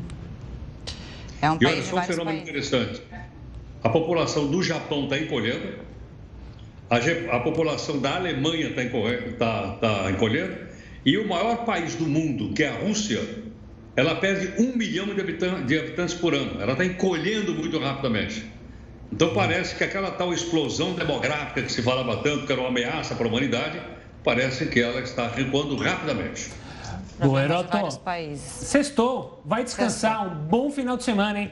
É 1.42 1.50
um 1.52 1.56
e 1.56 1.60
país 1.60 1.74
olha 1.74 1.84
só 1.84 1.98
um 1.98 2.02
fenômeno 2.02 2.26
países. 2.26 2.50
interessante. 2.50 3.02
A 3.84 3.90
população 3.90 4.48
do 4.48 4.64
Japão 4.64 5.04
está 5.04 5.20
encolhendo, 5.20 5.76
a, 6.90 7.36
a, 7.36 7.40
população 7.42 8.00
da 8.00 8.16
Alemanha 8.16 8.70
está 8.70 8.82
tá, 9.38 9.78
tá 9.80 10.12
encolhendo, 10.12 10.58
e 11.06 11.18
o 11.20 11.28
maior 11.28 11.66
país 11.66 11.94
do 11.96 12.08
mundo, 12.08 12.52
que 12.54 12.64
é 12.64 12.70
a 12.70 12.80
Rússia, 12.80 13.22
ela 14.00 14.16
perde 14.16 14.54
um 14.58 14.78
milhão 14.78 15.14
de 15.14 15.20
habitantes, 15.20 15.68
de 15.68 15.78
habitantes 15.78 16.14
por 16.14 16.34
ano. 16.34 16.62
Ela 16.62 16.72
está 16.72 16.86
encolhendo 16.86 17.54
muito 17.54 17.78
rapidamente. 17.78 18.46
Então 19.12 19.34
parece 19.34 19.76
que 19.76 19.84
aquela 19.84 20.12
tal 20.12 20.34
explosão 20.34 20.94
demográfica 20.94 21.62
que 21.62 21.72
se 21.72 21.82
falava 21.82 22.16
tanto, 22.18 22.46
que 22.46 22.52
era 22.52 22.62
uma 22.62 22.70
ameaça 22.70 23.14
para 23.16 23.26
a 23.26 23.28
humanidade, 23.28 23.82
parece 24.24 24.68
que 24.68 24.80
ela 24.80 25.02
está 25.02 25.28
recuando 25.28 25.76
rapidamente. 25.76 26.50
Boa, 27.20 27.44
Heroto. 27.44 27.78
Sextou, 28.38 29.42
vai 29.44 29.66
descansar, 29.66 30.20
Sextou. 30.20 30.38
um 30.38 30.46
bom 30.46 30.72
final 30.72 30.96
de 30.96 31.04
semana, 31.04 31.38
hein? 31.38 31.52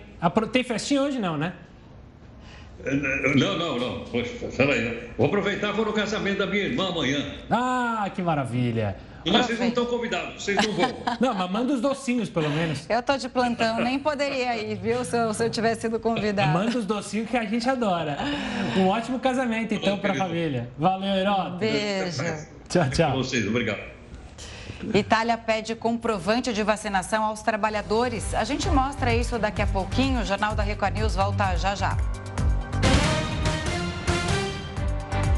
Tem 0.53 0.63
festinha 0.63 1.01
hoje 1.01 1.19
não, 1.19 1.37
né? 1.37 1.51
Não, 3.35 3.57
não, 3.57 3.77
não. 3.77 4.05
Poxa, 4.05 4.47
peraí. 4.55 5.09
Vou 5.17 5.27
aproveitar 5.27 5.73
para 5.73 5.89
o 5.89 5.91
casamento 5.91 6.37
da 6.37 6.45
minha 6.45 6.63
irmã 6.63 6.89
amanhã. 6.89 7.25
Ah, 7.49 8.09
que 8.15 8.21
maravilha. 8.21 8.95
Mas 9.25 9.45
vocês 9.45 9.59
não 9.59 9.67
estão 9.67 9.85
convidados, 9.85 10.43
vocês 10.43 10.57
não 10.57 10.73
vão. 10.73 10.97
Não, 11.19 11.33
mas 11.33 11.51
manda 11.51 11.73
os 11.73 11.81
docinhos, 11.81 12.29
pelo 12.29 12.49
menos. 12.49 12.89
Eu 12.89 13.01
tô 13.01 13.17
de 13.17 13.27
plantão, 13.27 13.79
nem 13.81 13.99
poderia 13.99 14.55
ir, 14.57 14.75
viu, 14.75 15.03
se 15.03 15.17
eu, 15.17 15.33
se 15.33 15.43
eu 15.43 15.49
tivesse 15.49 15.81
sido 15.81 15.99
convidado. 15.99 16.51
Manda 16.51 16.77
os 16.77 16.85
docinhos 16.85 17.29
que 17.29 17.35
a 17.37 17.43
gente 17.43 17.67
adora. 17.69 18.17
Um 18.77 18.87
ótimo 18.87 19.19
casamento, 19.19 19.73
então, 19.73 19.97
para 19.97 20.13
a 20.13 20.15
família. 20.15 20.69
Valeu, 20.77 21.13
Herói. 21.15 21.57
Beijo. 21.57 22.23
Tchau, 22.69 22.89
tchau. 22.89 23.17
vocês, 23.17 23.47
obrigado. 23.47 23.79
Itália 24.93 25.37
pede 25.37 25.75
comprovante 25.75 26.53
de 26.53 26.63
vacinação 26.63 27.23
aos 27.23 27.41
trabalhadores. 27.41 28.33
A 28.33 28.43
gente 28.43 28.69
mostra 28.69 29.13
isso 29.13 29.39
daqui 29.39 29.61
a 29.61 29.67
pouquinho. 29.67 30.21
O 30.21 30.25
Jornal 30.25 30.55
da 30.55 30.63
Record 30.63 30.93
News 30.93 31.15
volta 31.15 31.55
já 31.55 31.73
já. 31.75 31.97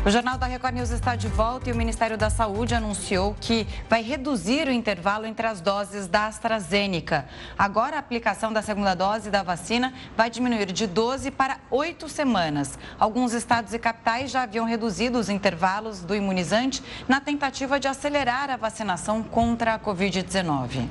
O 0.05 0.09
Jornal 0.09 0.37
da 0.37 0.45
Record 0.45 0.75
News 0.75 0.91
está 0.91 1.13
de 1.17 1.27
volta 1.27 1.69
e 1.69 1.73
o 1.73 1.75
Ministério 1.75 2.17
da 2.17 2.29
Saúde 2.29 2.73
anunciou 2.73 3.35
que 3.41 3.67
vai 3.89 4.01
reduzir 4.01 4.65
o 4.65 4.71
intervalo 4.71 5.25
entre 5.25 5.45
as 5.45 5.59
doses 5.59 6.07
da 6.07 6.27
AstraZeneca. 6.27 7.27
Agora, 7.57 7.97
a 7.97 7.99
aplicação 7.99 8.53
da 8.53 8.61
segunda 8.61 8.95
dose 8.95 9.29
da 9.29 9.43
vacina 9.43 9.93
vai 10.15 10.29
diminuir 10.29 10.67
de 10.71 10.87
12 10.87 11.31
para 11.31 11.57
8 11.69 12.07
semanas. 12.07 12.79
Alguns 12.97 13.33
estados 13.33 13.73
e 13.73 13.77
capitais 13.77 14.31
já 14.31 14.43
haviam 14.43 14.65
reduzido 14.65 15.19
os 15.19 15.27
intervalos 15.27 16.01
do 16.01 16.15
imunizante 16.15 16.81
na 17.05 17.19
tentativa 17.19 17.77
de 17.77 17.89
acelerar 17.89 18.49
a 18.49 18.55
vacinação 18.55 19.21
contra 19.21 19.73
a 19.73 19.79
Covid-19. 19.79 20.87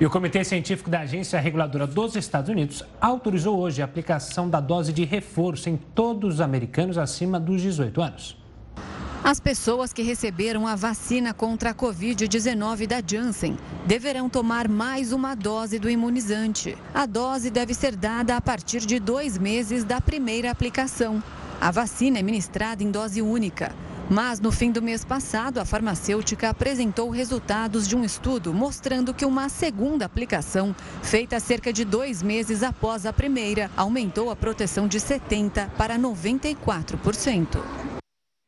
E 0.00 0.04
o 0.04 0.10
Comitê 0.10 0.42
Científico 0.42 0.90
da 0.90 1.00
Agência 1.00 1.38
Reguladora 1.38 1.86
dos 1.86 2.16
Estados 2.16 2.50
Unidos 2.50 2.82
autorizou 3.00 3.60
hoje 3.60 3.80
a 3.80 3.84
aplicação 3.84 4.50
da 4.50 4.58
dose 4.58 4.92
de 4.92 5.04
reforço 5.04 5.70
em 5.70 5.76
todos 5.76 6.34
os 6.34 6.40
americanos 6.40 6.98
acima 6.98 7.38
dos 7.38 7.62
18 7.62 8.02
anos. 8.02 8.36
As 9.22 9.38
pessoas 9.38 9.92
que 9.92 10.02
receberam 10.02 10.66
a 10.66 10.74
vacina 10.74 11.32
contra 11.32 11.70
a 11.70 11.74
Covid-19 11.74 12.86
da 12.88 13.00
Janssen 13.06 13.56
deverão 13.86 14.28
tomar 14.28 14.68
mais 14.68 15.12
uma 15.12 15.34
dose 15.36 15.78
do 15.78 15.88
imunizante. 15.88 16.76
A 16.92 17.06
dose 17.06 17.48
deve 17.48 17.72
ser 17.72 17.94
dada 17.94 18.36
a 18.36 18.40
partir 18.40 18.80
de 18.80 18.98
dois 18.98 19.38
meses 19.38 19.84
da 19.84 20.00
primeira 20.00 20.50
aplicação. 20.50 21.22
A 21.60 21.70
vacina 21.70 22.18
é 22.18 22.22
ministrada 22.22 22.82
em 22.82 22.90
dose 22.90 23.22
única. 23.22 23.72
Mas 24.10 24.38
no 24.38 24.52
fim 24.52 24.70
do 24.70 24.82
mês 24.82 25.02
passado, 25.04 25.58
a 25.58 25.64
farmacêutica 25.64 26.50
apresentou 26.50 27.08
resultados 27.08 27.88
de 27.88 27.96
um 27.96 28.04
estudo 28.04 28.52
mostrando 28.52 29.14
que 29.14 29.24
uma 29.24 29.48
segunda 29.48 30.04
aplicação, 30.04 30.76
feita 31.02 31.40
cerca 31.40 31.72
de 31.72 31.84
dois 31.84 32.22
meses 32.22 32.62
após 32.62 33.06
a 33.06 33.12
primeira, 33.12 33.70
aumentou 33.76 34.30
a 34.30 34.36
proteção 34.36 34.86
de 34.86 34.98
70% 34.98 35.70
para 35.70 35.98
94%. 35.98 37.58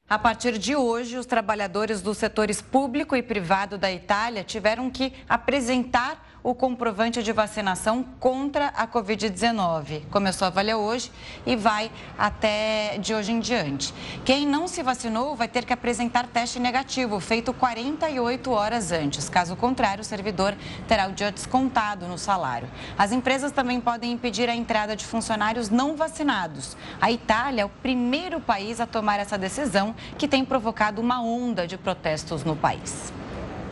A 0.08 0.18
partir 0.18 0.56
de 0.56 0.76
hoje, 0.76 1.16
os 1.16 1.26
trabalhadores 1.26 2.00
dos 2.00 2.18
setores 2.18 2.60
público 2.60 3.16
e 3.16 3.22
privado 3.22 3.76
da 3.76 3.90
Itália 3.90 4.44
tiveram 4.44 4.88
que 4.88 5.12
apresentar 5.28 6.25
o 6.46 6.54
comprovante 6.54 7.24
de 7.24 7.32
vacinação 7.32 8.04
contra 8.20 8.68
a 8.68 8.86
Covid-19. 8.86 10.02
Começou 10.12 10.46
a 10.46 10.50
valer 10.50 10.76
hoje 10.76 11.10
e 11.44 11.56
vai 11.56 11.90
até 12.16 12.98
de 12.98 13.12
hoje 13.12 13.32
em 13.32 13.40
diante. 13.40 13.92
Quem 14.24 14.46
não 14.46 14.68
se 14.68 14.80
vacinou 14.80 15.34
vai 15.34 15.48
ter 15.48 15.64
que 15.64 15.72
apresentar 15.72 16.28
teste 16.28 16.60
negativo, 16.60 17.18
feito 17.18 17.52
48 17.52 18.48
horas 18.52 18.92
antes. 18.92 19.28
Caso 19.28 19.56
contrário, 19.56 20.02
o 20.02 20.04
servidor 20.04 20.54
terá 20.86 21.08
o 21.08 21.12
dia 21.12 21.32
descontado 21.32 22.06
no 22.06 22.16
salário. 22.16 22.70
As 22.96 23.10
empresas 23.10 23.50
também 23.50 23.80
podem 23.80 24.12
impedir 24.12 24.48
a 24.48 24.54
entrada 24.54 24.94
de 24.94 25.04
funcionários 25.04 25.68
não 25.68 25.96
vacinados. 25.96 26.76
A 27.00 27.10
Itália 27.10 27.62
é 27.62 27.64
o 27.64 27.68
primeiro 27.68 28.40
país 28.40 28.78
a 28.78 28.86
tomar 28.86 29.18
essa 29.18 29.36
decisão, 29.36 29.96
que 30.16 30.28
tem 30.28 30.44
provocado 30.44 31.00
uma 31.00 31.20
onda 31.20 31.66
de 31.66 31.76
protestos 31.76 32.44
no 32.44 32.54
país. 32.54 33.12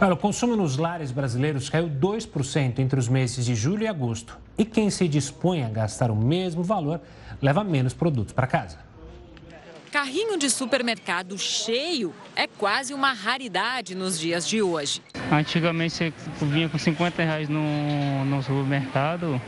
Olha, 0.05 0.13
o 0.13 0.19
consumo 0.19 0.55
nos 0.55 0.77
lares 0.77 1.11
brasileiros 1.11 1.71
caiu 1.71 1.89
2% 1.89 2.79
entre 2.79 3.01
os 3.01 3.09
meses 3.09 3.47
de 3.47 3.55
julho 3.55 3.85
e 3.85 3.87
agosto. 3.87 4.37
E 4.59 4.63
quem 4.63 4.91
se 4.91 5.09
dispõe 5.09 5.65
a 5.65 5.69
gastar 5.71 6.11
o 6.11 6.15
mesmo 6.15 6.63
valor 6.63 7.01
leva 7.41 7.65
menos 7.65 7.95
produtos 7.95 8.35
para 8.35 8.47
casa. 8.47 8.77
Carrinho 9.91 10.37
de 10.39 10.51
supermercado 10.51 11.39
cheio 11.39 12.13
é 12.37 12.47
quase 12.47 12.93
uma 12.93 13.15
raridade 13.15 13.95
nos 13.95 14.21
dias 14.21 14.47
de 14.47 14.61
hoje. 14.61 15.01
Antigamente 15.33 15.95
você 15.95 16.13
vinha 16.45 16.69
com 16.69 16.77
50 16.77 17.23
reais 17.23 17.49
no, 17.49 18.27
no 18.27 18.43
supermercado, 18.43 19.41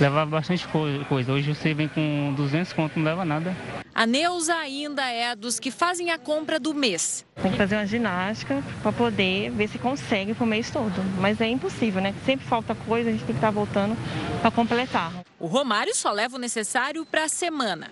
levava 0.00 0.26
bastante 0.26 0.66
coisa. 1.08 1.32
Hoje 1.32 1.54
você 1.54 1.74
vem 1.74 1.88
com 1.88 2.34
200 2.36 2.72
conto, 2.72 2.98
não 2.98 3.04
leva 3.04 3.24
nada. 3.24 3.54
A 3.94 4.06
Neuza 4.06 4.54
ainda 4.56 5.08
é 5.08 5.36
dos 5.36 5.60
que 5.60 5.70
fazem 5.70 6.10
a 6.10 6.18
compra 6.18 6.58
do 6.58 6.74
mês. 6.74 7.24
Tem 7.40 7.52
que 7.52 7.56
fazer 7.56 7.76
uma 7.76 7.86
ginástica 7.86 8.62
para 8.82 8.92
poder 8.92 9.50
ver 9.50 9.68
se 9.68 9.78
consegue 9.78 10.34
pro 10.34 10.44
mês 10.44 10.70
todo. 10.70 10.92
Mas 11.20 11.40
é 11.40 11.46
impossível, 11.46 12.02
né? 12.02 12.12
Sempre 12.24 12.44
falta 12.44 12.74
coisa, 12.74 13.10
a 13.10 13.12
gente 13.12 13.24
tem 13.24 13.34
que 13.34 13.38
estar 13.38 13.48
tá 13.48 13.52
voltando 13.52 13.96
para 14.40 14.50
completar. 14.50 15.12
O 15.38 15.46
Romário 15.46 15.94
só 15.94 16.10
leva 16.10 16.36
o 16.36 16.40
necessário 16.40 17.06
para 17.06 17.24
a 17.24 17.28
semana. 17.28 17.88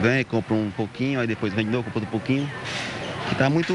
Vem, 0.00 0.24
compra 0.24 0.54
um 0.54 0.70
pouquinho, 0.70 1.20
aí 1.20 1.26
depois 1.26 1.54
vem 1.54 1.64
de 1.64 1.72
novo, 1.72 1.90
compra 1.90 2.08
um 2.08 2.12
pouquinho. 2.12 2.50
Que 3.28 3.34
tá 3.34 3.48
muito, 3.48 3.72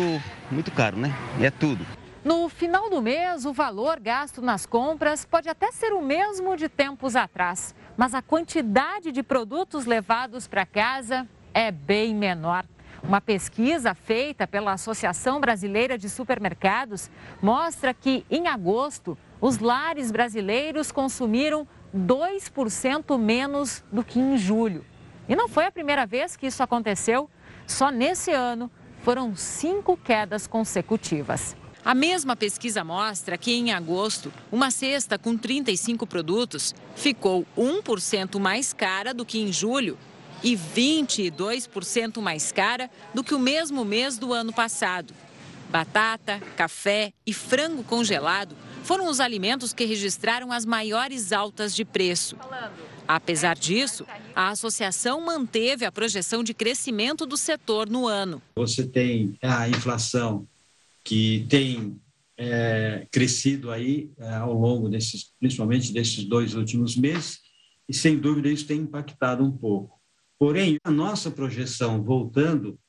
muito 0.51 0.71
caro, 0.71 0.97
né? 0.97 1.13
E 1.39 1.45
é 1.45 1.51
tudo. 1.51 1.83
No 2.23 2.47
final 2.49 2.87
do 2.87 3.01
mês, 3.01 3.47
o 3.47 3.53
valor 3.53 3.99
gasto 3.99 4.43
nas 4.43 4.67
compras 4.67 5.25
pode 5.25 5.49
até 5.49 5.71
ser 5.71 5.91
o 5.91 6.03
mesmo 6.03 6.55
de 6.55 6.69
tempos 6.69 7.15
atrás, 7.15 7.73
mas 7.97 8.13
a 8.13 8.21
quantidade 8.21 9.11
de 9.11 9.23
produtos 9.23 9.87
levados 9.87 10.47
para 10.47 10.63
casa 10.63 11.27
é 11.51 11.71
bem 11.71 12.13
menor. 12.13 12.63
Uma 13.01 13.19
pesquisa 13.19 13.95
feita 13.95 14.45
pela 14.45 14.73
Associação 14.73 15.41
Brasileira 15.41 15.97
de 15.97 16.07
Supermercados 16.07 17.09
mostra 17.41 17.91
que, 17.91 18.23
em 18.29 18.47
agosto, 18.47 19.17
os 19.41 19.57
lares 19.57 20.11
brasileiros 20.11 20.91
consumiram 20.91 21.67
2% 21.91 23.17
menos 23.17 23.83
do 23.91 24.03
que 24.03 24.19
em 24.19 24.37
julho. 24.37 24.85
E 25.27 25.35
não 25.35 25.47
foi 25.47 25.65
a 25.65 25.71
primeira 25.71 26.05
vez 26.05 26.37
que 26.37 26.45
isso 26.45 26.61
aconteceu. 26.61 27.27
Só 27.65 27.89
nesse 27.89 28.31
ano 28.31 28.69
foram 28.99 29.35
cinco 29.35 29.97
quedas 29.97 30.45
consecutivas. 30.45 31.55
A 31.83 31.95
mesma 31.95 32.35
pesquisa 32.35 32.83
mostra 32.83 33.37
que, 33.37 33.51
em 33.51 33.71
agosto, 33.71 34.31
uma 34.51 34.69
cesta 34.69 35.17
com 35.17 35.35
35 35.35 36.05
produtos 36.05 36.75
ficou 36.95 37.45
1% 37.57 38.39
mais 38.39 38.71
cara 38.71 39.13
do 39.13 39.25
que 39.25 39.39
em 39.39 39.51
julho 39.51 39.97
e 40.43 40.55
22% 40.55 42.21
mais 42.21 42.51
cara 42.51 42.89
do 43.13 43.23
que 43.23 43.33
o 43.33 43.39
mesmo 43.39 43.83
mês 43.83 44.17
do 44.17 44.31
ano 44.31 44.53
passado. 44.53 45.13
Batata, 45.69 46.39
café 46.55 47.13
e 47.25 47.33
frango 47.33 47.83
congelado 47.83 48.55
foram 48.83 49.07
os 49.07 49.19
alimentos 49.19 49.73
que 49.73 49.85
registraram 49.85 50.51
as 50.51 50.65
maiores 50.65 51.31
altas 51.31 51.73
de 51.73 51.85
preço. 51.85 52.35
Apesar 53.07 53.55
disso, 53.55 54.05
a 54.35 54.49
associação 54.49 55.21
manteve 55.21 55.85
a 55.85 55.91
projeção 55.91 56.43
de 56.43 56.53
crescimento 56.53 57.25
do 57.25 57.37
setor 57.37 57.89
no 57.89 58.07
ano. 58.07 58.41
Você 58.55 58.85
tem 58.85 59.35
a 59.41 59.67
inflação 59.67 60.47
que 61.03 61.45
tem 61.49 61.99
é, 62.37 63.07
crescido 63.11 63.71
aí 63.71 64.11
é, 64.17 64.35
ao 64.35 64.53
longo 64.53 64.89
desses, 64.89 65.33
principalmente 65.39 65.93
desses 65.93 66.23
dois 66.23 66.55
últimos 66.55 66.95
meses, 66.95 67.39
e 67.87 67.93
sem 67.93 68.17
dúvida 68.17 68.49
isso 68.49 68.65
tem 68.65 68.79
impactado 68.79 69.43
um 69.43 69.51
pouco. 69.51 69.99
Porém, 70.39 70.77
a 70.83 70.89
nossa 70.89 71.29
projeção 71.29 72.03
voltando, 72.03 72.79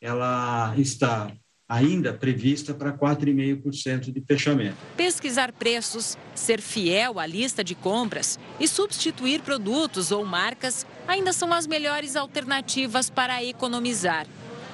ela 0.00 0.74
está 0.78 1.34
ainda 1.68 2.12
prevista 2.12 2.74
para 2.74 2.92
4,5% 2.92 4.12
de 4.12 4.20
fechamento. 4.26 4.76
Pesquisar 4.96 5.52
preços, 5.52 6.18
ser 6.34 6.60
fiel 6.60 7.20
à 7.20 7.26
lista 7.26 7.62
de 7.62 7.76
compras 7.76 8.38
e 8.58 8.66
substituir 8.66 9.40
produtos 9.40 10.10
ou 10.10 10.24
marcas 10.24 10.84
ainda 11.06 11.32
são 11.32 11.52
as 11.52 11.68
melhores 11.68 12.16
alternativas 12.16 13.08
para 13.08 13.44
economizar. 13.44 14.26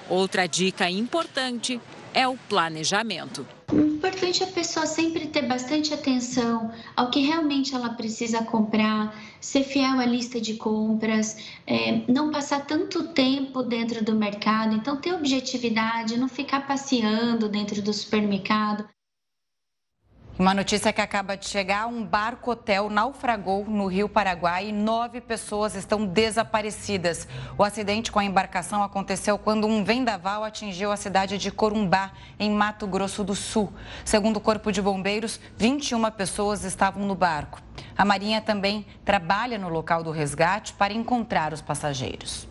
Outra 0.09 0.47
dica 0.47 0.91
importante 0.91 1.81
é 2.17 2.27
o 2.27 2.35
planejamento. 2.49 3.47
O 3.71 3.79
importante 3.79 4.43
é 4.43 4.47
a 4.47 4.51
pessoa 4.51 4.87
sempre 4.87 5.27
ter 5.27 5.43
bastante 5.43 5.93
atenção 5.93 6.73
ao 6.97 7.11
que 7.11 7.21
realmente 7.21 7.75
ela 7.75 7.91
precisa 7.91 8.43
comprar, 8.43 9.15
ser 9.39 9.65
fiel 9.65 10.01
à 10.01 10.07
lista 10.07 10.41
de 10.41 10.55
compras, 10.55 11.37
é, 11.67 12.01
não 12.11 12.31
passar 12.31 12.65
tanto 12.65 13.09
tempo 13.09 13.63
dentro 13.63 14.03
do 14.03 14.15
mercado, 14.15 14.75
então 14.75 14.97
ter 14.97 15.13
objetividade, 15.13 16.17
não 16.17 16.27
ficar 16.27 16.67
passeando 16.67 17.51
dentro 17.51 17.83
do 17.83 17.93
supermercado. 17.93 18.89
Uma 20.39 20.53
notícia 20.53 20.93
que 20.93 21.01
acaba 21.01 21.35
de 21.35 21.49
chegar: 21.49 21.87
um 21.87 22.05
barco-hotel 22.05 22.91
naufragou 22.91 23.65
no 23.65 23.87
Rio 23.87 24.07
Paraguai 24.07 24.69
e 24.69 24.73
nove 24.73 25.19
pessoas 25.19 25.75
estão 25.75 26.05
desaparecidas. 26.05 27.27
O 27.57 27.65
acidente 27.65 28.13
com 28.13 28.19
a 28.19 28.25
embarcação 28.25 28.83
aconteceu 28.83 29.39
quando 29.39 29.67
um 29.67 29.83
vendaval 29.83 30.45
atingiu 30.45 30.93
a 30.93 30.97
cidade 30.97 31.39
de 31.39 31.51
Corumbá, 31.51 32.11
em 32.39 32.51
Mato 32.51 32.87
Grosso 32.87 33.25
do 33.25 33.35
Sul. 33.35 33.73
Segundo 34.05 34.37
o 34.37 34.41
Corpo 34.41 34.71
de 34.71 34.83
Bombeiros, 34.83 35.41
21 35.57 36.11
pessoas 36.11 36.65
estavam 36.65 37.07
no 37.07 37.15
barco. 37.15 37.63
A 37.97 38.05
Marinha 38.05 38.43
também 38.43 38.85
trabalha 39.07 39.57
no 39.57 39.71
local 39.71 40.05
do 40.05 40.11
resgate 40.11 40.75
para 40.75 40.93
encontrar 40.93 41.55
os 41.55 41.63
passageiros. 41.63 42.47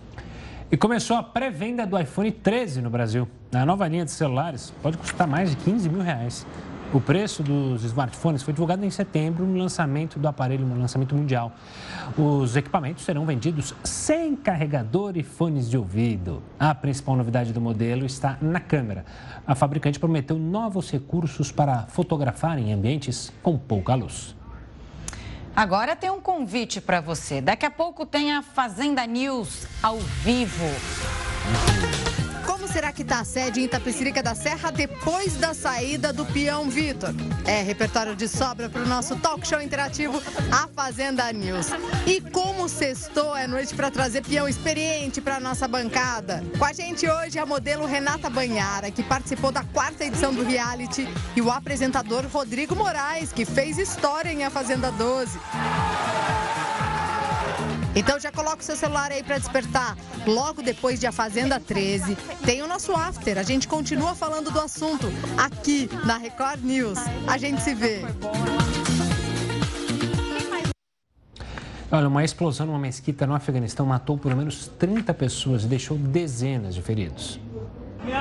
E 0.72 0.76
começou 0.76 1.18
a 1.18 1.22
pré-venda 1.22 1.86
do 1.86 2.00
iPhone 2.00 2.32
13 2.32 2.82
no 2.82 2.90
Brasil. 2.90 3.28
A 3.54 3.64
nova 3.64 3.88
linha 3.88 4.06
de 4.06 4.10
celulares 4.10 4.74
pode 4.82 4.98
custar 4.98 5.28
mais 5.28 5.52
de 5.52 5.58
15 5.58 5.88
mil 5.88 6.02
reais. 6.02 6.48
O 6.94 7.02
preço 7.02 7.44
dos 7.44 7.84
smartphones 7.84 8.42
foi 8.42 8.54
divulgado 8.54 8.86
em 8.86 8.90
setembro 8.90 9.46
no 9.46 9.58
lançamento 9.58 10.18
do 10.18 10.28
aparelho, 10.28 10.66
no 10.66 10.80
lançamento 10.80 11.14
mundial. 11.14 11.52
Os 12.18 12.56
equipamentos 12.56 13.04
serão 13.04 13.26
vendidos 13.26 13.74
sem 13.84 14.36
carregador 14.36 15.18
e 15.18 15.24
fones 15.24 15.70
de 15.70 15.78
ouvido. 15.78 16.42
A 16.60 16.74
principal 16.74 17.16
novidade 17.16 17.52
do 17.52 17.60
modelo 17.60 18.06
está 18.06 18.38
na 18.42 18.60
câmera. 18.60 19.04
A 19.46 19.56
fabricante 19.56 20.00
prometeu 20.00 20.38
novos 20.38 20.90
recursos 20.90 21.52
para 21.52 21.84
fotografar 21.88 22.58
em 22.58 22.72
ambientes 22.72 23.34
com 23.44 23.58
pouca 23.58 23.94
luz. 23.96 24.36
Agora 25.56 25.96
tem 25.96 26.10
um 26.10 26.22
convite 26.22 26.80
para 26.80 27.02
você. 27.02 27.42
Daqui 27.42 27.66
a 27.66 27.72
pouco 27.72 28.06
tem 28.06 28.34
a 28.34 28.42
Fazenda 28.42 29.06
News 29.06 29.68
ao 29.82 29.98
vivo 29.98 30.66
será 32.76 32.92
que 32.92 33.04
está 33.04 33.22
a 33.22 33.24
sede 33.24 33.62
em 33.62 33.64
Itapecerica 33.64 34.22
da 34.22 34.36
Serra 34.36 34.70
depois 34.70 35.38
da 35.38 35.54
saída 35.54 36.12
do 36.12 36.26
peão 36.26 36.70
Vitor? 36.70 37.16
É 37.46 37.62
repertório 37.62 38.18
de 38.18 38.28
sobra 38.28 38.68
para 38.68 38.82
o 38.82 38.86
nosso 38.86 39.16
talk 39.16 39.48
show 39.48 39.62
interativo 39.62 40.22
A 40.52 40.68
Fazenda 40.68 41.32
News. 41.32 41.68
E 42.06 42.20
como 42.20 42.68
sextou 42.68 43.34
é 43.34 43.48
noite 43.48 43.74
para 43.74 43.90
trazer 43.90 44.24
peão 44.24 44.46
experiente 44.46 45.22
para 45.22 45.40
nossa 45.40 45.70
bancada. 45.70 46.44
Com 46.60 46.66
a 46.66 46.74
gente 46.74 47.08
hoje 47.08 47.40
a 47.40 47.46
modelo 47.46 47.86
Renata 47.86 48.30
Banhara, 48.30 48.92
que 48.92 49.04
participou 49.04 49.54
da 49.54 49.64
quarta 49.64 50.04
edição 50.04 50.34
do 50.34 50.44
reality, 50.44 51.08
e 51.34 51.42
o 51.42 51.50
apresentador 51.50 52.26
Rodrigo 52.28 52.76
Moraes, 52.76 53.32
que 53.32 53.46
fez 53.46 53.78
história 53.78 54.34
em 54.34 54.44
A 54.44 54.50
Fazenda 54.50 54.92
12. 54.92 55.40
Então 57.96 58.20
já 58.20 58.32
coloca 58.32 58.62
o 58.62 58.64
seu 58.64 58.76
celular 58.76 59.12
aí 59.12 59.24
para 59.24 59.38
despertar. 59.38 59.98
Logo 60.28 60.62
depois 60.62 61.00
de 61.00 61.08
A 61.08 61.12
Fazenda 61.12 61.60
13, 61.60 62.16
tem 62.44 62.62
o 62.62 62.68
nosso 62.68 62.92
after. 62.94 63.38
A 63.38 63.44
gente 63.44 63.68
continua 63.68 64.14
falando 64.14 64.52
do 64.52 64.60
assunto 64.60 65.08
aqui 65.38 65.90
na 66.06 66.18
Record 66.18 66.62
News. 66.62 67.00
A 67.26 67.38
gente 67.38 67.62
se 67.62 67.74
vê. 67.74 68.02
Olha, 71.90 72.10
uma 72.10 72.26
explosão 72.26 72.66
numa 72.66 72.80
mesquita 72.80 73.26
no 73.26 73.34
Afeganistão 73.34 73.86
matou 73.86 74.18
pelo 74.18 74.36
menos 74.36 74.68
30 74.78 75.14
pessoas 75.14 75.64
e 75.64 75.68
deixou 75.68 75.98
dezenas 75.98 76.76
de 76.76 76.82
feridos. 76.82 77.40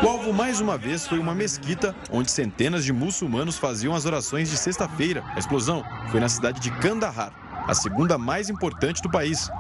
O 0.03 0.09
alvo, 0.09 0.33
mais 0.33 0.61
uma 0.61 0.79
vez, 0.79 1.07
foi 1.07 1.19
uma 1.19 1.35
mesquita, 1.35 1.95
onde 2.11 2.31
centenas 2.31 2.85
de 2.85 2.93
muçulmanos 2.93 3.59
faziam 3.59 3.95
as 3.95 4.07
orações 4.07 4.49
de 4.49 4.57
sexta-feira. 4.57 5.25
A 5.35 5.39
explosão 5.39 5.85
foi 6.11 6.21
na 6.21 6.29
cidade 6.29 6.61
de 6.61 6.71
Kandahar, 6.71 7.33
a 7.67 7.75
segunda 7.75 8.19
mais 8.19 8.51
importante 8.51 9.03
do 9.03 9.11
país. 9.11 9.51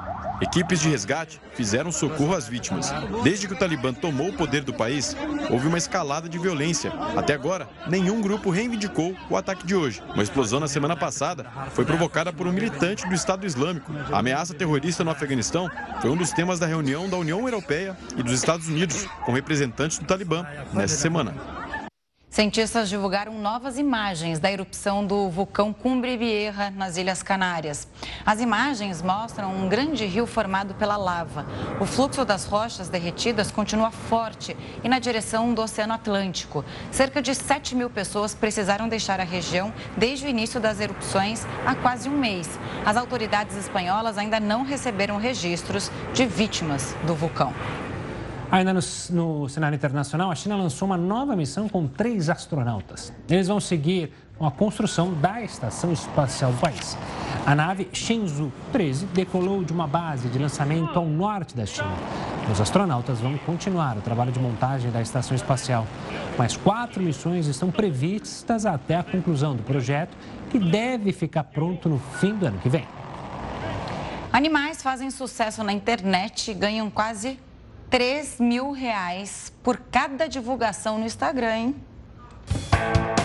Equipes 0.40 0.80
de 0.80 0.88
resgate 0.88 1.40
fizeram 1.54 1.92
socorro 1.92 2.34
às 2.34 2.48
vítimas. 2.48 2.92
Desde 3.22 3.46
que 3.46 3.54
o 3.54 3.56
Talibã 3.56 3.94
tomou 3.94 4.30
o 4.30 4.32
poder 4.32 4.62
do 4.62 4.74
país, 4.74 5.16
houve 5.48 5.68
uma 5.68 5.78
escalada 5.78 6.28
de 6.28 6.38
violência. 6.38 6.92
Até 7.16 7.34
agora, 7.34 7.68
nenhum 7.86 8.20
grupo 8.20 8.50
reivindicou 8.50 9.14
o 9.30 9.36
ataque 9.36 9.64
de 9.64 9.74
hoje. 9.74 10.02
Uma 10.12 10.22
explosão 10.22 10.58
na 10.58 10.68
semana 10.68 10.96
passada 10.96 11.46
foi 11.70 11.84
provocada 11.84 12.32
por 12.32 12.46
um 12.46 12.52
militante 12.52 13.08
do 13.08 13.14
Estado 13.14 13.46
Islâmico. 13.46 13.92
A 14.12 14.18
ameaça 14.18 14.54
terrorista 14.54 15.04
no 15.04 15.10
Afeganistão 15.10 15.70
foi 16.00 16.10
um 16.10 16.16
dos 16.16 16.32
temas 16.32 16.58
da 16.58 16.66
reunião 16.66 17.08
da 17.08 17.16
União 17.16 17.40
Europeia 17.40 17.96
e 18.16 18.22
dos 18.22 18.32
Estados 18.32 18.68
Unidos 18.68 19.06
com 19.24 19.32
representantes 19.32 19.98
do 19.98 20.04
Talibã 20.04 20.44
nesta 20.72 20.98
semana. 20.98 21.63
Cientistas 22.34 22.88
divulgaram 22.88 23.32
novas 23.34 23.78
imagens 23.78 24.40
da 24.40 24.50
erupção 24.50 25.06
do 25.06 25.30
vulcão 25.30 25.72
Cumbre 25.72 26.16
Vieja 26.16 26.68
nas 26.68 26.96
Ilhas 26.96 27.22
Canárias. 27.22 27.86
As 28.26 28.40
imagens 28.40 29.00
mostram 29.00 29.54
um 29.54 29.68
grande 29.68 30.04
rio 30.04 30.26
formado 30.26 30.74
pela 30.74 30.96
lava. 30.96 31.46
O 31.80 31.86
fluxo 31.86 32.24
das 32.24 32.44
rochas 32.44 32.88
derretidas 32.88 33.52
continua 33.52 33.92
forte 33.92 34.56
e 34.82 34.88
na 34.88 34.98
direção 34.98 35.54
do 35.54 35.62
Oceano 35.62 35.92
Atlântico. 35.92 36.64
Cerca 36.90 37.22
de 37.22 37.32
7 37.36 37.76
mil 37.76 37.88
pessoas 37.88 38.34
precisaram 38.34 38.88
deixar 38.88 39.20
a 39.20 39.24
região 39.24 39.72
desde 39.96 40.26
o 40.26 40.28
início 40.28 40.58
das 40.58 40.80
erupções 40.80 41.46
há 41.64 41.76
quase 41.76 42.08
um 42.08 42.18
mês. 42.18 42.58
As 42.84 42.96
autoridades 42.96 43.56
espanholas 43.56 44.18
ainda 44.18 44.40
não 44.40 44.64
receberam 44.64 45.18
registros 45.18 45.88
de 46.12 46.26
vítimas 46.26 46.96
do 47.06 47.14
vulcão. 47.14 47.54
Ainda 48.54 48.72
no, 48.72 48.80
no, 49.10 49.48
cenário 49.48 49.74
internacional, 49.74 50.30
a 50.30 50.34
China 50.36 50.54
lançou 50.54 50.86
uma 50.86 50.96
nova 50.96 51.34
missão 51.34 51.68
com 51.68 51.88
três 51.88 52.30
astronautas. 52.30 53.12
Eles 53.28 53.48
vão 53.48 53.58
seguir 53.58 54.12
a 54.40 54.48
construção 54.48 55.12
da 55.12 55.42
estação 55.42 55.92
espacial 55.92 56.52
do 56.52 56.60
país. 56.60 56.96
A 57.44 57.52
nave 57.52 57.88
Shenzhou 57.92 58.52
13 58.70 59.06
decolou 59.06 59.64
de 59.64 59.72
uma 59.72 59.88
base 59.88 60.28
de 60.28 60.38
lançamento 60.38 60.96
ao 60.96 61.04
norte 61.04 61.56
da 61.56 61.66
China. 61.66 61.96
Os 62.48 62.60
astronautas 62.60 63.18
vão 63.18 63.36
continuar 63.38 63.96
o 63.96 64.00
trabalho 64.00 64.30
de 64.30 64.38
montagem 64.38 64.88
da 64.92 65.02
estação 65.02 65.34
espacial. 65.34 65.84
Mais 66.38 66.56
quatro 66.56 67.02
missões 67.02 67.48
estão 67.48 67.72
previstas 67.72 68.66
até 68.66 68.94
a 68.94 69.02
conclusão 69.02 69.56
do 69.56 69.64
projeto, 69.64 70.16
que 70.52 70.60
deve 70.60 71.12
ficar 71.12 71.42
pronto 71.42 71.88
no 71.88 71.98
fim 71.98 72.36
do 72.36 72.46
ano 72.46 72.60
que 72.60 72.68
vem. 72.68 72.86
Animais 74.32 74.80
fazem 74.80 75.10
sucesso 75.10 75.64
na 75.64 75.72
internet 75.72 76.52
e 76.52 76.54
ganham 76.54 76.88
quase 76.88 77.36
3 77.94 78.40
mil 78.40 78.72
reais 78.72 79.52
por 79.62 79.78
cada 79.78 80.26
divulgação 80.26 80.98
no 80.98 81.06
Instagram, 81.06 81.56
hein? 81.56 81.76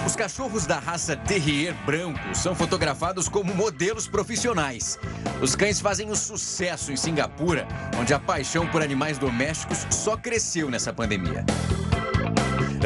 Os 0.06 0.16
cachorros 0.16 0.68
da 0.68 0.78
raça 0.78 1.18
Terrier 1.18 1.74
branco 1.88 2.36
são 2.36 2.54
fotografados 2.54 3.28
como 3.28 3.52
modelos 3.56 4.08
profissionais. 4.08 5.00
Os 5.42 5.56
cães 5.56 5.82
fazem 5.82 6.12
um 6.12 6.16
sucesso 6.16 6.92
em 6.92 6.96
Singapura, 6.96 7.68
onde 8.00 8.14
a 8.14 8.20
paixão 8.20 8.68
por 8.68 8.84
animais 8.84 9.18
domésticos 9.18 9.88
só 9.90 10.16
cresceu 10.16 10.70
nessa 10.70 10.94
pandemia. 10.94 11.44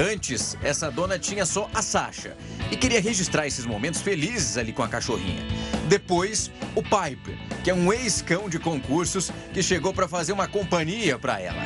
Antes, 0.09 0.57
essa 0.63 0.89
dona 0.89 1.19
tinha 1.19 1.45
só 1.45 1.69
a 1.73 1.81
Sasha 1.81 2.37
e 2.71 2.77
queria 2.77 3.01
registrar 3.01 3.45
esses 3.45 3.65
momentos 3.65 4.01
felizes 4.01 4.57
ali 4.57 4.71
com 4.71 4.83
a 4.83 4.87
cachorrinha. 4.87 5.45
Depois, 5.93 6.49
o 6.73 6.81
Piper, 6.81 7.37
que 7.63 7.69
é 7.69 7.73
um 7.73 7.93
ex-cão 7.93 8.49
de 8.49 8.57
concursos 8.57 9.31
que 9.53 9.61
chegou 9.61 9.93
para 9.93 10.07
fazer 10.07 10.31
uma 10.31 10.47
companhia 10.47 11.19
para 11.19 11.39
ela. 11.39 11.61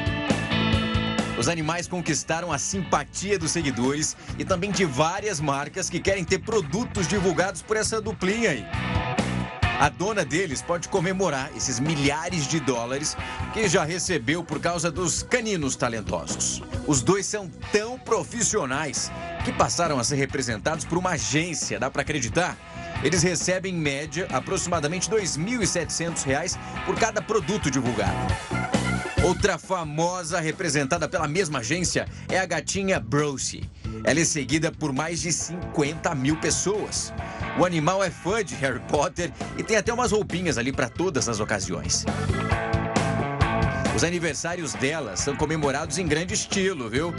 Os 1.40 1.48
animais 1.48 1.88
conquistaram 1.88 2.52
a 2.52 2.58
simpatia 2.58 3.40
dos 3.40 3.52
seguidores 3.52 4.18
e 4.38 4.44
também 4.44 4.70
de 4.70 4.84
várias 4.84 5.40
marcas 5.40 5.90
que 5.90 6.02
querem 6.02 6.26
ter 6.26 6.40
produtos 6.40 7.08
divulgados 7.08 7.62
por 7.62 7.78
essa 7.78 8.02
duplinha 8.02 8.50
aí. 8.50 8.66
A 9.80 9.88
dona 9.88 10.26
deles 10.26 10.62
pode 10.62 10.90
comemorar 10.90 11.50
esses 11.56 11.80
milhares 11.80 12.48
de 12.48 12.60
dólares 12.60 13.16
que 13.54 13.70
já 13.70 13.86
recebeu 13.86 14.44
por 14.44 14.60
causa 14.60 14.92
dos 14.92 15.24
caninos 15.24 15.78
talentosos. 15.78 16.62
Os 16.86 17.02
dois 17.02 17.26
são 17.26 17.50
tão 17.72 17.98
profissionais 17.98 19.10
que 19.46 19.54
passaram 19.54 19.98
a 19.98 20.04
ser 20.04 20.16
representados 20.16 20.84
por 20.84 20.98
uma 20.98 21.12
agência, 21.12 21.80
dá 21.80 21.90
para 21.90 22.02
acreditar? 22.02 22.58
Eles 23.04 23.24
recebem, 23.24 23.76
em 23.76 23.78
média, 23.78 24.28
aproximadamente 24.32 25.10
R$ 25.10 25.18
2.700 25.18 26.58
por 26.86 26.98
cada 27.00 27.22
produto 27.22 27.70
divulgado. 27.70 28.34
Outra 29.24 29.58
famosa 29.58 30.40
representada 30.40 31.08
pela 31.08 31.28
mesma 31.28 31.60
agência 31.60 32.08
é 32.30 32.40
a 32.40 32.46
gatinha 32.46 33.00
Brosie. 33.00 33.70
Ela 34.04 34.20
é 34.20 34.26
seguida 34.26 34.72
por 34.72 34.94
mais 34.94 35.22
de 35.22 35.32
50 35.32 36.14
mil 36.16 36.38
pessoas. 36.38 37.14
O 37.60 37.66
animal 37.66 38.04
é 38.04 38.10
fã 38.10 38.44
de 38.44 38.56
Harry 38.56 38.80
Potter 38.88 39.32
e 39.58 39.64
tem 39.64 39.76
até 39.76 39.94
umas 39.94 40.12
roupinhas 40.12 40.58
ali 40.58 40.72
para 40.72 40.88
todas 40.88 41.28
as 41.28 41.40
ocasiões. 41.40 42.06
Os 43.96 44.04
aniversários 44.04 44.74
dela 44.76 45.18
são 45.18 45.36
comemorados 45.36 45.98
em 45.98 46.08
grande 46.08 46.36
estilo, 46.36 46.88
viu? 46.88 47.14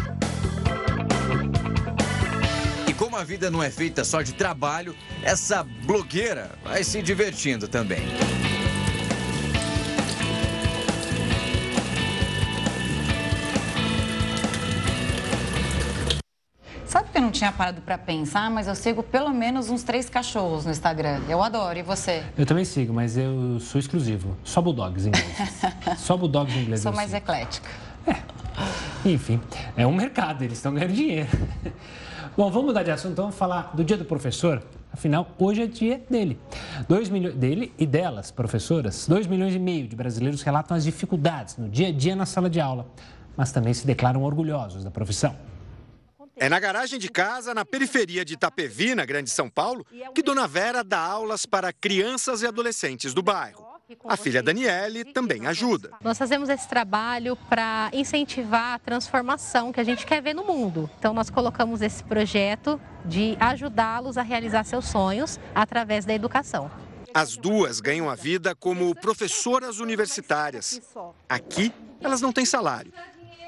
A 3.19 3.25
vida 3.25 3.51
não 3.51 3.61
é 3.61 3.69
feita 3.69 4.05
só 4.05 4.23
de 4.23 4.33
trabalho, 4.33 4.95
essa 5.25 5.64
blogueira 5.85 6.53
vai 6.62 6.85
se 6.85 7.03
divertindo 7.03 7.66
também. 7.66 7.99
Sabe 16.87 17.09
que 17.11 17.19
eu 17.19 17.23
não 17.23 17.33
tinha 17.33 17.51
parado 17.51 17.81
para 17.81 17.99
pensar, 17.99 18.49
mas 18.53 18.69
eu 18.69 18.77
sigo 18.77 19.03
pelo 19.03 19.31
menos 19.31 19.69
uns 19.69 19.83
três 19.83 20.09
cachorros 20.09 20.64
no 20.64 20.71
Instagram. 20.71 21.21
Eu 21.29 21.43
adoro. 21.43 21.77
E 21.77 21.83
você? 21.83 22.23
Eu 22.39 22.47
também 22.47 22.64
sigo, 22.64 22.95
mas 22.95 23.16
eu 23.16 23.59
sou 23.59 23.81
exclusivo. 23.81 24.37
Só 24.45 24.62
bulldogs 24.62 25.07
ingleses. 25.07 25.61
Só 25.99 26.16
bulldogs 26.16 26.55
ingleses. 26.55 26.85
Sou 26.85 26.93
mais 26.93 27.12
eclética. 27.12 27.69
É. 28.07 28.14
Enfim, 29.05 29.41
é 29.77 29.85
um 29.85 29.93
mercado, 29.93 30.45
eles 30.45 30.59
estão 30.59 30.73
ganhando 30.73 30.93
dinheiro. 30.93 31.29
Bom, 32.39 32.53
vamos 32.53 32.66
mudar 32.66 32.84
de 32.84 32.93
assunto, 32.93 33.14
então, 33.14 33.24
vamos 33.24 33.36
falar 33.36 33.72
do 33.74 33.82
dia 33.82 33.97
do 33.97 34.05
professor. 34.05 34.62
Afinal, 34.93 35.28
hoje 35.41 35.62
é 35.62 35.66
dia 35.66 36.01
dele. 36.09 36.39
Dois 36.89 37.09
milhões 37.09 37.34
dele 37.34 37.72
e 37.76 37.84
delas, 37.84 38.30
professoras, 38.30 39.09
2 39.09 39.26
milhões 39.26 39.57
e 39.57 39.59
meio 39.59 39.89
de 39.89 39.97
brasileiros 39.97 40.41
relatam 40.43 40.76
as 40.76 40.84
dificuldades 40.84 41.57
no 41.57 41.68
dia 41.68 41.89
a 41.89 41.93
dia 41.93 42.14
na 42.14 42.24
sala 42.24 42.49
de 42.49 42.61
aula, 42.61 42.86
mas 43.36 43.51
também 43.51 43.74
se 43.74 43.84
declaram 43.84 44.22
orgulhosos 44.22 44.84
da 44.84 44.91
profissão. 44.93 45.36
É 46.36 46.49
na 46.49 46.61
garagem 46.61 46.97
de 47.01 47.09
casa, 47.09 47.53
na 47.53 47.64
periferia 47.64 48.24
de 48.24 48.34
Itapevi, 48.34 48.95
na 48.95 49.05
Grande 49.05 49.30
São 49.30 49.51
Paulo, 49.51 49.84
que 50.14 50.22
Dona 50.22 50.47
Vera 50.47 50.84
dá 50.84 51.01
aulas 51.01 51.45
para 51.45 51.72
crianças 51.72 52.43
e 52.43 52.47
adolescentes 52.47 53.12
do 53.12 53.20
bairro. 53.20 53.68
A 54.05 54.16
filha 54.16 54.43
Daniele 54.43 55.05
também 55.05 55.47
ajuda. 55.47 55.93
Nós 56.03 56.18
fazemos 56.18 56.49
esse 56.49 56.68
trabalho 56.68 57.36
para 57.49 57.91
incentivar 57.93 58.74
a 58.74 58.78
transformação 58.78 59.72
que 59.72 59.80
a 59.80 59.84
gente 59.84 60.07
quer 60.07 60.22
ver 60.22 60.34
no 60.34 60.45
mundo. 60.45 60.91
Então, 60.99 61.14
nós 61.14 61.30
colocamos 61.30 61.80
esse 61.82 62.03
projeto 62.05 62.80
de 63.05 63.36
ajudá-los 63.41 64.18
a 64.18 64.22
realizar 64.22 64.64
seus 64.64 64.86
sonhos 64.86 65.39
através 65.55 66.05
da 66.05 66.12
educação. 66.12 66.70
As 67.14 67.36
duas 67.36 67.80
ganham 67.80 68.11
a 68.11 68.14
vida 68.14 68.55
como 68.55 68.95
professoras 68.95 69.80
universitárias. 69.80 70.80
Aqui, 71.28 71.72
elas 72.01 72.20
não 72.20 72.32
têm 72.32 72.45
salário. 72.45 72.93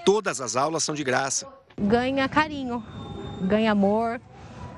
Todas 0.04 0.40
as 0.40 0.56
aulas 0.56 0.82
são 0.82 0.94
de 0.94 1.04
graça 1.04 1.46
ganha 1.80 2.28
carinho, 2.28 2.84
ganha 3.40 3.72
amor, 3.72 4.20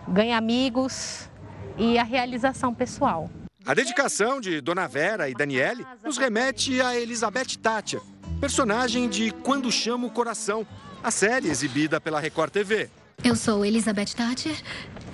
ganha 0.06 0.38
amigos 0.38 1.28
e 1.76 1.98
a 1.98 2.04
realização 2.04 2.72
pessoal. 2.72 3.28
A 3.64 3.74
dedicação 3.74 4.40
de 4.40 4.60
Dona 4.60 4.88
Vera 4.88 5.28
e 5.28 5.34
Daniele 5.34 5.86
nos 6.04 6.18
remete 6.18 6.80
a 6.80 6.98
Elizabeth 6.98 7.56
Tátia, 7.62 8.00
personagem 8.40 9.08
de 9.08 9.30
Quando 9.30 9.70
Chama 9.70 10.06
o 10.06 10.10
Coração, 10.10 10.66
a 11.00 11.12
série 11.12 11.48
exibida 11.48 12.00
pela 12.00 12.18
Record 12.18 12.50
TV. 12.50 12.90
Eu 13.22 13.36
sou 13.36 13.64
Elizabeth 13.64 14.14
Thatcher, 14.16 14.60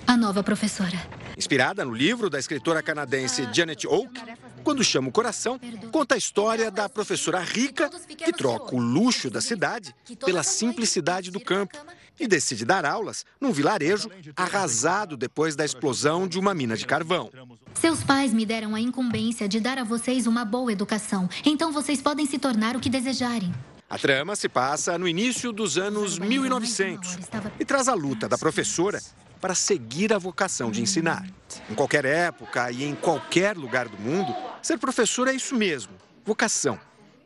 a 0.07 0.17
nova 0.17 0.43
professora. 0.43 0.97
Inspirada 1.37 1.85
no 1.85 1.93
livro 1.93 2.31
da 2.31 2.39
escritora 2.39 2.83
canadense 2.83 3.47
Janet 3.53 3.87
Oak, 3.87 4.19
quando 4.65 4.83
chama 4.83 5.09
o 5.09 5.13
coração, 5.13 5.61
conta 5.93 6.15
a 6.15 6.19
história 6.19 6.71
da 6.71 6.89
professora 6.89 7.41
rica 7.41 7.91
que 8.17 8.33
troca 8.33 8.75
o 8.75 8.79
luxo 8.81 9.31
da 9.31 9.43
cidade 9.43 9.95
pela 10.25 10.43
simplicidade 10.43 11.31
do 11.31 11.39
campo 11.39 11.79
e 12.19 12.27
decide 12.27 12.65
dar 12.65 12.85
aulas 12.85 13.25
num 13.41 13.53
vilarejo 13.53 14.11
arrasado 14.37 15.17
depois 15.17 15.55
da 15.55 15.65
explosão 15.65 16.27
de 16.27 16.39
uma 16.39 16.55
mina 16.55 16.77
de 16.77 16.87
carvão. 16.87 17.31
Seus 17.75 18.03
pais 18.03 18.33
me 18.33 18.45
deram 18.45 18.75
a 18.75 18.81
incumbência 18.81 19.49
de 19.49 19.61
dar 19.61 19.79
a 19.79 19.85
vocês 19.85 20.27
uma 20.27 20.45
boa 20.45 20.73
educação, 20.73 21.29
então 21.45 21.73
vocês 21.73 22.03
podem 22.03 22.27
se 22.27 22.39
tornar 22.39 22.77
o 22.77 22.81
que 22.81 22.91
desejarem. 22.91 23.53
A 23.91 23.97
trama 23.97 24.37
se 24.37 24.49
passa 24.49 24.99
no 24.99 25.09
início 25.09 25.51
dos 25.51 25.79
anos 25.79 26.19
1900 26.19 27.19
e 27.59 27.65
traz 27.65 27.89
a 27.89 27.95
luta 27.95 28.29
da 28.29 28.37
professora 28.37 29.01
para 29.41 29.55
seguir 29.55 30.13
a 30.13 30.19
vocação 30.19 30.71
de 30.71 30.83
ensinar. 30.83 31.27
Em 31.71 31.75
qualquer 31.75 32.05
época 32.05 32.71
e 32.71 32.85
em 32.85 32.95
qualquer 32.95 33.57
lugar 33.57 33.89
do 33.89 33.97
mundo, 33.99 34.35
ser 34.61 34.79
professor 34.79 35.29
é 35.29 35.33
isso 35.33 35.55
mesmo, 35.55 35.93
vocação. 36.25 36.79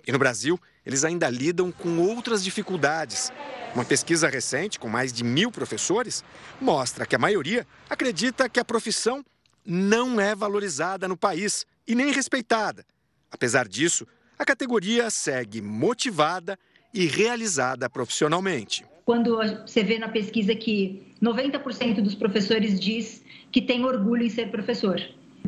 E 0.07 0.13
no 0.13 0.19
Brasil, 0.19 0.61
eles 0.85 1.05
ainda 1.05 1.29
lidam 1.29 1.71
com 1.71 1.99
outras 1.99 2.43
dificuldades. 2.43 3.33
Uma 3.75 3.85
pesquisa 3.85 4.29
recente, 4.29 4.79
com 4.79 4.89
mais 4.89 5.13
de 5.13 5.25
mil 5.25 5.51
professores, 5.51 6.25
mostra 6.61 7.07
que 7.07 7.17
a 7.17 7.19
maioria 7.19 7.67
acredita 7.89 8.49
que 8.49 8.61
a 8.61 8.65
profissão 8.65 9.25
não 9.65 10.21
é 10.21 10.35
valorizada 10.35 11.07
no 11.07 11.17
país 11.17 11.65
e 11.87 11.95
nem 11.95 12.13
respeitada. 12.13 12.85
Apesar 13.31 13.67
disso, 13.67 14.07
a 14.39 14.45
categoria 14.45 15.09
segue 15.09 15.63
motivada 15.63 16.59
e 16.93 17.07
realizada 17.07 17.89
profissionalmente. 17.89 18.85
Quando 19.05 19.37
você 19.37 19.83
vê 19.83 19.99
na 19.99 20.09
pesquisa 20.09 20.55
que 20.55 21.15
90% 21.23 22.03
dos 22.03 22.15
professores 22.15 22.79
diz 22.79 23.23
que 23.51 23.63
tem 23.63 23.85
orgulho 23.85 24.25
em 24.25 24.29
ser 24.29 24.51
professor, 24.51 25.01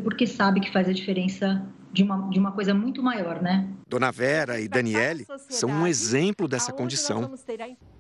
porque 0.03 0.27
sabe 0.27 0.61
que 0.61 0.73
faz 0.73 0.89
a 0.89 0.93
diferença 0.93 1.65
de 1.95 2.03
uma, 2.03 2.29
de 2.29 2.39
uma 2.41 2.51
coisa 2.51 2.75
muito 2.75 3.01
maior, 3.01 3.41
né? 3.41 3.69
Dona 3.89 4.11
Vera 4.11 4.59
e 4.59 4.67
Daniele 4.67 5.25
são 5.49 5.71
um 5.71 5.87
exemplo 5.87 6.49
dessa 6.49 6.73
condição. 6.73 7.31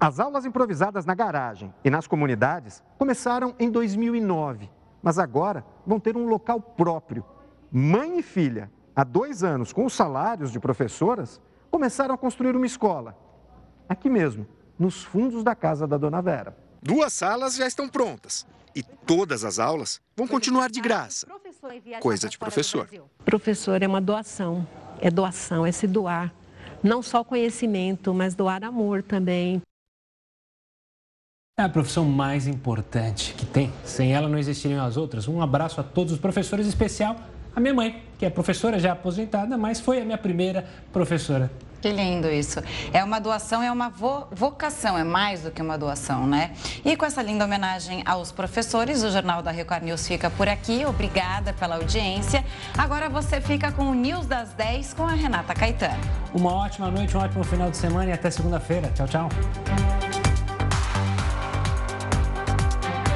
As 0.01 0.19
aulas 0.19 0.45
improvisadas 0.45 1.07
na 1.07 1.15
garagem 1.15 1.73
e 1.85 1.89
nas 1.89 2.09
comunidades 2.09 2.83
começaram 2.99 3.55
em 3.59 3.71
2009, 3.71 4.69
mas 5.01 5.17
agora 5.17 5.65
vão 5.87 6.01
ter 6.01 6.17
um 6.17 6.27
local 6.27 6.61
próprio. 6.61 7.25
Mãe 7.71 8.19
e 8.19 8.23
filha 8.23 8.69
há 8.97 9.05
dois 9.05 9.45
anos, 9.45 9.73
com 9.73 9.87
os 9.87 9.93
salários 9.93 10.51
de 10.51 10.59
professoras, 10.59 11.41
começaram 11.71 12.17
a 12.17 12.19
construir 12.19 12.57
uma 12.57 12.67
escola. 12.67 13.17
Aqui 13.89 14.11
mesmo, 14.11 14.45
nos 14.77 15.05
fundos 15.05 15.45
da 15.45 15.55
casa 15.55 15.87
da 15.87 15.97
dona 15.97 16.21
Vera. 16.21 16.64
Duas 16.87 17.15
salas 17.15 17.57
já 17.57 17.67
estão 17.67 17.89
prontas 17.89 18.47
e 18.77 18.83
todas 18.83 19.43
as 19.43 19.59
aulas 19.59 20.03
vão 20.15 20.29
continuar 20.29 20.71
de 20.71 20.83
graça. 20.83 21.27
Coisa 21.99 22.29
de 22.29 22.37
professor. 22.37 22.87
Professor 23.25 23.83
é 23.83 23.87
uma 23.87 24.03
doação, 24.03 24.69
é 25.01 25.11
doação, 25.11 25.65
é 25.65 25.73
se 25.73 25.87
doar. 25.87 26.31
Não 26.83 27.03
só 27.03 27.25
conhecimento, 27.25 28.13
mas 28.13 28.35
doar 28.35 28.63
amor 28.63 29.03
também. 29.03 29.63
É 31.59 31.63
a 31.63 31.69
profissão 31.71 32.05
mais 32.05 32.47
importante 32.47 33.33
que 33.33 33.47
tem. 33.47 33.73
Sem 33.83 34.13
ela 34.13 34.29
não 34.29 34.37
existiriam 34.37 34.85
as 34.85 34.99
outras. 34.99 35.27
Um 35.27 35.41
abraço 35.41 35.81
a 35.81 35.85
todos 35.85 36.13
os 36.13 36.19
professores, 36.19 36.67
em 36.67 36.69
especial 36.69 37.17
a 37.57 37.61
minha 37.61 37.73
mãe, 37.73 38.03
que 38.19 38.27
é 38.27 38.31
professora 38.31 38.79
já 38.79 38.93
aposentada, 38.93 39.57
mas 39.57 39.81
foi 39.81 40.03
a 40.03 40.05
minha 40.05 40.19
primeira 40.19 40.69
professora. 40.93 41.51
Que 41.85 41.93
lindo 41.93 42.31
isso. 42.31 42.63
É 42.95 43.05
uma 43.05 43.19
doação, 43.19 43.63
é 43.63 43.71
uma 43.71 43.91
vo 43.91 44.27
vocação, 44.31 44.97
é 44.97 45.05
mais 45.05 45.43
do 45.43 45.51
que 45.51 45.61
uma 45.61 45.77
doação, 45.77 46.27
né? 46.27 46.53
E 46.83 46.97
com 46.97 47.05
essa 47.05 47.21
linda 47.21 47.45
homenagem 47.45 48.03
aos 48.07 48.33
professores, 48.33 49.03
o 49.03 49.11
Jornal 49.11 49.43
da 49.43 49.51
Record 49.51 49.83
News 49.83 50.09
fica 50.09 50.31
por 50.31 50.49
aqui. 50.49 50.87
Obrigada 50.87 51.53
pela 51.53 51.75
audiência. 51.75 52.43
Agora 52.79 53.11
você 53.11 53.39
fica 53.39 53.71
com 53.71 53.91
o 53.91 53.95
News 53.95 54.25
das 54.25 54.55
10 54.55 54.95
com 54.95 55.03
a 55.03 55.13
Renata 55.13 55.53
Caetano. 55.53 56.01
Uma 56.33 56.55
ótima 56.55 56.91
noite, 56.91 57.15
um 57.19 57.21
ótimo 57.21 57.45
final 57.45 57.71
de 57.71 57.77
semana 57.77 58.09
e 58.09 58.13
até 58.15 58.31
segunda-feira. 58.31 58.91
Tchau, 58.95 59.07
tchau. 59.07 59.29